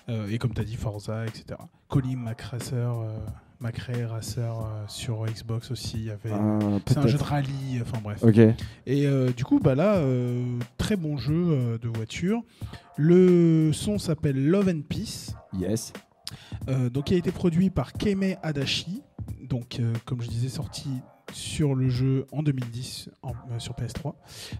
Euh, 0.09 0.27
et 0.31 0.39
comme 0.39 0.53
tu 0.55 0.61
as 0.61 0.65
dit, 0.65 0.75
Forza, 0.75 1.25
etc. 1.27 1.45
Colin 1.87 2.17
McRacer, 2.17 2.75
euh, 3.61 3.67
McRae 3.67 4.05
Racer 4.05 4.59
euh, 4.59 4.83
sur 4.87 5.25
Xbox 5.25 5.71
aussi. 5.71 5.97
Il 5.97 6.05
y 6.05 6.11
avait. 6.11 6.31
Ah, 6.31 6.59
c'est 6.87 6.97
un 6.97 7.07
jeu 7.07 7.17
de 7.17 7.23
rallye, 7.23 7.81
enfin 7.81 7.99
bref. 8.03 8.23
Et 8.85 9.05
euh, 9.05 9.31
du 9.31 9.43
coup, 9.43 9.59
bah 9.59 9.75
là, 9.75 9.95
euh, 9.97 10.59
très 10.77 10.95
bon 10.95 11.17
jeu 11.17 11.33
euh, 11.49 11.77
de 11.77 11.87
voiture. 11.87 12.41
Le 12.97 13.71
son 13.73 13.97
s'appelle 13.97 14.47
Love 14.47 14.69
and 14.69 14.81
Peace. 14.87 15.33
Yes. 15.57 15.93
Euh, 16.69 16.89
donc, 16.89 17.09
il 17.11 17.15
a 17.15 17.17
été 17.17 17.31
produit 17.31 17.69
par 17.69 17.93
Keimei 17.93 18.37
Adachi. 18.43 19.01
Donc, 19.43 19.79
euh, 19.79 19.93
comme 20.05 20.21
je 20.21 20.29
disais, 20.29 20.49
sorti 20.49 20.89
sur 21.33 21.75
le 21.75 21.89
jeu 21.89 22.25
en 22.31 22.43
2010 22.43 23.09
en- 23.23 23.31
euh, 23.51 23.59
sur 23.59 23.73
PS3. 23.73 24.15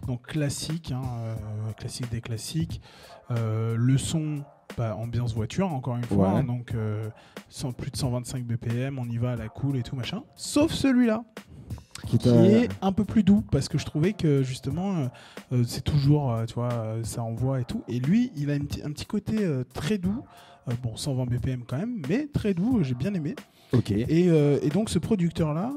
Donc, 0.06 0.26
classique, 0.26 0.92
hein, 0.92 1.02
euh, 1.04 1.72
classique 1.78 2.10
des 2.10 2.20
classiques. 2.20 2.80
Euh, 3.30 3.74
le 3.78 3.96
son, 3.98 4.42
bah, 4.76 4.96
ambiance 4.96 5.34
voiture, 5.34 5.72
encore 5.72 5.96
une 5.96 6.04
fois. 6.04 6.32
Ouais. 6.32 6.38
hein, 6.40 6.44
donc, 6.44 6.72
euh, 6.74 7.08
sans 7.48 7.72
plus 7.72 7.90
de 7.90 7.96
125 7.96 8.44
BPM, 8.44 8.98
on 8.98 9.04
y 9.06 9.16
va 9.18 9.32
à 9.32 9.36
la 9.36 9.48
cool 9.48 9.76
et 9.76 9.82
tout 9.82 9.96
machin. 9.96 10.22
Sauf 10.36 10.72
celui-là. 10.72 11.24
Qui, 12.06 12.18
qui 12.18 12.28
est 12.30 12.68
un 12.80 12.90
peu 12.90 13.04
plus 13.04 13.22
doux 13.22 13.42
parce 13.52 13.68
que 13.68 13.78
je 13.78 13.84
trouvais 13.84 14.12
que 14.12 14.42
justement 14.42 14.96
euh, 14.96 15.06
euh, 15.52 15.62
c'est 15.64 15.82
toujours 15.84 16.34
tu 16.48 16.54
vois 16.54 16.96
ça 17.04 17.22
envoie 17.22 17.60
et 17.60 17.64
tout 17.64 17.84
et 17.86 18.00
lui 18.00 18.32
il 18.34 18.50
a 18.50 18.56
une 18.56 18.66
un 18.84 18.90
petit 18.90 19.06
côté 19.06 19.36
très 19.72 19.98
doux 19.98 20.24
bon 20.82 20.96
120 20.96 21.26
bpm 21.26 21.62
quand 21.64 21.76
même 21.78 22.02
mais 22.08 22.26
très 22.26 22.54
doux 22.54 22.82
j'ai 22.82 22.94
bien 22.96 23.14
aimé 23.14 23.36
Ok. 23.72 23.92
et, 23.92 24.26
et 24.26 24.68
donc 24.70 24.90
ce 24.90 24.98
producteur 24.98 25.54
là 25.54 25.70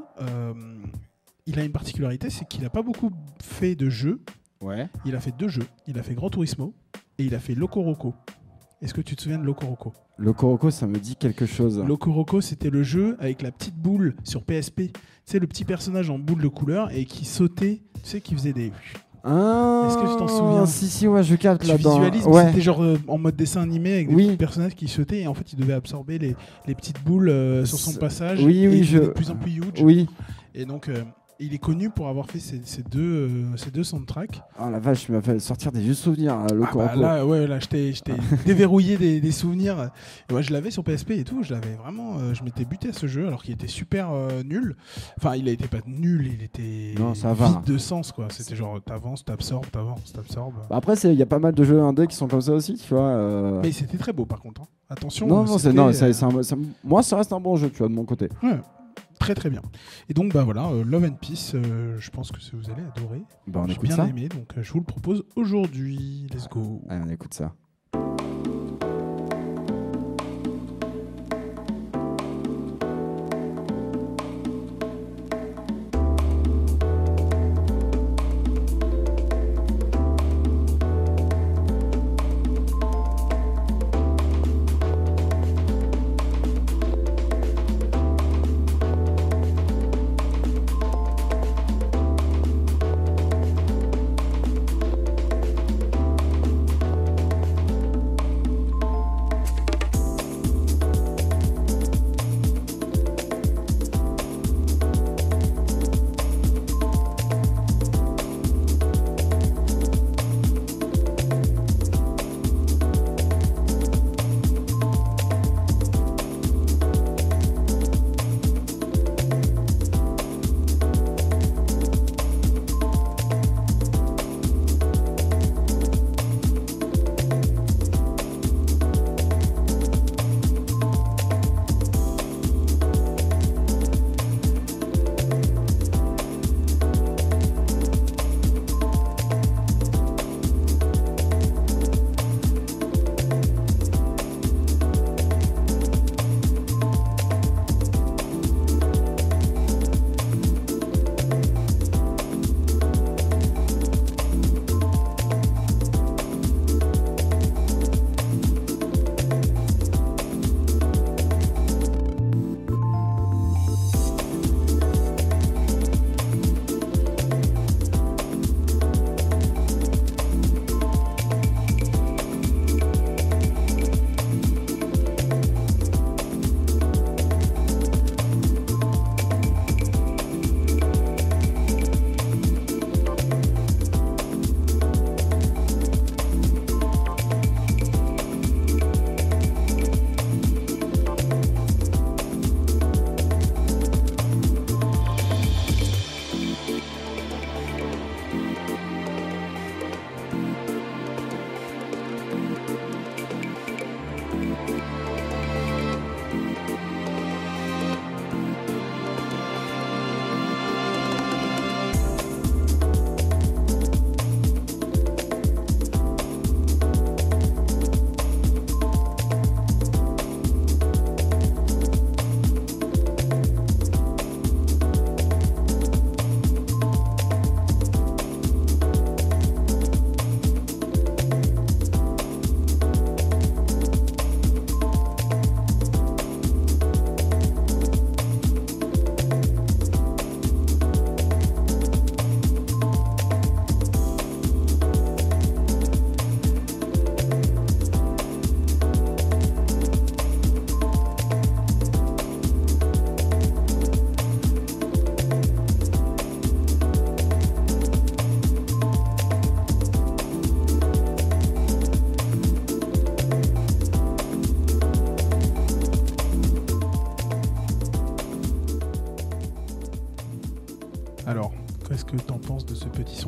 il 1.45 1.59
a 1.59 1.63
une 1.63 1.71
particularité 1.71 2.31
c'est 2.31 2.47
qu'il 2.47 2.65
a 2.65 2.71
pas 2.71 2.81
beaucoup 2.81 3.11
fait 3.43 3.75
de 3.75 3.89
jeux 3.89 4.19
Ouais. 4.61 4.87
il 5.05 5.15
a 5.15 5.19
fait 5.19 5.33
deux 5.37 5.49
jeux 5.49 5.67
il 5.85 5.99
a 5.99 6.01
fait 6.03 6.15
Gran 6.15 6.31
Turismo 6.31 6.73
et 7.19 7.23
il 7.25 7.35
a 7.35 7.39
fait 7.39 7.53
Loco 7.53 7.81
Roco 7.83 8.15
est-ce 8.85 8.93
que 8.93 9.01
tu 9.01 9.15
te 9.15 9.21
souviens 9.21 9.37
de 9.39 9.43
Loco 9.43 9.65
Roco 9.65 9.93
Le 10.17 10.31
Coroco, 10.31 10.71
ça 10.71 10.87
me 10.87 10.97
dit 10.97 11.15
quelque 11.15 11.45
chose. 11.45 11.83
Loco 11.85 12.11
Roco, 12.13 12.39
c'était 12.41 12.69
le 12.69 12.83
jeu 12.83 13.17
avec 13.19 13.41
la 13.41 13.51
petite 13.51 13.75
boule 13.75 14.15
sur 14.23 14.43
PSP. 14.43 14.93
Tu 14.93 14.93
sais, 15.25 15.39
le 15.39 15.47
petit 15.47 15.65
personnage 15.65 16.09
en 16.09 16.19
boule 16.19 16.41
de 16.41 16.47
couleur 16.47 16.89
et 16.91 17.05
qui 17.05 17.25
sautait, 17.25 17.81
tu 17.95 17.99
sais, 18.03 18.21
qui 18.21 18.33
faisait 18.35 18.53
des. 18.53 18.71
Ah, 19.27 19.87
Est-ce 19.87 19.97
que 19.97 20.11
tu 20.11 20.17
t'en 20.17 20.27
souviens? 20.27 20.65
Si, 20.67 20.85
si, 20.87 21.07
ouais, 21.07 21.23
je 21.23 21.33
capte 21.35 21.63
Tu 21.63 21.67
là-dedans. 21.67 21.95
visualises, 21.95 22.27
Ouais. 22.27 22.45
c'était 22.47 22.61
genre 22.61 22.83
euh, 22.83 22.99
en 23.07 23.17
mode 23.17 23.35
dessin 23.35 23.61
animé 23.63 23.93
avec 23.93 24.09
des 24.09 24.13
Oui. 24.13 24.27
petits 24.27 24.37
personnages 24.37 24.75
qui 24.75 24.87
sautaient 24.87 25.21
et 25.21 25.27
en 25.27 25.33
fait, 25.33 25.51
il 25.51 25.57
devait 25.57 25.73
absorber 25.73 26.19
les, 26.19 26.35
les 26.67 26.75
petites 26.75 27.03
boules 27.03 27.29
euh, 27.29 27.65
sur 27.65 27.79
son 27.79 27.93
passage. 27.93 28.43
oui, 28.43 28.59
et 28.59 28.67
oui, 28.67 28.77
il 28.79 28.83
je- 28.83 28.99
de 28.99 29.07
plus 29.07 29.31
en 29.31 29.35
plus 29.35 29.51
huge. 29.53 29.81
Oui. 29.81 30.07
Et 30.53 30.65
donc, 30.65 30.89
euh, 30.89 31.01
il 31.39 31.53
est 31.53 31.57
connu 31.59 31.89
pour 31.89 32.07
avoir 32.07 32.29
fait 32.29 32.39
ces, 32.39 32.61
ces 32.63 32.81
deux, 32.83 32.99
euh, 33.01 33.57
ces 33.57 33.69
deux 33.71 33.83
soundtracks. 33.83 34.41
Oh 34.59 34.69
la 34.69 34.79
vache, 34.79 35.05
tu 35.05 35.11
m'as 35.11 35.21
fait 35.21 35.37
sortir 35.39 35.71
des 35.71 35.81
vieux 35.81 35.93
souvenirs, 35.93 36.33
hein, 36.33 36.47
le 36.53 36.63
Ah 36.63 36.71
bah 36.73 36.95
là, 36.95 37.25
ouais, 37.25 37.45
là, 37.47 37.59
je 37.59 37.67
t'ai 37.67 37.93
déverrouillé 38.45 38.97
des, 38.97 39.19
des 39.19 39.31
souvenirs. 39.31 39.91
Et 40.29 40.33
ouais, 40.33 40.43
je 40.43 40.53
l'avais 40.53 40.71
sur 40.71 40.83
PSP 40.83 41.11
et 41.11 41.23
tout. 41.23 41.43
Je 41.43 41.53
l'avais 41.53 41.75
vraiment. 41.75 42.17
euh, 42.19 42.33
je 42.33 42.43
m'étais 42.43 42.63
buté 42.65 42.89
à 42.89 42.93
ce 42.93 43.07
jeu 43.07 43.27
alors 43.27 43.43
qu'il 43.43 43.53
était 43.53 43.67
super 43.67 44.11
euh, 44.11 44.43
nul. 44.43 44.75
Enfin, 45.17 45.35
il 45.35 45.47
était 45.47 45.67
pas 45.67 45.79
nul, 45.85 46.31
il 46.33 46.43
était 46.43 46.93
Non, 46.99 47.13
ça 47.13 47.33
va. 47.33 47.47
vide 47.47 47.63
de 47.65 47.77
sens 47.77 48.11
quoi. 48.11 48.27
C'était 48.29 48.55
genre 48.55 48.79
t'avances, 48.83 49.25
t'absorbes, 49.25 49.65
t'avances, 49.71 50.13
t'absorbes. 50.13 50.55
Bah 50.69 50.77
après, 50.77 50.95
il 51.03 51.13
y 51.13 51.21
a 51.21 51.25
pas 51.27 51.39
mal 51.39 51.53
de 51.53 51.63
jeux 51.63 51.81
indés 51.81 52.07
qui 52.07 52.15
sont 52.15 52.27
comme 52.27 52.41
ça 52.41 52.53
aussi, 52.53 52.75
tu 52.75 52.93
vois. 52.93 53.59
Mais 53.61 53.71
c'était 53.71 53.97
très 53.97 54.13
beau 54.13 54.25
par 54.25 54.39
contre. 54.39 54.61
hein. 54.61 54.67
Attention. 54.89 55.25
Non, 55.27 55.43
non, 55.45 55.57
c'est, 55.57 55.73
moi, 56.83 57.01
ça 57.03 57.17
reste 57.17 57.33
un 57.33 57.39
bon 57.39 57.55
jeu, 57.55 57.69
tu 57.71 57.79
vois, 57.79 57.87
de 57.87 57.93
mon 57.93 58.05
côté. 58.05 58.29
ouais, 58.43 58.59
très 59.25 59.35
très 59.35 59.49
bien. 59.49 59.61
Et 60.09 60.13
donc 60.13 60.33
bah 60.33 60.43
voilà, 60.43 60.67
euh, 60.69 60.83
Love 60.83 61.03
and 61.05 61.15
Peace. 61.19 61.53
euh, 61.55 61.97
je 61.97 62.09
pense 62.11 62.31
que 62.31 62.37
vous 62.55 62.69
allez 62.69 62.83
adorer. 62.95 63.23
Bah, 63.47 63.61
on 63.63 63.67
J'ai 63.67 63.77
bien 63.79 63.95
ça. 63.95 64.07
aimé, 64.07 64.29
donc 64.29 64.55
euh, 64.57 64.63
je 64.63 64.71
vous 64.71 64.79
le 64.79 64.85
propose 64.85 65.23
aujourd'hui. 65.35 66.27
Let's 66.33 66.47
go. 66.47 66.81
Allez, 66.89 67.01
on 67.05 67.09
écoute 67.09 67.33
ça. 67.33 67.55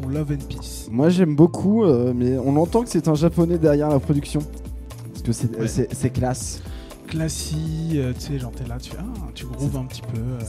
Love 0.08 0.32
and 0.32 0.45
Peace 0.49 0.88
Moi, 0.91 1.10
j'aime 1.10 1.36
beaucoup, 1.36 1.84
euh, 1.84 2.14
mais 2.16 2.38
on 2.38 2.55
entend 2.58 2.84
que 2.84 2.89
c'est 2.89 3.08
un 3.08 3.16
japonais 3.16 3.58
derrière 3.58 3.89
la 3.89 3.99
production. 3.99 4.41
Parce 5.12 5.22
que 5.24 5.32
c'est, 5.68 5.93
Ouais. 6.03 6.10
classe. 6.10 6.62
classique, 7.08 7.95
euh, 7.95 8.14
tu 8.14 8.20
sais, 8.22 8.39
genre 8.39 8.51
t'es 8.51 8.68
là, 8.68 8.78
tu 8.80 8.91
ah, 8.99 9.03
tu 9.34 9.45
grooves 9.45 9.78
un 9.78 9.86
petit 9.86 10.01
peu. 10.01 10.20
euh. 10.20 10.39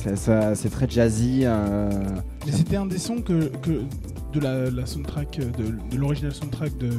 C'est- 0.55 0.69
très 0.71 0.89
jazzy. 0.89 1.45
Mais 2.47 2.53
c'était 2.53 2.77
un 2.77 2.87
des 2.87 2.99
sons 2.99 3.21
que, 3.23 3.45
que 3.63 3.83
de 4.33 4.41
la, 4.41 4.69
la 4.71 4.85
soundtrack, 4.87 5.39
de, 5.39 5.67
de 5.91 5.97
l'original 5.97 6.35
soundtrack 6.35 6.77
de, 6.79 6.89
de 6.89 6.95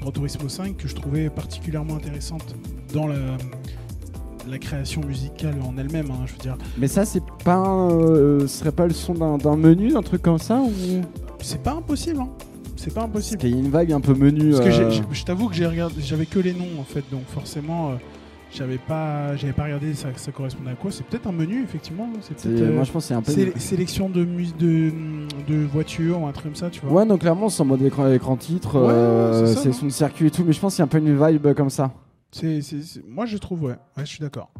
Gran 0.00 0.10
Turismo 0.10 0.48
5 0.48 0.76
que 0.76 0.88
je 0.88 0.94
trouvais 0.94 1.28
particulièrement 1.30 1.96
intéressante 1.96 2.54
dans 2.94 3.06
la, 3.06 3.16
la 4.48 4.58
création 4.58 5.02
musicale 5.02 5.56
en 5.66 5.76
elle-même, 5.78 6.10
hein, 6.10 6.24
je 6.26 6.32
veux 6.32 6.38
dire. 6.38 6.56
Mais 6.78 6.88
ça, 6.88 7.04
c'est 7.04 7.22
pas, 7.44 7.56
un- 7.56 7.90
euh, 7.90 8.40
ce 8.42 8.46
serait 8.58 8.72
pas 8.72 8.86
le 8.86 8.92
son 8.94 9.14
d'un 9.14 9.36
d'un 9.38 9.56
menu, 9.56 9.88
d'un 9.90 10.02
truc 10.02 10.22
comme 10.22 10.38
ça 10.38 10.60
ou? 10.60 10.70
C'est 11.46 11.62
pas 11.62 11.74
impossible, 11.74 12.18
hein. 12.20 12.28
C'est 12.74 12.92
pas 12.92 13.02
impossible. 13.04 13.38
qu'il 13.40 13.50
y 13.50 13.54
a 13.54 13.56
une 13.56 13.66
vibe 13.70 13.92
un 13.92 14.00
peu 14.00 14.14
menu. 14.14 14.50
Parce 14.50 14.64
que 14.64 14.70
j'ai- 14.70 14.82
euh, 14.82 14.90
j'ai- 14.90 15.02
je 15.12 15.24
t'avoue 15.24 15.48
que 15.48 15.54
j'ai 15.54 15.66
regardé, 15.66 15.94
j'avais 16.00 16.26
que 16.26 16.38
les 16.40 16.52
noms 16.52 16.80
en 16.80 16.82
fait, 16.84 17.04
donc 17.10 17.22
forcément, 17.28 17.90
euh, 17.90 17.94
j'avais 18.52 18.78
pas, 18.78 19.36
j'avais 19.36 19.52
pas 19.52 19.62
regardé 19.64 19.94
ça, 19.94 20.08
ça 20.16 20.32
correspondait 20.32 20.70
à 20.72 20.74
quoi. 20.74 20.90
C'est 20.90 21.06
peut-être 21.06 21.26
un 21.28 21.32
menu 21.32 21.62
effectivement. 21.62 22.08
C'est 22.20 22.38
c'est- 22.38 22.48
peut-être 22.48 22.62
euh, 22.62 22.74
moi, 22.74 22.82
je 22.84 22.90
pense 22.90 23.04
que 23.04 23.08
c'est 23.08 23.14
un 23.14 23.22
peu. 23.22 23.30
sé- 23.32 23.52
sélection 23.58 24.08
de 24.10 24.24
mus 24.24 24.52
de, 24.58 24.90
de 25.48 25.64
voitures 25.64 26.20
ou 26.20 26.26
un 26.26 26.32
truc 26.32 26.46
comme 26.46 26.56
ça, 26.56 26.68
tu 26.68 26.80
vois. 26.80 26.92
Ouais, 26.92 27.06
donc 27.06 27.20
clairement, 27.20 27.48
c'est 27.48 27.62
en 27.62 27.66
mode 27.66 27.82
écran, 27.82 28.10
écran 28.10 28.36
titre, 28.36 28.78
Ouais, 28.80 28.92
euh, 28.92 29.46
c'est 29.46 29.54
ça, 29.54 29.60
c'est 29.62 29.68
non 29.68 29.74
son 29.74 29.90
circuit 29.90 30.26
et 30.26 30.30
tout, 30.32 30.42
mais 30.44 30.52
je 30.52 30.58
pense 30.60 30.74
qu'il 30.74 30.80
y 30.80 30.82
a 30.82 30.86
un 30.86 30.88
peu 30.88 30.98
une 30.98 31.16
vibe 31.16 31.54
comme 31.54 31.70
ça. 31.70 31.92
C'est, 32.32 32.60
c'est- 32.60 32.82
c'est- 32.82 33.04
moi 33.08 33.24
je 33.24 33.36
trouve, 33.38 33.62
ouais, 33.62 33.70
ouais, 33.96 34.04
je 34.04 34.06
suis 34.06 34.20
d'accord. 34.20 34.50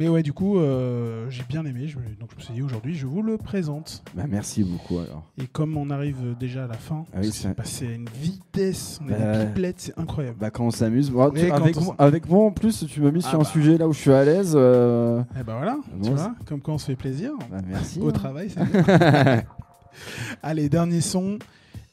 Mais 0.00 0.08
ouais, 0.08 0.22
du 0.22 0.32
coup, 0.32 0.58
euh, 0.58 1.26
j'ai 1.28 1.42
bien 1.46 1.62
aimé, 1.66 1.86
je, 1.86 1.96
donc 2.18 2.30
je 2.32 2.36
me 2.36 2.40
suis 2.40 2.54
dit 2.54 2.62
aujourd'hui, 2.62 2.94
je 2.94 3.06
vous 3.06 3.20
le 3.20 3.36
présente. 3.36 4.02
Bah, 4.14 4.22
merci 4.26 4.64
beaucoup 4.64 4.98
alors. 4.98 5.24
Et 5.38 5.46
comme 5.46 5.76
on 5.76 5.90
arrive 5.90 6.16
déjà 6.40 6.64
à 6.64 6.66
la 6.66 6.74
fin, 6.78 7.04
Ah 7.12 7.18
oui, 7.20 7.26
c'est- 7.30 7.48
c'est 7.48 7.54
passé 7.54 7.86
à 7.86 7.92
une 7.92 8.08
vitesse, 8.08 8.98
on 9.04 9.12
a 9.12 9.18
Bah, 9.18 9.44
des 9.44 9.74
c'est 9.76 9.98
incroyable. 9.98 10.38
Bah, 10.40 10.50
quand 10.50 10.64
on 10.64 10.70
s'amuse. 10.70 11.12
Tu- 11.34 11.50
avec, 11.50 11.76
on 11.76 11.94
avec 11.98 12.28
moi 12.30 12.46
en 12.46 12.50
plus, 12.50 12.86
tu 12.88 13.02
m'as 13.02 13.10
mis 13.10 13.20
Ah 13.26 13.28
sur 13.28 13.40
un 13.40 13.42
bah. 13.42 13.48
sujet 13.50 13.76
là 13.76 13.86
où 13.88 13.92
je 13.92 13.98
suis 13.98 14.12
à 14.12 14.24
l'aise. 14.24 14.52
euh, 14.54 15.20
Et 15.38 15.44
bah 15.44 15.56
voilà, 15.58 15.78
Bon, 15.94 16.02
tu 16.08 16.14
vois, 16.14 16.34
comme 16.46 16.62
quand 16.62 16.72
on 16.72 16.78
se 16.78 16.86
fait 16.86 16.96
plaisir. 16.96 17.32
Bah, 17.50 17.58
merci. 17.68 18.00
Au 18.00 18.08
hein. 18.08 18.12
travail, 18.12 18.48
c'est 18.48 18.64
bien. 18.72 19.42
Allez, 20.42 20.70
dernier 20.70 21.02
son. 21.02 21.38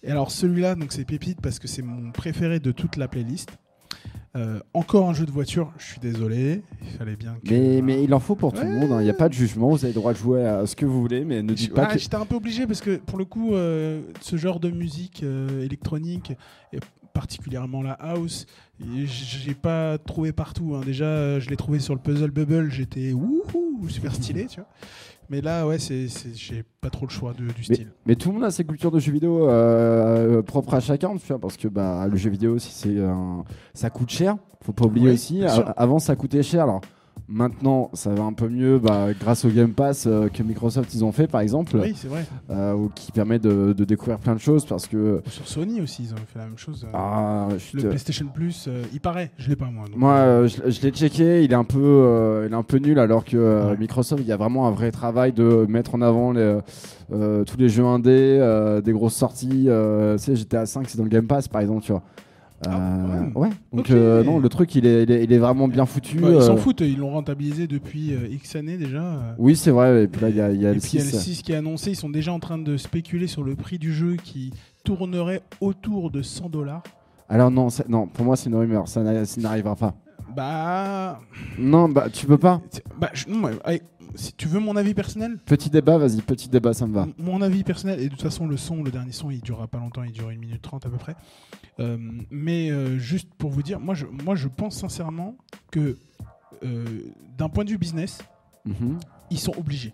Et 0.01 0.11
alors 0.11 0.31
celui-là, 0.31 0.75
donc 0.75 0.93
c'est 0.93 1.03
pépite 1.03 1.41
parce 1.41 1.59
que 1.59 1.67
c'est 1.67 1.81
mon 1.81 2.11
préféré 2.11 2.61
de 2.61 2.71
toute 2.71 2.95
la 2.95 3.09
playlist. 3.09 3.49
Euh, 4.37 4.59
encore 4.75 5.09
un 5.09 5.13
jeu 5.13 5.25
de 5.25 5.31
voiture, 5.31 5.73
je 5.79 5.85
suis 5.85 5.99
désolé, 5.99 6.61
il 6.83 6.89
fallait 6.97 7.15
bien 7.15 7.35
que... 7.43 7.49
Mais, 7.49 7.81
mais 7.81 8.03
il 8.03 8.13
en 8.13 8.19
faut 8.19 8.35
pour 8.35 8.53
tout 8.53 8.61
le 8.61 8.67
Ouais. 8.67 8.87
monde, 8.87 9.01
il 9.01 9.03
n'y 9.05 9.09
a 9.09 9.13
pas 9.15 9.29
de 9.29 9.33
jugement, 9.33 9.69
vous 9.71 9.77
avez 9.83 9.87
le 9.93 9.99
droit 9.99 10.13
de 10.13 10.17
jouer 10.17 10.45
à 10.45 10.65
ce 10.67 10.75
que 10.75 10.85
vous 10.85 11.01
voulez, 11.01 11.25
mais 11.25 11.41
ne 11.41 11.53
dites 11.53 11.73
pas 11.73 11.87
que. 11.87 11.97
J'étais 11.97 12.15
un 12.17 12.25
peu 12.25 12.35
obligé 12.35 12.67
parce 12.67 12.81
que 12.81 12.97
pour 12.97 13.17
le 13.17 13.25
coup, 13.25 13.55
euh, 13.55 14.01
ce 14.21 14.37
genre 14.37 14.59
de 14.59 14.69
musique 14.69 15.23
euh, 15.23 15.63
électronique, 15.65 16.33
et 16.71 16.77
particulièrement 17.13 17.81
la 17.81 17.93
house, 17.93 18.45
j'ai 18.79 19.55
pas 19.55 19.97
trouvé 19.97 20.31
partout. 20.33 20.75
hein. 20.75 20.81
Déjà, 20.85 21.39
je 21.39 21.49
l'ai 21.49 21.55
trouvé 21.55 21.79
sur 21.79 21.95
le 21.95 21.99
Puzzle 21.99 22.29
Bubble, 22.29 22.69
j'étais 22.69 23.13
wouhou, 23.13 23.87
super 23.89 24.13
stylé, 24.13 24.45
tu 24.45 24.59
vois. 24.59 24.69
Mais 25.29 25.41
là, 25.41 25.67
ouais, 25.67 25.77
c'est, 25.77 26.07
j'ai 26.35 26.63
pas 26.79 26.89
trop 26.89 27.05
le 27.05 27.11
choix 27.11 27.33
de- 27.33 27.51
du 27.51 27.63
style. 27.63 27.91
Mais 28.05 28.15
tout 28.15 28.29
le 28.29 28.35
monde 28.35 28.45
a 28.45 28.51
ses 28.51 28.63
cultures 28.63 28.91
de 28.91 28.99
jeux 28.99 29.11
vidéo 29.11 29.49
euh, 29.49 30.41
propres 30.41 30.73
à 30.73 30.79
chacun, 30.79 31.15
tu 31.17 31.27
vois, 31.27 31.39
parce 31.39 31.57
que 31.57 31.67
bah, 31.67 32.07
le 32.09 32.15
jeu 32.15 32.29
vidéo 32.29 32.53
aussi, 32.55 32.71
c'est 32.71 32.99
un- 33.03 33.43
ça 33.73 33.89
coûte 33.89 34.09
cher. 34.09 34.37
Faut 34.63 34.73
pas 34.73 34.85
oublier 34.85 35.07
Oui, 35.09 35.13
aussi. 35.13 35.43
avant, 35.75 35.99
ça 35.99 36.15
coûtait 36.15 36.43
cher. 36.43 36.63
Alors 36.63 36.81
maintenant, 37.29 37.89
ça 37.93 38.11
va 38.13 38.23
un 38.23 38.33
peu 38.33 38.47
mieux 38.47 38.79
bah, 38.79 39.07
grâce 39.19 39.43
au 39.45 39.49
Game 39.49 39.73
Pass 39.73 40.05
euh, 40.07 40.29
que 40.29 40.43
Microsoft 40.43 40.93
ils 40.93 41.03
ont 41.03 41.11
fait, 41.11 41.27
par 41.27 41.41
exemple, 41.41 41.77
Oui, 41.77 41.93
c'est 41.95 42.07
vrai. 42.07 42.25
euh, 42.49 42.73
ou 42.73 42.89
qui 42.93 43.11
permet 43.11 43.39
de, 43.39 43.73
de 43.73 43.83
découvrir 43.85 44.17
plein 44.19 44.33
de 44.35 44.39
choses 44.39 44.65
parce 44.65 44.87
que. 44.87 45.21
Sur 45.29 45.47
Sony 45.47 45.81
aussi, 45.81 46.03
ils 46.03 46.13
ont 46.13 46.17
fait 46.31 46.39
la 46.39 46.45
même 46.45 46.57
chose. 46.57 46.85
euh, 46.85 46.91
Ah, 46.93 47.47
le 47.73 47.81
te- 47.81 47.87
PlayStation 47.87 48.27
Plus, 48.33 48.65
euh, 48.67 48.83
il 48.93 48.99
paraît, 49.01 49.31
je 49.37 49.49
l'ai 49.49 49.55
pas 49.55 49.65
moi. 49.65 49.85
donc, 49.87 49.97
Moi, 49.97 50.11
euh, 50.13 50.47
je, 50.47 50.69
je 50.71 50.81
l'ai 50.81 50.91
checké, 50.91 51.43
il 51.43 51.51
est 51.51 51.55
un 51.55 51.63
peu, 51.63 51.79
euh, 51.83 52.45
il 52.47 52.53
est 52.53 52.55
un 52.57 52.63
peu 52.63 52.77
nul, 52.77 52.99
alors 52.99 53.25
que 53.25 53.37
Ouais. 53.71 53.77
Microsoft, 53.77 54.21
il 54.23 54.27
y 54.27 54.31
a 54.31 54.37
vraiment 54.37 54.67
un 54.67 54.71
vrai 54.71 54.91
travail 54.91 55.33
de 55.33 55.65
mettre 55.67 55.95
en 55.95 56.01
avant 56.01 56.31
les, 56.31 56.59
euh, 57.11 57.43
tous 57.43 57.57
les 57.57 57.69
jeux 57.69 57.85
indés, 57.85 58.37
euh, 58.39 58.81
des 58.81 58.91
grosses 58.93 59.15
sorties. 59.15 59.65
Euh, 59.67 60.17
tu 60.17 60.23
sais, 60.23 60.35
GTA 60.35 60.65
5, 60.65 60.87
c'est 60.89 60.97
dans 60.97 61.03
le 61.03 61.09
Game 61.09 61.27
Pass, 61.27 61.47
par 61.47 61.61
exemple, 61.61 61.83
tu 61.83 61.91
vois. 61.91 62.03
Ah, 62.65 62.71
Euh, 62.75 63.21
ouais. 63.35 63.47
ouais. 63.47 63.49
Donc 63.71 63.91
euh, 63.91 64.23
non, 64.23 64.39
le 64.39 64.49
truc, 64.49 64.73
il 64.75 64.85
est, 64.87 65.03
il 65.03 65.11
est, 65.11 65.23
il 65.25 65.31
est 65.33 65.37
vraiment 65.37 65.67
bien 65.67 65.85
foutu. 65.85 66.17
bah, 66.19 66.29
ils 66.33 66.41
s'en 66.41 66.53
euh. 66.53 66.57
foutent, 66.57 66.81
ils 66.81 66.97
l'ont 66.97 67.11
rentabilisé 67.11 67.67
depuis 67.67 68.13
euh, 68.13 68.27
X 68.31 68.55
années 68.55 68.77
déjà. 68.77 69.35
Oui, 69.37 69.55
c'est 69.55 69.69
vrai. 69.71 70.03
Et 70.03 70.07
puis 70.07 70.21
là, 70.21 70.29
il 70.29 70.35
y 70.35 70.41
a, 70.41 70.51
y 70.51 70.65
a 70.65 70.71
Et 70.71 70.73
le 70.73 70.79
puis 70.79 70.89
il 70.93 70.99
y 70.99 71.01
a 71.01 71.05
le 71.05 71.11
6. 71.11 71.19
6 71.35 71.41
qui 71.43 71.51
est 71.51 71.55
annoncé, 71.55 71.91
ils 71.91 71.95
sont 71.95 72.09
déjà 72.09 72.33
en 72.33 72.39
train 72.39 72.57
de 72.57 72.75
spéculer 72.77 73.27
sur 73.27 73.43
le 73.43 73.55
prix 73.55 73.77
du 73.77 73.93
jeu 73.93 74.15
qui 74.23 74.51
tournerait 74.83 75.41
autour 75.61 76.09
de 76.09 76.21
100 76.23 76.49
dollars. 76.49 76.81
Alors 77.29 77.51
non, 77.51 77.69
c'est- 77.69 77.87
non, 77.89 78.07
pour 78.07 78.25
moi, 78.25 78.35
c'est 78.35 78.49
une 78.49 78.55
rumeur. 78.55 78.87
Ça 78.87 79.03
n'a- 79.03 79.25
ça 79.25 79.39
n'arrivera 79.41 79.75
pas. 79.75 79.93
Bah, 80.35 81.19
Non, 81.57 81.89
bah 81.89 82.09
tu 82.09 82.25
peux 82.25 82.37
pas. 82.37 82.61
bah 82.97 83.09
je- 83.13 83.27
non, 83.27 83.39
mais, 83.39 83.51
allez, 83.63 83.81
si 84.15 84.33
tu 84.33 84.47
veux 84.47 84.59
mon 84.59 84.75
avis 84.75 84.93
personnel, 84.93 85.37
Petit 85.45 85.69
débat, 85.69 85.97
vas-y, 85.97 86.21
petit 86.21 86.49
débat, 86.49 86.73
ça 86.73 86.85
me 86.85 86.93
va. 86.93 87.03
m- 87.03 87.13
mon 87.17 87.41
avis 87.41 87.63
personnel, 87.63 87.99
et 87.99 88.05
de 88.05 88.09
toute 88.09 88.21
façon 88.21 88.45
le 88.47 88.57
son, 88.57 88.83
le 88.83 88.91
dernier 88.91 89.11
son, 89.11 89.31
il 89.31 89.41
durera 89.41 89.67
pas 89.67 89.77
longtemps, 89.79 90.03
il 90.03 90.11
dure 90.11 90.29
une 90.29 90.39
minute 90.39 90.61
trente 90.61 90.85
à 90.85 90.89
peu 90.89 90.97
près. 90.97 91.15
Euh, 91.79 91.97
mais 92.29 92.69
euh, 92.71 92.97
juste 92.97 93.29
pour 93.37 93.51
vous 93.51 93.63
dire, 93.63 93.79
moi 93.79 93.95
je, 93.95 94.05
moi 94.05 94.35
je 94.35 94.47
pense 94.47 94.77
sincèrement 94.77 95.35
que 95.71 95.97
euh, 96.63 96.85
d'un 97.37 97.49
point 97.49 97.63
de 97.65 97.69
vue 97.69 97.77
business, 97.77 98.19
Mhm. 98.65 98.99
ils 99.31 99.39
sont 99.39 99.53
obligés. 99.57 99.93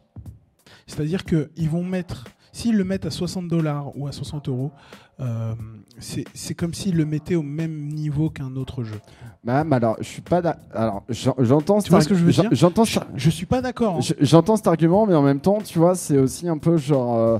C'est-à-dire 0.88 1.24
qu'ils 1.26 1.70
vont 1.70 1.84
mettre, 1.84 2.26
s'ils 2.54 2.78
le 2.78 2.86
mettent 2.86 3.06
à 3.06 3.10
60 3.12 3.50
dollars 3.50 3.92
ou 3.98 4.08
à 4.08 4.14
60 4.14 4.48
euros, 4.48 4.72
euh, 5.20 5.54
c'est 6.00 6.54
comme 6.56 6.74
s'ils 6.74 6.96
le 6.96 7.04
mettaient 7.06 7.36
au 7.36 7.44
même 7.44 7.88
niveau 7.90 8.30
qu'un 8.30 8.56
autre 8.56 8.84
jeu. 8.84 9.00
Bah, 9.44 9.66
mais 9.66 9.76
alors, 9.76 9.98
je 10.00 10.06
suis 10.06 10.22
pas. 10.22 10.42
Alors, 10.74 11.04
j'en- 11.10 11.36
j'entends. 11.40 11.82
cet 11.82 11.90
vois 11.90 12.00
ce 12.02 12.08
que 12.08 12.16
je 12.16 12.24
veux 12.24 12.32
dire 12.32 12.48
J'entends. 12.52 12.86
Je, 12.86 13.30
suis 13.30 13.46
pas 13.46 13.62
d'accord. 13.62 13.96
hein. 13.96 14.02
Je- 14.02 14.14
J'entends 14.22 14.56
cet 14.56 14.68
argument, 14.68 15.06
mais 15.06 15.16
en 15.16 15.22
même 15.24 15.42
temps, 15.42 15.58
tu 15.62 15.78
vois, 15.80 15.96
c'est 15.96 16.18
aussi 16.18 16.48
un 16.48 16.58
peu 16.58 16.78
genre. 16.78 17.18
euh, 17.18 17.40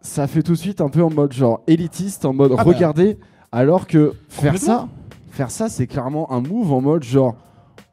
ça 0.00 0.26
fait 0.26 0.42
tout 0.42 0.52
de 0.52 0.58
suite 0.58 0.80
un 0.80 0.88
peu 0.90 1.02
en 1.02 1.10
mode 1.10 1.32
genre 1.32 1.62
élitiste, 1.66 2.24
en 2.26 2.34
mode 2.34 2.52
Ah 2.52 2.56
bah. 2.56 2.62
regardez, 2.64 3.18
alors 3.52 3.86
que 3.86 4.12
faire 4.28 4.58
ça, 4.58 4.86
faire 5.30 5.50
ça, 5.50 5.68
c'est 5.68 5.86
clairement 5.86 6.30
un 6.30 6.40
move 6.40 6.72
en 6.72 6.80
mode 6.82 7.02
genre 7.02 7.34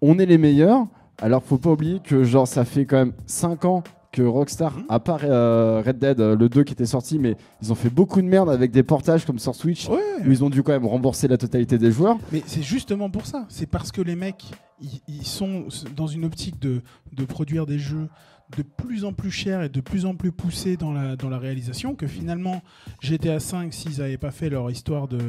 on 0.02 0.20
est 0.20 0.26
les 0.26 0.38
meilleurs. 0.38 0.86
Alors 1.22 1.42
faut 1.44 1.58
pas 1.58 1.70
oublier 1.72 2.00
que 2.04 2.24
genre 2.24 2.48
ça 2.48 2.66
fait 2.66 2.86
quand 2.86 2.98
même 2.98 3.14
5 3.28 3.64
ans 3.66 3.84
que 4.12 4.22
Rockstar, 4.22 4.76
Mhm. 4.78 4.84
à 4.90 5.00
part 5.00 5.22
euh, 5.24 5.82
Red 5.86 5.98
Dead, 5.98 6.20
euh, 6.20 6.36
le 6.36 6.50
2 6.50 6.64
qui 6.64 6.74
était 6.74 6.86
sorti, 6.86 7.18
mais 7.18 7.38
ils 7.62 7.72
ont 7.72 7.76
fait 7.76 7.90
beaucoup 7.90 8.22
de 8.22 8.28
merde 8.28 8.50
avec 8.50 8.72
des 8.72 8.84
portages 8.84 9.26
comme 9.26 9.40
sur 9.40 9.56
Switch, 9.56 9.88
Ouais, 9.88 10.00
où 10.26 10.32
ils 10.32 10.44
ont 10.44 10.50
dû 10.50 10.64
quand 10.64 10.74
même 10.74 10.86
rembourser 10.86 11.28
la 11.30 11.38
totalité 11.38 11.78
des 11.78 11.92
joueurs. 11.92 12.18
mais 12.32 12.44
c'est 12.46 12.62
justement 12.62 13.10
pour 13.10 13.26
ça. 13.26 13.46
C'est 13.50 13.68
parce 13.68 13.92
que 13.92 14.02
les 14.02 14.16
mecs, 14.16 14.44
ils, 14.82 15.02
ils 15.08 15.26
sont 15.26 15.66
dans 15.96 16.08
une 16.08 16.26
optique 16.26 16.60
de, 16.60 16.82
de 17.14 17.24
produire 17.26 17.66
des 17.66 17.80
jeux 17.80 18.10
de 18.58 18.64
plus 18.64 19.06
en 19.06 19.14
plus 19.14 19.32
chers 19.32 19.62
et 19.64 19.70
de 19.70 19.82
plus 19.82 20.06
en 20.06 20.16
plus 20.16 20.32
poussés 20.32 20.78
dans 20.78 20.92
la, 20.94 21.16
dans 21.16 21.30
la 21.30 21.38
réalisation 21.38 21.96
que 21.96 22.08
finalement 22.08 22.62
GTA 23.02 23.40
5 23.40 23.74
s'ils 23.74 24.00
n'avaient 24.00 24.18
pas 24.18 24.32
fait 24.32 24.50
leur 24.50 24.70
histoire 24.70 25.08
de 25.08 25.20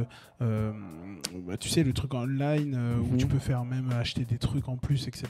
euh, 0.41 0.73
bah, 1.47 1.57
tu 1.57 1.69
sais 1.69 1.83
le 1.85 1.93
truc 1.93 2.15
online 2.15 2.75
euh, 2.77 2.97
où 2.99 3.13
Mhm. 3.13 3.17
tu 3.19 3.27
peux 3.27 3.39
faire 3.39 3.65
même 3.65 3.91
acheter 3.99 4.25
des 4.25 4.39
trucs 4.39 4.69
en 4.69 4.77
plus 4.77 5.07
etc 5.09 5.29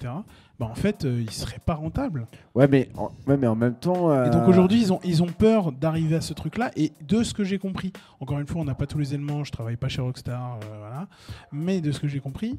bah 0.58 0.66
en 0.70 0.74
fait 0.74 1.04
euh, 1.04 1.20
ils 1.20 1.30
seraient 1.30 1.60
pas 1.64 1.74
rentables 1.74 2.26
Ouais, 2.54 2.66
mais 2.68 2.88
en, 2.96 3.10
ouais, 3.26 3.36
mais 3.36 3.46
en 3.46 3.56
même 3.56 3.74
temps. 3.74 4.24
et 4.24 4.30
donc 4.30 4.42
euh, 4.42 4.46
aujourd'hui 4.46 4.80
ils 4.80 4.92
ont, 4.92 5.00
ils 5.04 5.22
ont 5.22 5.26
peur 5.26 5.72
d'arriver 5.72 6.16
à 6.16 6.20
ce 6.20 6.32
truc 6.34 6.56
là 6.58 6.70
et 6.76 6.92
de 7.06 7.22
ce 7.22 7.34
que 7.34 7.44
j'ai 7.44 7.58
compris 7.58 7.92
encore 8.20 8.38
une 8.38 8.46
fois 8.46 8.60
on 8.62 8.64
n'a 8.64 8.74
pas 8.74 8.86
tous 8.86 8.98
les 8.98 9.14
éléments 9.14 9.44
je 9.44 9.52
travaille 9.52 9.76
pas 9.76 9.88
chez 9.88 10.00
Rockstar 10.02 10.54
euh, 10.62 10.78
voilà 10.78 11.08
mais 11.52 11.80
de 11.80 11.92
ce 11.92 12.00
que 12.00 12.08
j'ai 12.08 12.20
compris 12.20 12.58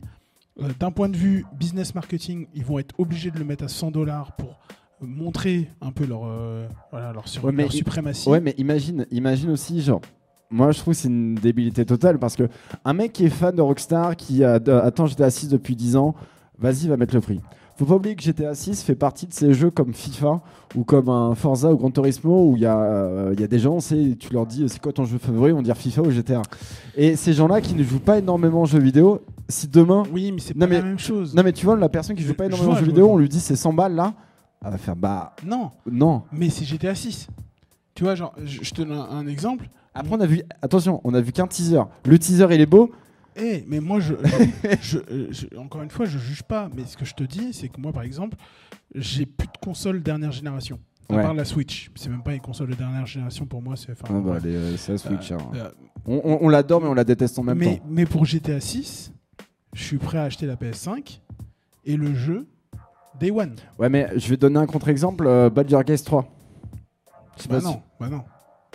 euh, 0.61 0.69
d'un 0.79 0.91
point 0.91 1.09
de 1.09 1.17
vue 1.17 1.45
business 1.57 1.95
marketing 1.95 2.45
ils 2.53 2.63
vont 2.63 2.77
être 2.77 2.93
obligés 2.99 3.31
de 3.31 3.39
le 3.39 3.45
mettre 3.45 3.63
à 3.63 3.67
100 3.67 3.89
dollars 3.91 4.35
pour 4.35 4.59
montrer 5.01 5.69
un 5.81 5.91
peu 5.91 6.05
leur, 6.05 6.21
euh, 6.25 6.67
voilà, 6.91 7.11
leur, 7.13 7.27
sur- 7.27 7.43
Ouais, 7.45 7.51
leur 7.51 7.71
suprématie. 7.71 8.29
Ouais, 8.29 8.39
mais 8.39 8.53
imagine, 8.57 9.05
imagine 9.11 9.49
aussi, 9.51 9.81
genre, 9.81 10.01
moi 10.49 10.71
je 10.71 10.79
trouve 10.79 10.93
que 10.93 10.99
c'est 10.99 11.07
une 11.09 11.35
débilité 11.35 11.85
totale 11.85 12.19
parce 12.19 12.35
que 12.35 12.47
un 12.85 12.93
mec 12.93 13.11
qui 13.13 13.25
est 13.25 13.29
fan 13.29 13.55
de 13.55 13.61
Rockstar, 13.61 14.15
qui 14.15 14.43
a, 14.43 14.59
de- 14.59 14.71
attend 14.71 15.05
GTA 15.05 15.29
6 15.29 15.49
depuis 15.49 15.75
10 15.75 15.95
ans, 15.97 16.15
vas-y, 16.59 16.87
va 16.87 16.97
mettre 16.97 17.15
le 17.15 17.21
prix. 17.21 17.41
Faut 17.75 17.85
pas 17.85 17.95
oublier 17.95 18.15
que 18.15 18.21
GTA 18.21 18.53
6 18.53 18.83
fait 18.83 18.93
partie 18.93 19.25
de 19.25 19.33
ces 19.33 19.51
jeux 19.55 19.71
comme 19.71 19.93
FIFA 19.95 20.41
ou 20.75 20.83
comme 20.83 21.09
un 21.09 21.33
Forza 21.33 21.73
ou 21.73 21.75
Gran 21.77 21.89
Turismo 21.89 22.51
où 22.51 22.55
il 22.55 22.61
y, 22.61 22.65
a, 22.67 22.77
euh, 22.79 23.35
y 23.37 23.43
a 23.43 23.47
des 23.47 23.57
gens, 23.57 23.79
tu 23.79 24.31
leur 24.31 24.45
dis 24.45 24.63
c'est 24.69 24.79
quoi 24.79 24.93
ton 24.93 25.05
jeu 25.05 25.17
favori, 25.17 25.49
ils 25.49 25.55
vont 25.55 25.63
dire 25.63 25.75
FIFA 25.75 26.03
ou 26.03 26.11
GTA. 26.11 26.43
Et 26.95 27.15
ces 27.15 27.33
gens-là 27.33 27.61
qui 27.61 27.73
ne 27.73 27.83
jouent 27.83 27.97
pas 27.99 28.19
énormément 28.19 28.61
aux 28.61 28.65
jeux 28.67 28.77
vidéo, 28.79 29.21
si 29.49 29.67
demain. 29.67 30.03
Oui, 30.13 30.31
mais 30.31 30.39
c'est 30.39 30.53
pas 30.53 30.67
mais- 30.67 30.77
la 30.77 30.83
même 30.85 30.99
chose. 30.99 31.33
Non 31.33 31.41
mais 31.41 31.51
tu 31.51 31.65
vois, 31.65 31.75
la 31.75 31.89
personne 31.89 32.15
qui 32.15 32.21
Je- 32.21 32.27
joue 32.27 32.35
pas 32.35 32.45
énormément 32.45 32.73
aux 32.73 32.75
jeux 32.75 32.81
je 32.81 32.89
vidéo, 32.91 33.09
on 33.09 33.17
lui 33.17 33.27
dit 33.27 33.39
c'est 33.39 33.55
100 33.55 33.73
balles 33.73 33.95
là, 33.95 34.13
elle 34.63 34.71
va 34.71 34.77
faire 34.77 34.95
bah 34.95 35.35
Non, 35.45 35.71
non. 35.89 36.23
mais 36.31 36.49
c'est 36.49 36.65
GTA 36.65 36.95
6. 36.95 37.27
Tu 37.95 38.03
vois, 38.03 38.15
genre, 38.15 38.33
je, 38.43 38.63
je 38.63 38.71
te 38.73 38.81
donne 38.81 38.97
un, 38.97 39.09
un 39.09 39.27
exemple. 39.27 39.69
Après 39.93 40.15
on 40.15 40.19
a 40.21 40.25
vu, 40.25 40.41
attention, 40.61 40.99
on 41.03 41.13
a 41.13 41.21
vu 41.21 41.31
qu'un 41.31 41.45
teaser. 41.47 41.81
Le 42.05 42.17
teaser 42.17 42.47
il 42.51 42.61
est 42.61 42.65
beau, 42.65 42.91
Eh, 43.35 43.63
mais 43.67 43.79
moi, 43.79 43.99
je, 43.99 44.13
je, 44.81 44.97
je- 45.09 45.31
je- 45.51 45.57
encore 45.57 45.81
une 45.83 45.89
fois, 45.91 46.05
je 46.05 46.17
juge 46.17 46.43
pas. 46.43 46.69
Mais 46.75 46.85
ce 46.85 46.97
que 46.97 47.05
je 47.05 47.13
te 47.13 47.23
dis, 47.23 47.53
c'est 47.53 47.67
que 47.69 47.79
moi, 47.79 47.91
par 47.93 48.03
exemple, 48.03 48.37
j'ai 48.95 49.25
plus 49.25 49.47
de 49.47 49.57
console 49.63 50.01
dernière 50.01 50.31
génération. 50.31 50.79
À 51.09 51.15
Ouais. 51.15 51.21
part 51.21 51.33
la 51.33 51.43
Switch. 51.45 51.91
C'est 51.95 52.09
même 52.09 52.23
pas 52.23 52.33
une 52.33 52.41
console 52.41 52.69
de 52.69 52.75
dernière 52.75 53.05
génération 53.05 53.45
pour 53.45 53.61
moi. 53.61 53.75
C'est. 53.75 53.91
enfin, 53.91 54.05
Ah 54.09 54.13
bah, 54.13 54.19
bref. 54.21 54.43
les, 54.43 54.55
euh, 54.55 54.77
c'est 54.77 54.93
la 54.93 54.97
Switch. 54.97 55.31
hein. 55.31 55.37
Euh, 55.53 55.69
On, 56.07 56.21
on- 56.23 56.37
on 56.45 56.49
l'adore, 56.49 56.81
mais 56.81 56.87
on 56.87 56.93
la 56.93 57.03
déteste 57.03 57.37
en 57.37 57.43
même 57.43 57.57
mais, 57.57 57.77
temps. 57.77 57.83
mais 57.89 58.05
pour 58.05 58.25
GTA 58.25 58.59
6, 58.59 59.11
je 59.73 59.83
suis 59.83 59.97
prêt 59.97 60.17
à 60.17 60.23
acheter 60.23 60.45
la 60.47 60.55
PS5 60.55 61.19
et 61.85 61.97
le 61.97 62.13
jeu 62.15 62.47
Day 63.19 63.31
One. 63.31 63.55
Ouais, 63.79 63.89
mais 63.89 64.07
je 64.17 64.27
vais 64.29 64.37
donner 64.37 64.59
un 64.59 64.65
contre-exemple 64.65 65.25
euh, 65.27 65.49
Baldur's 65.49 65.83
Gate 65.85 66.03
3. 66.03 66.25
Je 67.37 67.43
sais 67.43 67.49
Bah 67.49 67.55
pas 67.55 67.61
si- 67.61 67.67
non, 67.67 67.81
bah 67.99 68.07
non. 68.09 68.21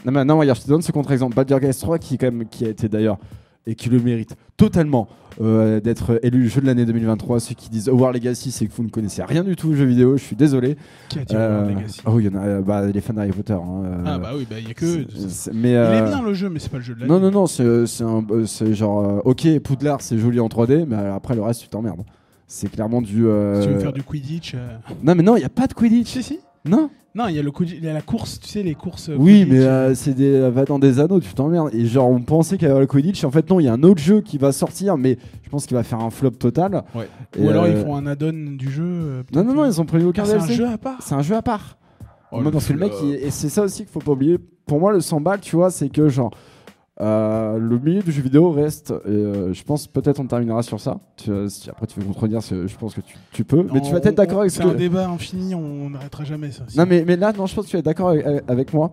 Non, 0.05 0.13
mais 0.13 0.25
non, 0.25 0.39
regarde, 0.39 0.59
je 0.59 0.65
te 0.65 0.69
donne 0.69 0.83
ce 0.83 0.93
contre-exemple. 0.93 1.35
Baldur's 1.35 1.61
Gate 1.61 1.79
3 1.79 1.99
qui, 1.99 2.19
quand 2.19 2.27
même, 2.27 2.47
qui 2.49 2.65
a 2.65 2.69
été 2.69 2.89
d'ailleurs 2.89 3.19
et 3.67 3.75
qui 3.75 3.91
le 3.91 4.01
mérite 4.01 4.35
totalement 4.57 5.09
euh, 5.43 5.79
d'être 5.81 6.19
élu 6.23 6.49
jeu 6.49 6.61
de 6.63 6.67
l'année 6.67 6.87
2023. 6.87 7.39
Ceux 7.41 7.55
qui 7.55 7.69
disent 7.69 7.89
War 7.91 8.13
Legacy, 8.13 8.51
c'est 8.51 8.67
que 8.67 8.73
vous 8.73 8.83
ne 8.83 8.89
connaissez 8.89 9.23
rien 9.23 9.45
du 9.45 9.57
tout 9.57 9.69
aux 9.71 9.75
jeux 9.75 9.85
vidéo. 9.85 10.17
Je 10.17 10.23
suis 10.23 10.37
désolé. 10.37 10.77
Qui 11.11 11.19
a 11.19 11.25
dit 11.25 11.35
Euh, 11.37 11.61
Hogwarts 11.65 11.77
Legacy 11.81 12.01
oh, 12.07 12.19
il 12.21 12.27
y 12.27 12.29
en 12.29 12.35
a 12.41 12.45
euh, 12.47 12.61
bah, 12.63 12.87
les 12.87 13.01
fans 13.03 13.13
d'Harry 13.13 13.31
Potter. 13.33 13.53
hein, 13.53 13.83
euh, 13.85 14.05
Ah 14.07 14.19
bah 14.19 14.31
oui, 14.37 14.47
bah 14.49 14.57
il 14.59 14.69
y 14.69 14.71
a 14.71 14.75
que. 14.75 14.87
c'est- 14.87 15.29
c'est- 15.29 15.53
mais, 15.53 15.73
Il 15.73 15.77
euh, 15.77 16.07
est 16.07 16.09
bien 16.09 16.23
le 16.23 16.33
jeu, 16.33 16.49
mais 16.49 16.59
c'est 16.59 16.71
pas 16.71 16.79
le 16.79 16.83
jeu 16.83 16.95
de 16.95 17.01
l'année. 17.01 17.13
Non, 17.13 17.21
non, 17.21 17.31
non, 17.31 17.47
c'est 17.47 17.87
c'est 17.87 18.05
un- 18.05 18.25
euh, 18.31 18.47
c'est 18.47 18.73
genre, 18.75 19.05
euh, 19.05 19.21
ok, 19.27 19.59
Poudlard, 19.61 20.01
c'est 20.01 20.19
joli 20.19 20.41
en 20.41 20.49
3D, 20.49 20.87
mais 20.89 20.97
après 20.97 21.35
le 21.35 21.43
reste, 21.43 21.61
tu 21.61 21.69
t'emmerdes. 21.69 22.03
C'est 22.51 22.71
clairement 22.71 23.03
du. 23.03 23.27
euh, 23.27 23.61
Si 23.61 23.69
tu 23.69 23.75
veux 23.75 23.79
faire 23.81 23.93
du 23.93 24.03
Quidditch. 24.03 24.55
euh, 24.55 24.77
Non, 25.03 25.15
mais 25.15 25.23
non, 25.23 25.37
il 25.37 25.41
n'y 25.41 25.45
a 25.45 25.49
pas 25.51 25.67
de 25.67 25.75
Quidditch. 25.75 26.09
Si, 26.09 26.23
si. 26.23 26.41
Non. 26.65 26.89
Non, 27.15 27.27
il 27.29 27.37
y 27.37 27.39
a 27.39 27.43
le 27.43 27.51
Quidditch- 27.51 27.77
il 27.79 27.85
y 27.85 27.89
a 27.89 27.93
la 27.93 28.01
course, 28.03 28.41
tu 28.41 28.49
sais, 28.49 28.63
les 28.63 28.75
courses. 28.75 29.09
euh, 29.11 29.17
Oui, 29.19 29.41
Quidditch, 29.45 29.53
mais 29.53 29.95
c'est 29.95 30.15
des 30.15 30.49
va 30.51 30.65
dans 30.65 30.79
des 30.79 30.99
anneaux, 30.99 31.21
tu 31.21 31.33
t'emmerdes. 31.35 31.75
Et 31.75 31.85
genre, 31.87 32.09
on 32.09 32.21
pensait 32.21 32.57
qu'il 32.57 32.67
y 32.69 32.71
avait 32.71 32.81
le 32.81 32.87
Quidditch. 32.87 33.23
En 33.25 33.31
fait, 33.31 33.49
non, 33.51 33.61
il 33.61 33.65
y 33.65 33.69
a 33.69 33.73
un 33.75 33.83
autre 33.83 34.01
jeu 34.01 34.21
qui 34.23 34.39
va 34.39 34.51
sortir, 34.53 34.97
mais 34.97 35.19
je 35.43 35.51
pense 35.51 35.67
qu'il 35.67 35.77
va 35.77 35.83
faire 35.83 36.01
un 36.01 36.11
flop 36.11 36.31
total. 36.33 36.85
Ouais. 36.95 37.09
Ou 37.39 37.49
alors 37.51 37.67
ils 37.69 37.77
font 37.77 37.97
un 37.97 38.07
add-on 38.07 38.57
du 38.57 38.71
jeu. 38.71 39.25
Non, 39.35 39.45
non, 39.45 39.53
non, 39.55 39.65
ils 39.67 39.81
ont 39.81 39.85
prévu 39.87 40.07
aucun 40.07 40.23
ah, 40.23 40.27
c'est 40.27 40.53
un 40.53 40.57
jeu 40.57 40.67
à 40.69 40.79
part. 40.79 40.99
C'est 41.03 41.15
un 41.15 41.23
jeu 41.23 41.35
à 41.37 41.43
part. 41.43 41.77
Oh, 42.33 42.41
Moi, 42.41 42.53
parce 42.53 42.67
que 42.67 42.73
le 42.75 42.79
mec, 42.79 42.93
il- 43.03 43.15
et 43.15 43.31
c'est 43.31 43.49
ça 43.49 43.63
aussi 43.63 43.79
qu'il 43.85 43.89
faut 43.93 44.01
pas 44.01 44.13
oublier. 44.13 44.39
Pour 44.67 44.79
moi, 44.81 44.93
le 44.93 45.01
100 45.01 45.21
balles, 45.21 45.41
tu 45.41 45.57
vois, 45.57 45.71
c'est 45.71 45.89
que 45.89 46.09
genre. 46.09 46.31
Euh, 47.01 47.59
le 47.59 47.79
milieu 47.79 48.03
du 48.03 48.11
jeu 48.11 48.23
vidéo 48.23 48.51
reste, 48.51 48.91
euh, 48.91 49.53
je 49.53 49.63
pense 49.63 49.87
peut-être 49.87 50.19
on 50.19 50.27
terminera 50.27 50.63
sur 50.63 50.81
ça. 50.81 50.99
Tu, 51.17 51.31
euh, 51.31 51.49
si 51.49 51.71
après 51.71 51.87
tu 51.87 52.01
veux 52.01 52.07
contredire, 52.07 52.41
je 52.41 52.77
pense 52.77 52.95
que 52.95 53.01
tu, 53.01 53.15
tu 53.33 53.45
peux. 53.45 53.65
Mais 53.73 53.81
tu 53.81 53.93
vas 53.93 53.99
être 53.99 54.17
d'accord 54.17 54.41
avec 54.41 54.51
ce 54.51 54.59
C'est 54.59 54.65
que. 54.65 54.69
un 54.69 54.75
débat 54.75 55.09
infini, 55.09 55.55
on 55.55 55.91
n'arrêtera 55.91 56.25
jamais 56.25 56.51
ça. 56.51 56.65
Non 56.77 56.87
mais, 56.89 57.05
mais 57.07 57.17
là, 57.17 57.33
non, 57.33 57.47
je 57.47 57.55
pense 57.55 57.67
que 57.67 57.71
tu 57.71 57.77
es 57.77 57.83
d'accord 57.83 58.09
avec, 58.09 58.27
avec 58.49 58.73
moi. 58.73 58.93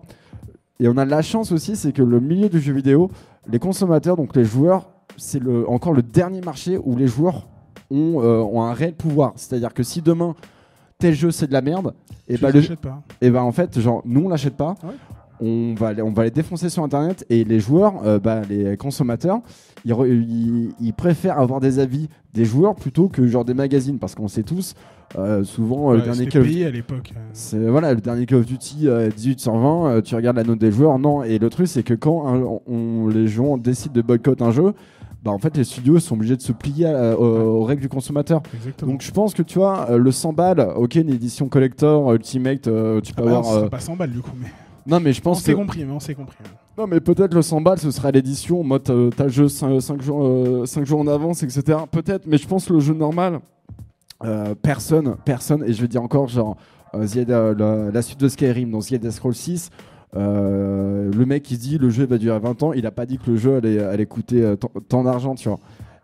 Et 0.78 0.88
on 0.88 0.96
a 0.98 1.04
la 1.04 1.22
chance 1.22 1.50
aussi, 1.50 1.74
c'est 1.74 1.92
que 1.92 2.02
le 2.02 2.20
milieu 2.20 2.48
du 2.48 2.60
jeu 2.60 2.72
vidéo, 2.74 3.10
les 3.48 3.58
consommateurs, 3.58 4.16
donc 4.16 4.36
les 4.36 4.44
joueurs, 4.44 4.88
c'est 5.16 5.42
le, 5.42 5.68
encore 5.68 5.92
le 5.92 6.02
dernier 6.02 6.42
marché 6.42 6.78
où 6.78 6.96
les 6.96 7.08
joueurs 7.08 7.48
ont, 7.90 8.18
ont 8.18 8.62
un 8.62 8.72
réel 8.72 8.94
pouvoir. 8.94 9.32
C'est-à-dire 9.36 9.74
que 9.74 9.82
si 9.82 10.00
demain 10.00 10.34
tel 10.98 11.14
jeu 11.14 11.30
c'est 11.30 11.46
de 11.46 11.52
la 11.52 11.60
merde, 11.60 11.94
et 12.28 12.36
Tu 12.36 12.42
bah, 12.42 12.50
le, 12.50 12.60
achètes 12.60 12.80
pas. 12.80 13.02
et 13.20 13.30
bah 13.30 13.42
en 13.42 13.52
fait, 13.52 13.78
genre 13.80 14.02
nous 14.04 14.24
on 14.24 14.28
l'achète 14.28 14.56
pas. 14.56 14.74
Ouais? 14.82 14.94
On 15.40 15.74
va, 15.74 15.92
les- 15.92 16.02
on 16.02 16.12
va 16.12 16.24
les 16.24 16.30
défoncer 16.30 16.68
sur 16.70 16.82
internet 16.82 17.26
et 17.28 17.44
les 17.44 17.60
joueurs, 17.60 17.94
euh, 18.04 18.18
bah, 18.18 18.42
les 18.48 18.76
consommateurs, 18.76 19.40
ils, 19.84 19.92
re- 19.92 20.08
ils- 20.08 20.70
ils 20.80 20.94
préfèrent 20.94 21.38
avoir 21.38 21.60
des 21.60 21.78
avis 21.78 22.08
des 22.32 22.44
joueurs 22.44 22.74
plutôt 22.74 23.08
que 23.08 23.26
genre 23.26 23.44
des 23.44 23.52
magazines 23.54 23.98
parce 23.98 24.14
qu'on 24.14 24.28
sait 24.28 24.42
tous 24.42 24.74
euh, 25.18 25.44
souvent 25.44 25.92
euh, 25.92 25.96
le 25.96 26.02
dernier 26.02 26.26
Call 26.26 26.42
of 26.42 26.48
payé 26.48 26.66
à 26.66 26.70
l'époque. 26.70 27.12
c'est 27.32 27.58
voilà 27.68 27.94
le 27.94 28.00
dernier 28.00 28.26
Call 28.26 28.38
of 28.40 28.46
Duty 28.46 28.88
euh, 28.88 29.08
18 29.14 29.40
sur 29.40 29.56
20 29.56 29.86
euh, 29.88 30.00
tu 30.02 30.14
regardes 30.16 30.36
la 30.36 30.42
note 30.44 30.58
des 30.58 30.72
joueurs 30.72 30.98
non 30.98 31.22
et 31.22 31.38
le 31.38 31.48
truc 31.48 31.68
c'est 31.68 31.82
que 31.84 31.94
quand 31.94 32.26
un- 32.26 32.58
on- 32.66 33.06
les 33.08 33.28
joueurs 33.28 33.56
décident 33.56 33.94
de 33.94 34.02
boycotter 34.02 34.42
un 34.42 34.50
jeu 34.50 34.72
bah 35.22 35.30
en 35.30 35.38
fait 35.38 35.56
les 35.56 35.64
studios 35.64 35.98
sont 36.00 36.16
obligés 36.16 36.36
de 36.36 36.42
se 36.42 36.52
plier 36.52 36.92
aux, 37.18 37.62
règles 37.64 37.82
du 37.82 37.88
consommateur 37.88 38.42
Exactement. 38.54 38.92
donc 38.92 39.02
je 39.02 39.10
pense 39.12 39.32
que 39.32 39.42
tu 39.42 39.58
vois 39.60 39.88
euh, 39.90 39.96
le 39.98 40.10
100 40.10 40.32
balles 40.32 40.68
ok 40.76 40.96
une 40.96 41.10
édition 41.10 41.48
collector 41.48 42.12
ultimate 42.12 42.66
euh, 42.66 43.00
tu 43.00 43.12
Ah 43.16 43.20
peux 43.20 43.26
bah 43.26 43.30
non, 43.32 43.38
avoir 43.38 43.54
euh, 43.64 43.68
pas 43.68 43.78
100 43.80 43.94
balles 43.96 44.10
du 44.12 44.20
coup, 44.20 44.32
mais 44.40 44.48
non 44.86 45.00
mais 45.00 45.12
je 45.12 45.20
on 45.20 45.24
pense 45.24 45.42
s'est 45.42 45.52
que 45.52 45.56
compris, 45.56 45.84
mais 45.84 45.92
on 45.92 46.00
s'est 46.00 46.14
compris. 46.14 46.36
non 46.78 46.86
mais 46.86 47.00
peut-être 47.00 47.34
le 47.34 47.42
100 47.42 47.60
balles 47.60 47.78
ce 47.78 47.90
sera 47.90 48.10
l'édition 48.10 48.60
en 48.60 48.64
mode 48.64 48.88
euh, 48.90 49.10
t'as 49.16 49.24
le 49.24 49.30
jeu 49.30 49.48
5, 49.48 49.80
jours, 50.02 50.66
5 50.66 50.84
jours 50.86 51.00
en 51.00 51.06
avance 51.06 51.42
etc 51.42 51.78
peut-être 51.90 52.26
mais 52.26 52.38
je 52.38 52.46
pense 52.46 52.66
que 52.66 52.72
le 52.74 52.80
jeu 52.80 52.94
normal 52.94 53.40
euh, 54.24 54.54
personne 54.54 55.16
personne 55.24 55.62
et 55.66 55.72
je 55.72 55.80
vais 55.82 55.88
dire 55.88 56.02
encore 56.02 56.28
genre 56.28 56.56
euh, 56.94 57.06
la, 57.26 57.90
la 57.90 58.02
suite 58.02 58.20
de 58.20 58.28
Skyrim 58.28 58.70
dans 58.70 58.80
The 58.80 58.92
Elder 58.92 59.10
Scrolls 59.10 59.34
6 59.34 59.70
euh, 60.14 61.10
le 61.12 61.26
mec 61.26 61.50
il 61.50 61.58
dit 61.58 61.78
le 61.78 61.90
jeu 61.90 62.06
va 62.06 62.16
durer 62.18 62.38
20 62.38 62.62
ans 62.62 62.72
il 62.72 62.86
a 62.86 62.90
pas 62.90 63.06
dit 63.06 63.18
que 63.18 63.30
le 63.30 63.36
jeu 63.36 63.56
allait, 63.56 63.78
allait 63.82 64.06
coûter 64.06 64.42
euh, 64.42 64.56
tant- 64.56 65.02
d'argent 65.04 65.34
tu 65.34 65.48
vois 65.48 65.58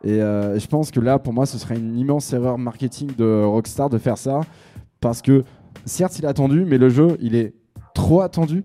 et 0.05 0.21
euh, 0.21 0.59
je 0.59 0.67
pense 0.67 0.91
que 0.91 1.01
là 1.01 1.19
pour 1.19 1.33
moi 1.33 1.47
ce 1.47 1.57
serait 1.59 1.77
une 1.79 1.97
immense 1.97 2.33
erreur 2.33 2.59
marketing 2.59 3.11
de 3.17 3.45
Rockstar 3.45 3.89
de 3.89 3.99
faire 3.99 4.19
ça 4.19 4.41
parce 5.01 5.23
que 5.23 5.45
certes 5.87 6.19
il 6.19 6.25
est 6.25 6.29
attendu 6.29 6.65
mais 6.67 6.77
le 6.79 6.89
jeu 6.89 7.17
il 7.21 7.35
est 7.37 7.55
trop 7.95 8.21
attendu 8.23 8.65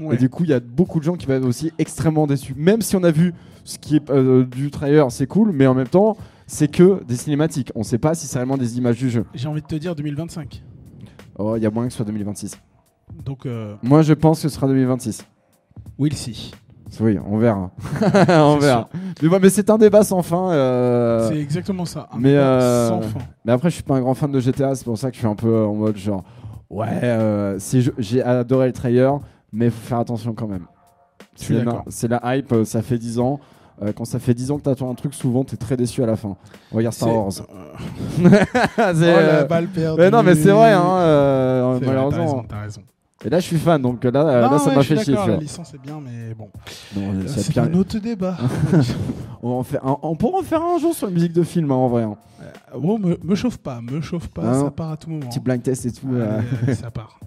Ouais. 0.00 0.14
et 0.14 0.18
du 0.18 0.28
coup, 0.28 0.44
il 0.44 0.50
y 0.50 0.52
a 0.52 0.60
beaucoup 0.60 1.00
de 1.00 1.04
gens 1.04 1.14
qui 1.16 1.26
vont 1.26 1.34
être 1.34 1.44
aussi 1.46 1.72
extrêmement 1.78 2.28
déçus. 2.28 2.54
Même 2.56 2.82
si 2.82 2.94
on 2.94 3.02
a 3.02 3.10
vu 3.10 3.34
ce 3.64 3.78
qui 3.78 3.96
est 3.96 4.10
euh, 4.10 4.44
du 4.44 4.70
trailer, 4.70 5.10
c'est 5.10 5.26
cool, 5.26 5.50
mais 5.52 5.66
en 5.66 5.74
même 5.74 5.88
temps, 5.88 6.16
c'est 6.46 6.68
que 6.68 7.02
des 7.04 7.16
cinématiques. 7.16 7.72
On 7.74 7.82
sait 7.82 7.98
pas 7.98 8.14
si 8.14 8.28
c'est 8.28 8.38
vraiment 8.38 8.56
des 8.56 8.78
images 8.78 8.96
du 8.98 9.10
jeu. 9.10 9.24
J'ai 9.34 9.48
envie 9.48 9.60
de 9.60 9.66
te 9.66 9.74
dire 9.74 9.96
2025. 9.96 10.62
Oh, 11.36 11.56
Il 11.56 11.62
y 11.64 11.66
a 11.66 11.70
moyen 11.70 11.88
que 11.88 11.92
ce 11.92 11.96
soit 11.96 12.06
2026. 12.06 12.56
Donc, 13.24 13.44
euh, 13.46 13.74
Moi, 13.82 14.02
je 14.02 14.12
pense 14.14 14.40
que 14.40 14.48
ce 14.48 14.54
sera 14.54 14.68
2026. 14.68 15.24
we'll 15.98 16.12
see. 16.14 16.52
Oui, 17.00 17.18
on 17.26 17.36
verra. 17.38 17.70
on 18.28 18.58
verra. 18.58 18.88
Mais, 19.20 19.28
bon, 19.28 19.38
mais 19.42 19.50
c'est 19.50 19.68
un 19.68 19.78
débat 19.78 20.04
sans 20.04 20.22
fin. 20.22 20.50
euh, 20.52 21.28
C'est 21.28 21.40
exactement 21.40 21.84
ça. 21.84 22.08
Un 22.12 22.18
mais, 22.18 22.30
débat 22.32 22.88
sans 22.88 23.02
fin. 23.02 23.18
Mais 23.44 23.52
après, 23.52 23.68
je 23.70 23.74
suis 23.74 23.82
pas 23.82 23.96
un 23.96 24.00
grand 24.00 24.14
fan 24.14 24.30
de 24.30 24.38
GTA, 24.40 24.74
c'est 24.76 24.84
pour 24.84 24.96
ça 24.96 25.08
que 25.10 25.14
je 25.14 25.18
suis 25.18 25.28
un 25.28 25.34
peu 25.34 25.64
en 25.64 25.74
mode 25.74 25.96
genre, 25.96 26.22
ouais, 26.70 26.86
euh, 27.02 27.56
c'est- 27.58 27.92
j'ai 27.98 28.22
adoré 28.22 28.66
le 28.68 28.72
trailer, 28.72 29.18
mais 29.52 29.70
faut 29.70 29.86
faire 29.88 29.98
attention 29.98 30.32
quand 30.34 30.46
même. 30.48 30.66
Je 31.36 31.44
suis 31.44 31.54
C'est 31.54 31.58
la- 31.60 31.64
d'accord. 31.64 31.84
C'est 31.88 32.08
la 32.08 32.36
hype, 32.36 32.52
euh, 32.52 32.64
ça 32.64 32.82
fait 32.82 32.98
10 32.98 33.18
ans. 33.18 33.38
Euh, 33.80 33.92
quand 33.94 34.04
ça 34.04 34.18
fait 34.18 34.34
10 34.34 34.50
ans 34.50 34.58
que 34.58 34.62
t'attends 34.64 34.90
un 34.90 34.94
truc, 34.94 35.14
souvent 35.14 35.44
t'es 35.44 35.56
très 35.56 35.76
déçu 35.76 36.02
à 36.02 36.06
la 36.06 36.16
fin. 36.16 36.36
Regarde 36.72 36.94
Star 36.94 37.08
C'est- 37.10 37.14
Wars. 37.14 37.32
C'est, 37.32 37.42
oh 38.26 38.80
la 38.80 38.88
euh, 39.02 39.44
balle 39.44 39.68
perdue. 39.68 40.00
mais 40.00 40.10
non, 40.10 40.22
mais 40.24 40.34
c'est 40.34 40.50
vrai, 40.50 40.72
hein, 40.72 40.82
euh, 40.98 41.78
C'est 41.78 41.84
vrai, 41.84 41.94
malheureusement. 41.94 42.24
T'as 42.24 42.32
raison, 42.32 42.44
t'as 42.48 42.60
raison. 42.62 42.80
Et 43.24 43.30
là, 43.30 43.40
je 43.40 43.46
suis 43.46 43.58
fan, 43.58 43.82
donc 43.82 44.04
là, 44.04 44.10
euh, 44.10 44.42
Non, 44.44 44.50
là 44.52 44.58
ça 44.58 44.70
ouais, 44.70 44.76
m'a 44.76 44.82
fait 44.84 45.02
chier. 45.02 45.14
La 45.14 45.36
licence 45.36 45.74
est 45.74 45.78
bien, 45.82 46.00
mais 46.00 46.34
bon. 46.34 46.50
Euh, 46.96 47.26
ça 47.26 47.40
C'est 47.42 47.58
un 47.58 47.72
autre 47.74 47.98
débat. 47.98 48.36
on, 49.42 49.50
en 49.50 49.62
faire 49.64 49.84
un- 49.84 49.98
on 50.02 50.14
pourra 50.14 50.38
en 50.38 50.42
faire 50.42 50.62
un 50.62 50.78
jour 50.78 50.94
sur 50.94 51.08
la 51.08 51.12
musique 51.12 51.32
de 51.32 51.42
film, 51.42 51.70
hein, 51.72 51.74
en 51.74 51.88
vrai. 51.88 52.04
hein. 52.04 52.16
bon, 52.78 52.98
me, 52.98 53.18
me 53.22 53.34
chauffe 53.34 53.58
pas, 53.58 53.80
me 53.80 54.00
chauffe 54.00 54.28
pas, 54.28 54.44
Non. 54.44 54.64
ça 54.66 54.70
part 54.70 54.92
à 54.92 54.96
tout 54.96 55.10
moment. 55.10 55.26
Petit 55.26 55.40
blind 55.40 55.60
test 55.62 55.86
et 55.86 55.92
tout. 55.92 56.08
Euh. 56.12 56.40
ça 56.74 56.90
part. 56.92 57.18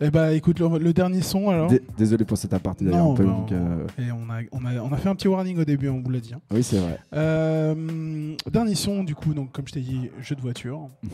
Eh 0.00 0.10
bah 0.12 0.32
écoute, 0.32 0.60
le, 0.60 0.78
le 0.78 0.92
dernier 0.92 1.20
son 1.22 1.50
alors. 1.50 1.68
Dé- 1.68 1.82
Désolé 1.96 2.24
pour 2.24 2.38
cette 2.38 2.52
aparté 2.54 2.84
d'ailleurs. 2.84 3.04
Non, 3.06 3.12
un 3.14 3.16
peu, 3.16 3.24
bah, 3.24 3.46
euh, 3.50 3.86
Et 3.98 4.12
on 4.12 4.30
a, 4.30 4.42
on, 4.52 4.64
a, 4.64 4.80
on 4.80 4.92
a 4.92 4.96
fait 4.96 5.08
un 5.08 5.16
petit 5.16 5.26
warning 5.26 5.58
au 5.58 5.64
début, 5.64 5.88
on 5.88 6.00
vous 6.00 6.10
l'a 6.10 6.20
dit. 6.20 6.34
hein. 6.34 6.40
Oui, 6.52 6.62
c'est 6.62 6.78
vrai. 6.78 7.00
Euh, 7.16 8.36
dernier 8.48 8.76
son, 8.76 9.02
du 9.02 9.16
coup, 9.16 9.34
donc 9.34 9.50
comme 9.50 9.66
je 9.66 9.72
t'ai 9.72 9.80
dit, 9.80 10.08
jeu 10.22 10.36
de 10.36 10.40
voiture. 10.40 10.86
Mhm. 11.02 11.10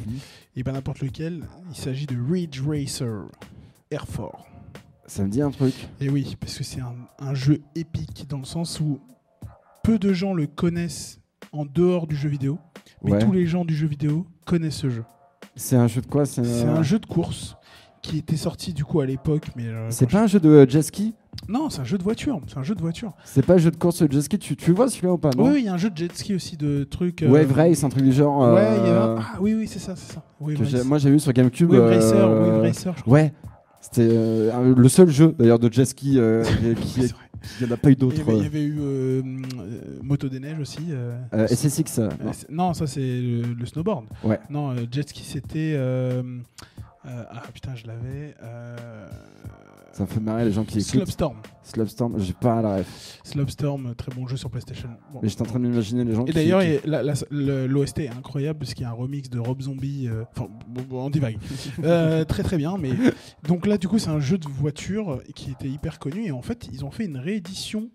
Et 0.56 0.62
ben 0.62 0.72
n'importe 0.72 1.00
lequel. 1.00 1.44
Il 1.70 1.76
s'agit 1.76 2.04
de 2.04 2.14
Ridge 2.30 2.60
Racer 2.60 3.22
Air 3.94 4.06
Force. 4.08 4.42
Ça 5.06 5.22
me 5.22 5.28
dit 5.28 5.40
un 5.42 5.50
truc. 5.50 5.74
Et 6.00 6.08
oui, 6.08 6.36
parce 6.40 6.56
que 6.58 6.64
c'est 6.64 6.80
un, 6.80 6.94
un 7.18 7.34
jeu 7.34 7.60
épique 7.76 8.26
dans 8.28 8.38
le 8.38 8.44
sens 8.44 8.80
où 8.80 8.98
peu 9.82 9.98
de 9.98 10.12
gens 10.12 10.34
le 10.34 10.46
connaissent 10.46 11.20
en 11.52 11.64
dehors 11.64 12.06
du 12.06 12.16
jeu 12.16 12.28
vidéo, 12.28 12.58
mais 13.02 13.12
Ouais. 13.12 13.18
tous 13.18 13.30
les 13.32 13.46
gens 13.46 13.64
du 13.64 13.74
jeu 13.76 13.86
vidéo 13.86 14.26
connaissent 14.46 14.76
ce 14.78 14.88
jeu. 14.90 15.04
C'est 15.56 15.76
un 15.76 15.86
jeu 15.86 16.00
de 16.00 16.06
quoi 16.06 16.24
C'est 16.26 16.40
un 16.64 16.82
jeu 16.82 16.98
de 16.98 17.06
course 17.06 17.56
qui 18.02 18.18
était 18.18 18.36
sorti 18.36 18.72
du 18.72 18.84
coup 18.84 19.00
à 19.00 19.06
l'époque, 19.06 19.48
mais 19.56 19.66
euh, 19.66 19.86
C'est 19.90 20.10
pas 20.10 20.22
un 20.22 20.26
jeu 20.26 20.40
de 20.40 20.48
euh, 20.48 20.66
jet 20.68 20.82
ski? 20.82 21.14
Non, 21.48 21.68
c'est 21.70 21.80
un 21.80 21.84
jeu 21.84 21.98
de 21.98 22.02
voiture. 22.02 22.40
C'est 22.48 22.58
un 22.58 22.62
jeu 22.62 22.74
de 22.74 22.80
voiture. 22.80 23.12
C'est 23.24 23.44
pas 23.44 23.54
un 23.54 23.58
jeu 23.58 23.70
de 23.70 23.76
course 23.76 24.02
de 24.02 24.10
jet 24.10 24.22
ski? 24.22 24.38
Tu, 24.38 24.56
tu 24.56 24.72
vois 24.72 24.88
celui-là 24.88 25.12
ou 25.12 25.18
pas? 25.18 25.30
Non? 25.36 25.50
Oui, 25.50 25.56
il 25.60 25.64
y 25.66 25.68
a 25.68 25.74
un 25.74 25.78
jeu 25.78 25.90
de 25.90 25.96
jet 25.96 26.12
ski 26.16 26.34
aussi 26.34 26.56
de 26.56 26.84
trucs. 26.84 27.22
euh, 27.22 27.28
Wave 27.30 27.52
Race, 27.52 27.84
un 27.84 27.88
truc 27.90 28.04
du 28.04 28.12
genre. 28.12 28.38
Ouais, 28.54 28.60
euh, 28.62 28.86
y 28.86 28.90
a 28.90 29.16
ah 29.20 29.38
oui, 29.40 29.54
oui, 29.54 29.68
c'est 29.68 29.78
ça, 29.78 29.94
c'est 29.96 30.14
ça. 30.14 30.22
Wave 30.40 30.58
Race. 30.60 30.84
moi 30.86 30.96
j'ai 30.98 31.10
vu 31.10 31.20
sur 31.20 31.32
GameCube. 31.32 31.70
Wave 31.70 31.80
euh, 31.82 31.94
Racer, 31.94 32.28
Wave 32.30 32.62
Racer, 32.62 32.94
je 32.96 33.02
crois. 33.02 33.12
Ouais. 33.14 33.32
C'était 33.84 34.08
euh, 34.10 34.74
le 34.74 34.88
seul 34.88 35.10
jeu 35.10 35.34
d'ailleurs 35.38 35.58
de 35.58 35.70
jet 35.70 35.84
ski 35.84 36.18
euh, 36.18 36.42
qui, 36.80 37.00
qui, 37.02 37.14
n'y 37.60 37.70
en 37.70 37.74
a 37.74 37.76
pas 37.76 37.90
eu 37.90 37.92
Il 37.92 37.96
d'autres. 37.98 38.16
il 38.28 38.42
y 38.42 38.46
avait 38.46 38.62
eu 38.62 38.78
euh, 38.80 39.20
euh, 39.20 39.22
Moto 40.02 40.28
des 40.30 40.40
neiges 40.40 40.58
aussi. 40.58 40.78
euh, 40.90 41.18
Euh, 41.34 41.46
SSX. 41.46 41.98
euh, 41.98 42.08
Euh, 42.08 42.30
c'est- 42.32 42.50
non, 42.50 42.72
ça 42.72 42.86
c'est 42.86 43.00
le, 43.00 43.42
le 43.52 43.66
snowboard. 43.66 44.06
Ouais. 44.24 44.40
Non, 44.48 44.70
euh, 44.70 44.86
jet 44.90 45.06
ski 45.06 45.22
c'était. 45.22 45.74
euh, 45.76 46.22
euh, 47.06 47.24
ah 47.30 47.42
putain, 47.52 47.74
je 47.74 47.86
l'avais. 47.86 48.34
Ça 49.94 50.02
me 50.02 50.08
fait 50.08 50.20
marrer 50.20 50.44
les 50.44 50.50
gens 50.52 50.64
qui 50.64 50.78
écoutent. 50.78 50.90
Slopestorm. 50.90 51.36
Slopstorm, 51.62 52.18
j'ai 52.18 52.32
pas 52.32 52.60
la 52.60 52.76
ref. 52.78 53.20
Slopestorm, 53.22 53.86
euh, 53.86 53.94
très 53.94 54.12
bon 54.12 54.26
jeu 54.26 54.36
sur 54.36 54.50
PlayStation. 54.50 54.88
Bon. 55.12 55.20
Mais 55.22 55.28
j'étais 55.28 55.42
en 55.42 55.46
train 55.46 55.60
de 55.60 55.66
m'imaginer 55.68 56.04
les 56.04 56.14
gens 56.14 56.22
Et 56.24 56.30
qui. 56.30 56.34
d'ailleurs, 56.34 56.60
qui- 56.62 56.88
l'OST 57.30 57.98
est 58.00 58.08
incroyable 58.08 58.58
parce 58.58 58.74
qu'il 58.74 58.82
y 58.82 58.86
a 58.86 58.90
un 58.90 58.94
remix 58.94 59.30
de 59.30 59.38
Rob 59.38 59.62
Zombie. 59.62 60.08
euh, 60.08 60.24
Enfin, 60.36 60.48
bon, 60.68 60.82
bon, 60.88 61.06
on 61.06 61.10
divague. 61.10 61.38
Euh, 61.84 62.24
très 62.24 62.42
très 62.42 62.56
bien. 62.56 62.76
Mais 62.76 62.90
donc 63.46 63.66
là, 63.66 63.78
du 63.78 63.86
coup, 63.88 63.98
c'est 63.98 64.10
un 64.10 64.20
jeu 64.20 64.36
de 64.36 64.48
voiture 64.48 65.22
qui 65.34 65.52
était 65.52 65.68
hyper 65.68 65.98
connu 66.00 66.26
et 66.26 66.32
en 66.32 66.42
fait, 66.42 66.68
ils 66.72 66.84
ont 66.84 66.90
fait 66.90 67.04
une 67.04 67.16
réédition, 67.16 67.88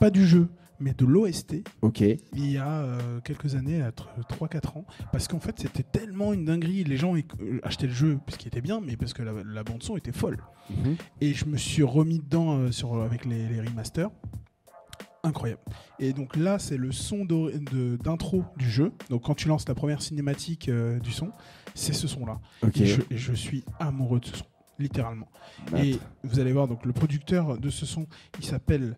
pas 0.00 0.10
du 0.10 0.26
jeu, 0.26 0.48
mais 0.80 0.92
de 0.92 1.04
l'OST 1.04 1.56
Ok. 1.82 2.00
il 2.00 2.50
y 2.50 2.56
a 2.58 2.68
euh, 2.82 3.20
quelques 3.24 3.54
années, 3.54 3.82
à 3.82 3.90
3-4 3.90 4.78
ans, 4.78 4.84
parce 5.12 5.28
qu'en 5.28 5.40
fait 5.40 5.58
c'était 5.58 5.82
tellement 5.82 6.32
une 6.32 6.44
dinguerie, 6.44 6.84
les 6.84 6.96
gens 6.96 7.14
euh, 7.16 7.60
achetaient 7.62 7.86
le 7.88 7.92
jeu 7.92 8.18
parce 8.26 8.38
qu'il 8.38 8.48
était 8.48 8.60
bien, 8.60 8.80
mais 8.80 8.96
parce 8.96 9.12
que 9.12 9.22
la, 9.22 9.32
la 9.44 9.64
bande 9.64 9.82
son 9.82 9.96
était 9.96 10.12
folle. 10.12 10.38
Mhm. 10.70 10.96
Et 11.20 11.34
je 11.34 11.46
me 11.46 11.56
suis 11.56 11.82
remis 11.82 12.18
dedans 12.18 12.56
euh, 12.58 12.70
sur, 12.72 13.00
avec 13.02 13.24
les, 13.24 13.48
les 13.48 13.60
remasters. 13.60 14.10
incroyable. 15.24 15.60
Et 15.98 16.12
donc 16.12 16.36
là, 16.36 16.58
c'est 16.58 16.76
le 16.76 16.92
son 16.92 17.24
d'intro 17.24 18.44
du 18.56 18.70
jeu. 18.70 18.92
Donc 19.10 19.24
quand 19.24 19.34
tu 19.34 19.48
lances 19.48 19.68
la 19.68 19.74
première 19.74 20.00
cinématique 20.02 20.68
euh, 20.68 20.98
du 21.00 21.10
son, 21.12 21.30
c'est 21.74 21.92
ce 21.92 22.06
son-là. 22.08 22.38
Ok. 22.62 22.80
Et, 22.80 22.86
je, 22.86 23.00
et 23.10 23.16
je 23.16 23.32
suis 23.32 23.64
amoureux 23.80 24.20
de 24.20 24.26
ce 24.26 24.36
son, 24.36 24.44
littéralement. 24.78 25.28
Et 25.76 25.98
vous 26.22 26.38
allez 26.40 26.52
voir, 26.52 26.68
donc 26.68 26.84
le 26.86 26.92
producteur 26.92 27.58
de 27.58 27.68
ce 27.70 27.84
son, 27.86 28.06
il 28.38 28.44
s'appelle 28.44 28.96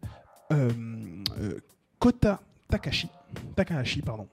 Kota 1.99 2.41
Takashi. 2.69 3.09
Takahashi, 3.57 4.03
pardon. 4.03 4.27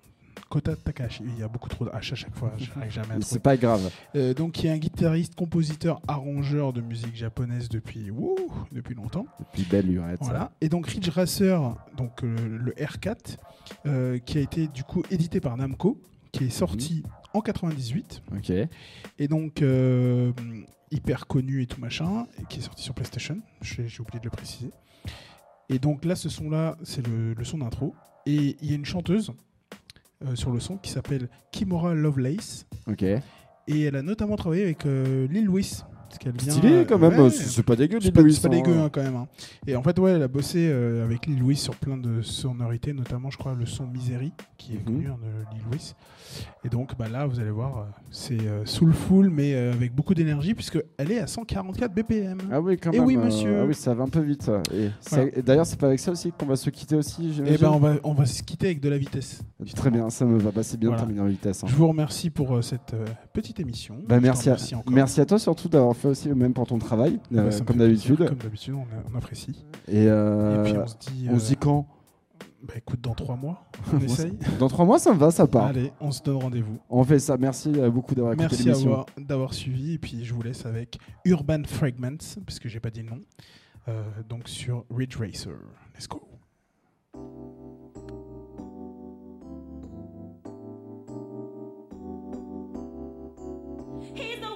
Kota 0.49 0.76
Takahashi. 0.76 1.23
Il 1.26 1.39
y 1.39 1.44
a 1.44 1.48
beaucoup 1.48 1.68
trop 1.69 1.85
de 1.85 1.89
H 1.89 2.14
à 2.14 2.15
chaque 2.15 2.35
fois. 2.35 2.53
Jamais. 2.89 3.15
C'est 3.22 3.39
pas 3.41 3.57
grave. 3.57 3.91
Euh, 4.15 4.34
donc, 4.34 4.64
il 4.64 4.68
est 4.68 4.72
un 4.72 4.77
guitariste, 4.77 5.35
compositeur, 5.35 6.02
arrangeur 6.07 6.72
de 6.72 6.81
musique 6.81 7.15
japonaise 7.15 7.68
depuis, 7.69 8.10
wouh, 8.11 8.35
depuis 8.72 8.95
longtemps. 8.95 9.26
Puis 9.53 9.64
belle 9.69 9.88
lurette. 9.88 10.19
Voilà. 10.22 10.52
Et 10.61 10.69
donc 10.69 10.88
Ridge 10.88 11.10
Racer, 11.10 11.76
donc 11.98 12.23
euh, 12.23 12.35
le 12.57 12.72
R4, 12.73 13.38
euh, 13.85 14.19
qui 14.19 14.38
a 14.38 14.41
été 14.41 14.68
du 14.68 14.84
coup 14.84 15.03
édité 15.11 15.41
par 15.41 15.57
Namco, 15.57 15.99
qui 16.31 16.45
est 16.45 16.49
sorti 16.49 17.03
en 17.34 17.41
98, 17.41 18.22
Ok. 18.38 18.52
et 19.19 19.27
donc 19.27 19.61
euh, 19.61 20.31
hyper 20.91 21.27
connu 21.27 21.61
et 21.61 21.68
tout 21.68 21.81
machin, 21.81 22.26
et 22.39 22.45
qui 22.45 22.60
est 22.60 22.64
sorti 22.64 22.84
sur 22.84 22.94
PlayStation. 22.94 23.38
J'ai 23.61 23.84
oublié 23.99 24.19
de 24.19 24.26
le 24.26 24.30
préciser. 24.31 24.72
Et 25.69 25.80
donc 25.80 26.06
là, 26.06 26.15
ce 26.15 26.30
son-là, 26.30 26.77
c'est 26.84 27.06
le, 27.06 27.34
le 27.34 27.44
son 27.44 27.57
d'intro. 27.60 27.94
Et 28.26 28.57
il 28.61 28.69
y 28.69 28.73
a 28.73 28.76
une 28.76 28.85
chanteuse 28.85 29.34
euh, 30.26 30.35
sur 30.35 30.52
le 30.52 30.60
son 30.60 30.77
qui 30.77 30.91
s'appelle 30.91 31.30
Kimora 31.52 31.94
Lovelace. 31.94 32.65
Ok. 32.88 33.03
Et 33.03 33.22
elle 33.81 33.95
a 33.95 34.02
notamment 34.02 34.35
travaillé 34.35 34.64
avec 34.64 34.85
euh, 34.85 35.27
Lil 35.27 35.45
Louis. 35.45 35.72
Stylé 36.38 36.85
quand 36.88 36.97
même. 36.97 37.19
ouais, 37.19 37.29
C'est 37.29 37.63
pas 37.63 37.75
dégueu. 37.75 37.99
c'est 38.01 38.11
pas, 38.11 38.49
dégueu 38.49 38.77
hein, 38.77 38.89
quand 38.91 39.03
même. 39.03 39.15
hein. 39.15 39.27
Et 39.65 39.75
en 39.75 39.84
fait, 39.84 39.97
ouais, 39.99 40.11
elle 40.11 40.23
a 40.23 40.27
bossé 40.27 40.67
euh, 40.69 41.03
avec 41.03 41.25
Lil 41.25 41.39
Louis 41.39 41.55
sur 41.55 41.75
plein 41.75 41.97
de 41.97 42.21
sonorités, 42.21 42.93
notamment, 42.93 43.29
je 43.29 43.38
crois, 43.38 43.53
le 43.53 43.65
son 43.65 43.85
Misery, 43.88 44.31
qui 44.57 44.73
est 44.73 44.77
Mhm. 44.77 44.84
connu 44.84 45.07
hein, 45.07 45.17
de 45.21 45.55
Lil 45.55 45.63
Louis. 45.69 45.93
Et 46.65 46.69
donc, 46.69 46.97
bah, 46.97 47.07
là, 47.09 47.25
vous 47.25 47.39
allez 47.39 47.49
voir, 47.51 47.77
euh, 47.77 47.81
c'est 48.11 48.39
euh, 48.41 48.65
soulful, 48.65 49.29
mais 49.29 49.53
euh, 49.53 49.71
avec 49.73 49.93
beaucoup 49.95 50.13
d'énergie, 50.13 50.53
puisqu'elle 50.53 51.11
est 51.11 51.19
à 51.19 51.27
144 51.27 51.93
BPM. 51.93 52.38
Ah 52.51 52.59
oui, 52.59 52.77
quand 52.77 52.91
Eh 52.93 52.97
même. 52.97 53.07
oui, 53.07 53.15
monsieur. 53.17 53.61
ah 53.61 53.65
oui, 53.65 53.73
ça 53.73 53.93
va 53.93 54.03
un 54.03 54.09
peu 54.09 54.19
vite. 54.19 54.51
Et, 54.73 54.89
et 55.38 55.41
d'ailleurs, 55.41 55.65
c'est 55.65 55.79
pas 55.79 55.88
avec 55.88 55.99
ça 55.99 56.11
aussi 56.11 56.31
qu'on 56.38 56.45
va 56.45 56.55
se 56.57 56.69
quitter 56.69 56.95
aussi. 56.95 57.29
Et 57.29 57.34
j'imagine 57.34 57.57
ben, 57.61 57.71
on 57.71 57.79
va, 57.79 57.93
on 58.03 58.13
va 58.13 58.25
se 58.25 58.43
quitter 58.43 58.67
avec 58.67 58.81
de 58.81 58.89
la 58.89 58.97
vitesse. 58.97 59.41
Très 59.75 59.89
bien, 59.89 60.09
ça 60.09 60.25
me 60.25 60.38
va. 60.38 60.51
Bah, 60.51 60.63
c'est 60.63 60.77
bien 60.77 60.89
Voilà. 60.89 61.03
de 61.03 61.07
terminer 61.07 61.25
en 61.25 61.29
vitesse. 61.31 61.63
Je 61.65 61.75
vous 61.75 61.88
remercie 61.88 62.29
pour 62.29 62.61
cette 62.63 62.93
petite 63.34 63.59
émission. 63.59 63.97
Bah, 64.07 64.19
merci, 64.19 64.49
à, 64.49 64.57
merci 64.91 65.21
à 65.21 65.25
toi 65.25 65.39
surtout 65.39 65.69
d'avoir 65.69 65.95
fait 65.98 66.07
aussi 66.07 66.28
le 66.30 66.36
même 66.36 66.53
pour 66.53 66.68
ton 66.68 66.78
travail, 66.80 67.19
ah 67.24 67.28
bah, 67.32 67.41
euh, 67.41 67.60
comme 67.65 67.78
d'habitude. 67.78 68.26
Comme 68.26 68.38
d'habitude, 68.38 68.76
on, 68.76 69.18
apprécie. 69.18 69.65
Euh, 69.90 70.64
Et, 70.64 70.69
puis 70.69 70.78
on 70.78 70.88
se 70.88 70.95
dit. 70.98 71.28
On 71.30 71.40
se 71.40 71.45
euh, 71.45 71.48
dit 71.49 71.57
quand? 71.57 71.88
bah 72.64 72.74
écoute, 72.76 72.99
dans 73.02 73.14
trois 73.14 73.36
mois, 73.36 73.69
on 73.94 73.99
essaye. 73.99 74.34
Dans 74.60 74.68
trois 74.68 74.86
mois, 74.86 74.99
ça 74.99 75.14
me 75.14 75.19
va, 75.19 75.32
ça 75.32 75.48
part. 75.48 75.68
Allez, 75.68 75.91
on 76.02 76.11
se 76.11 76.22
donne 76.24 76.38
rendez-vous. 76.38 76.78
On 76.90 77.03
fait 77.03 77.19
ça. 77.19 77.38
Merci 77.38 77.72
beaucoup 77.91 78.15
d'avoir 78.15 78.34
écouté. 78.34 78.64
Merci 78.65 78.88
d'avoir 79.18 79.53
suivi. 79.53 79.94
Et 79.94 79.98
puis, 79.99 80.26
je 80.26 80.34
vous 80.34 80.41
laisse 80.41 80.65
avec 80.65 80.98
Urban 81.26 81.64
Fragments, 81.65 82.18
parce 82.45 82.60
que 82.60 82.68
j'ai 82.69 82.80
pas 82.80 82.90
dit 82.90 83.03
le 83.03 83.10
nom. 83.10 83.22
Donc 84.28 84.49
sur 84.49 84.86
Ridge 84.90 85.15
Racer. 85.18 85.53
Let's 85.95 86.07
go. 86.07 86.22
He's 94.15 94.47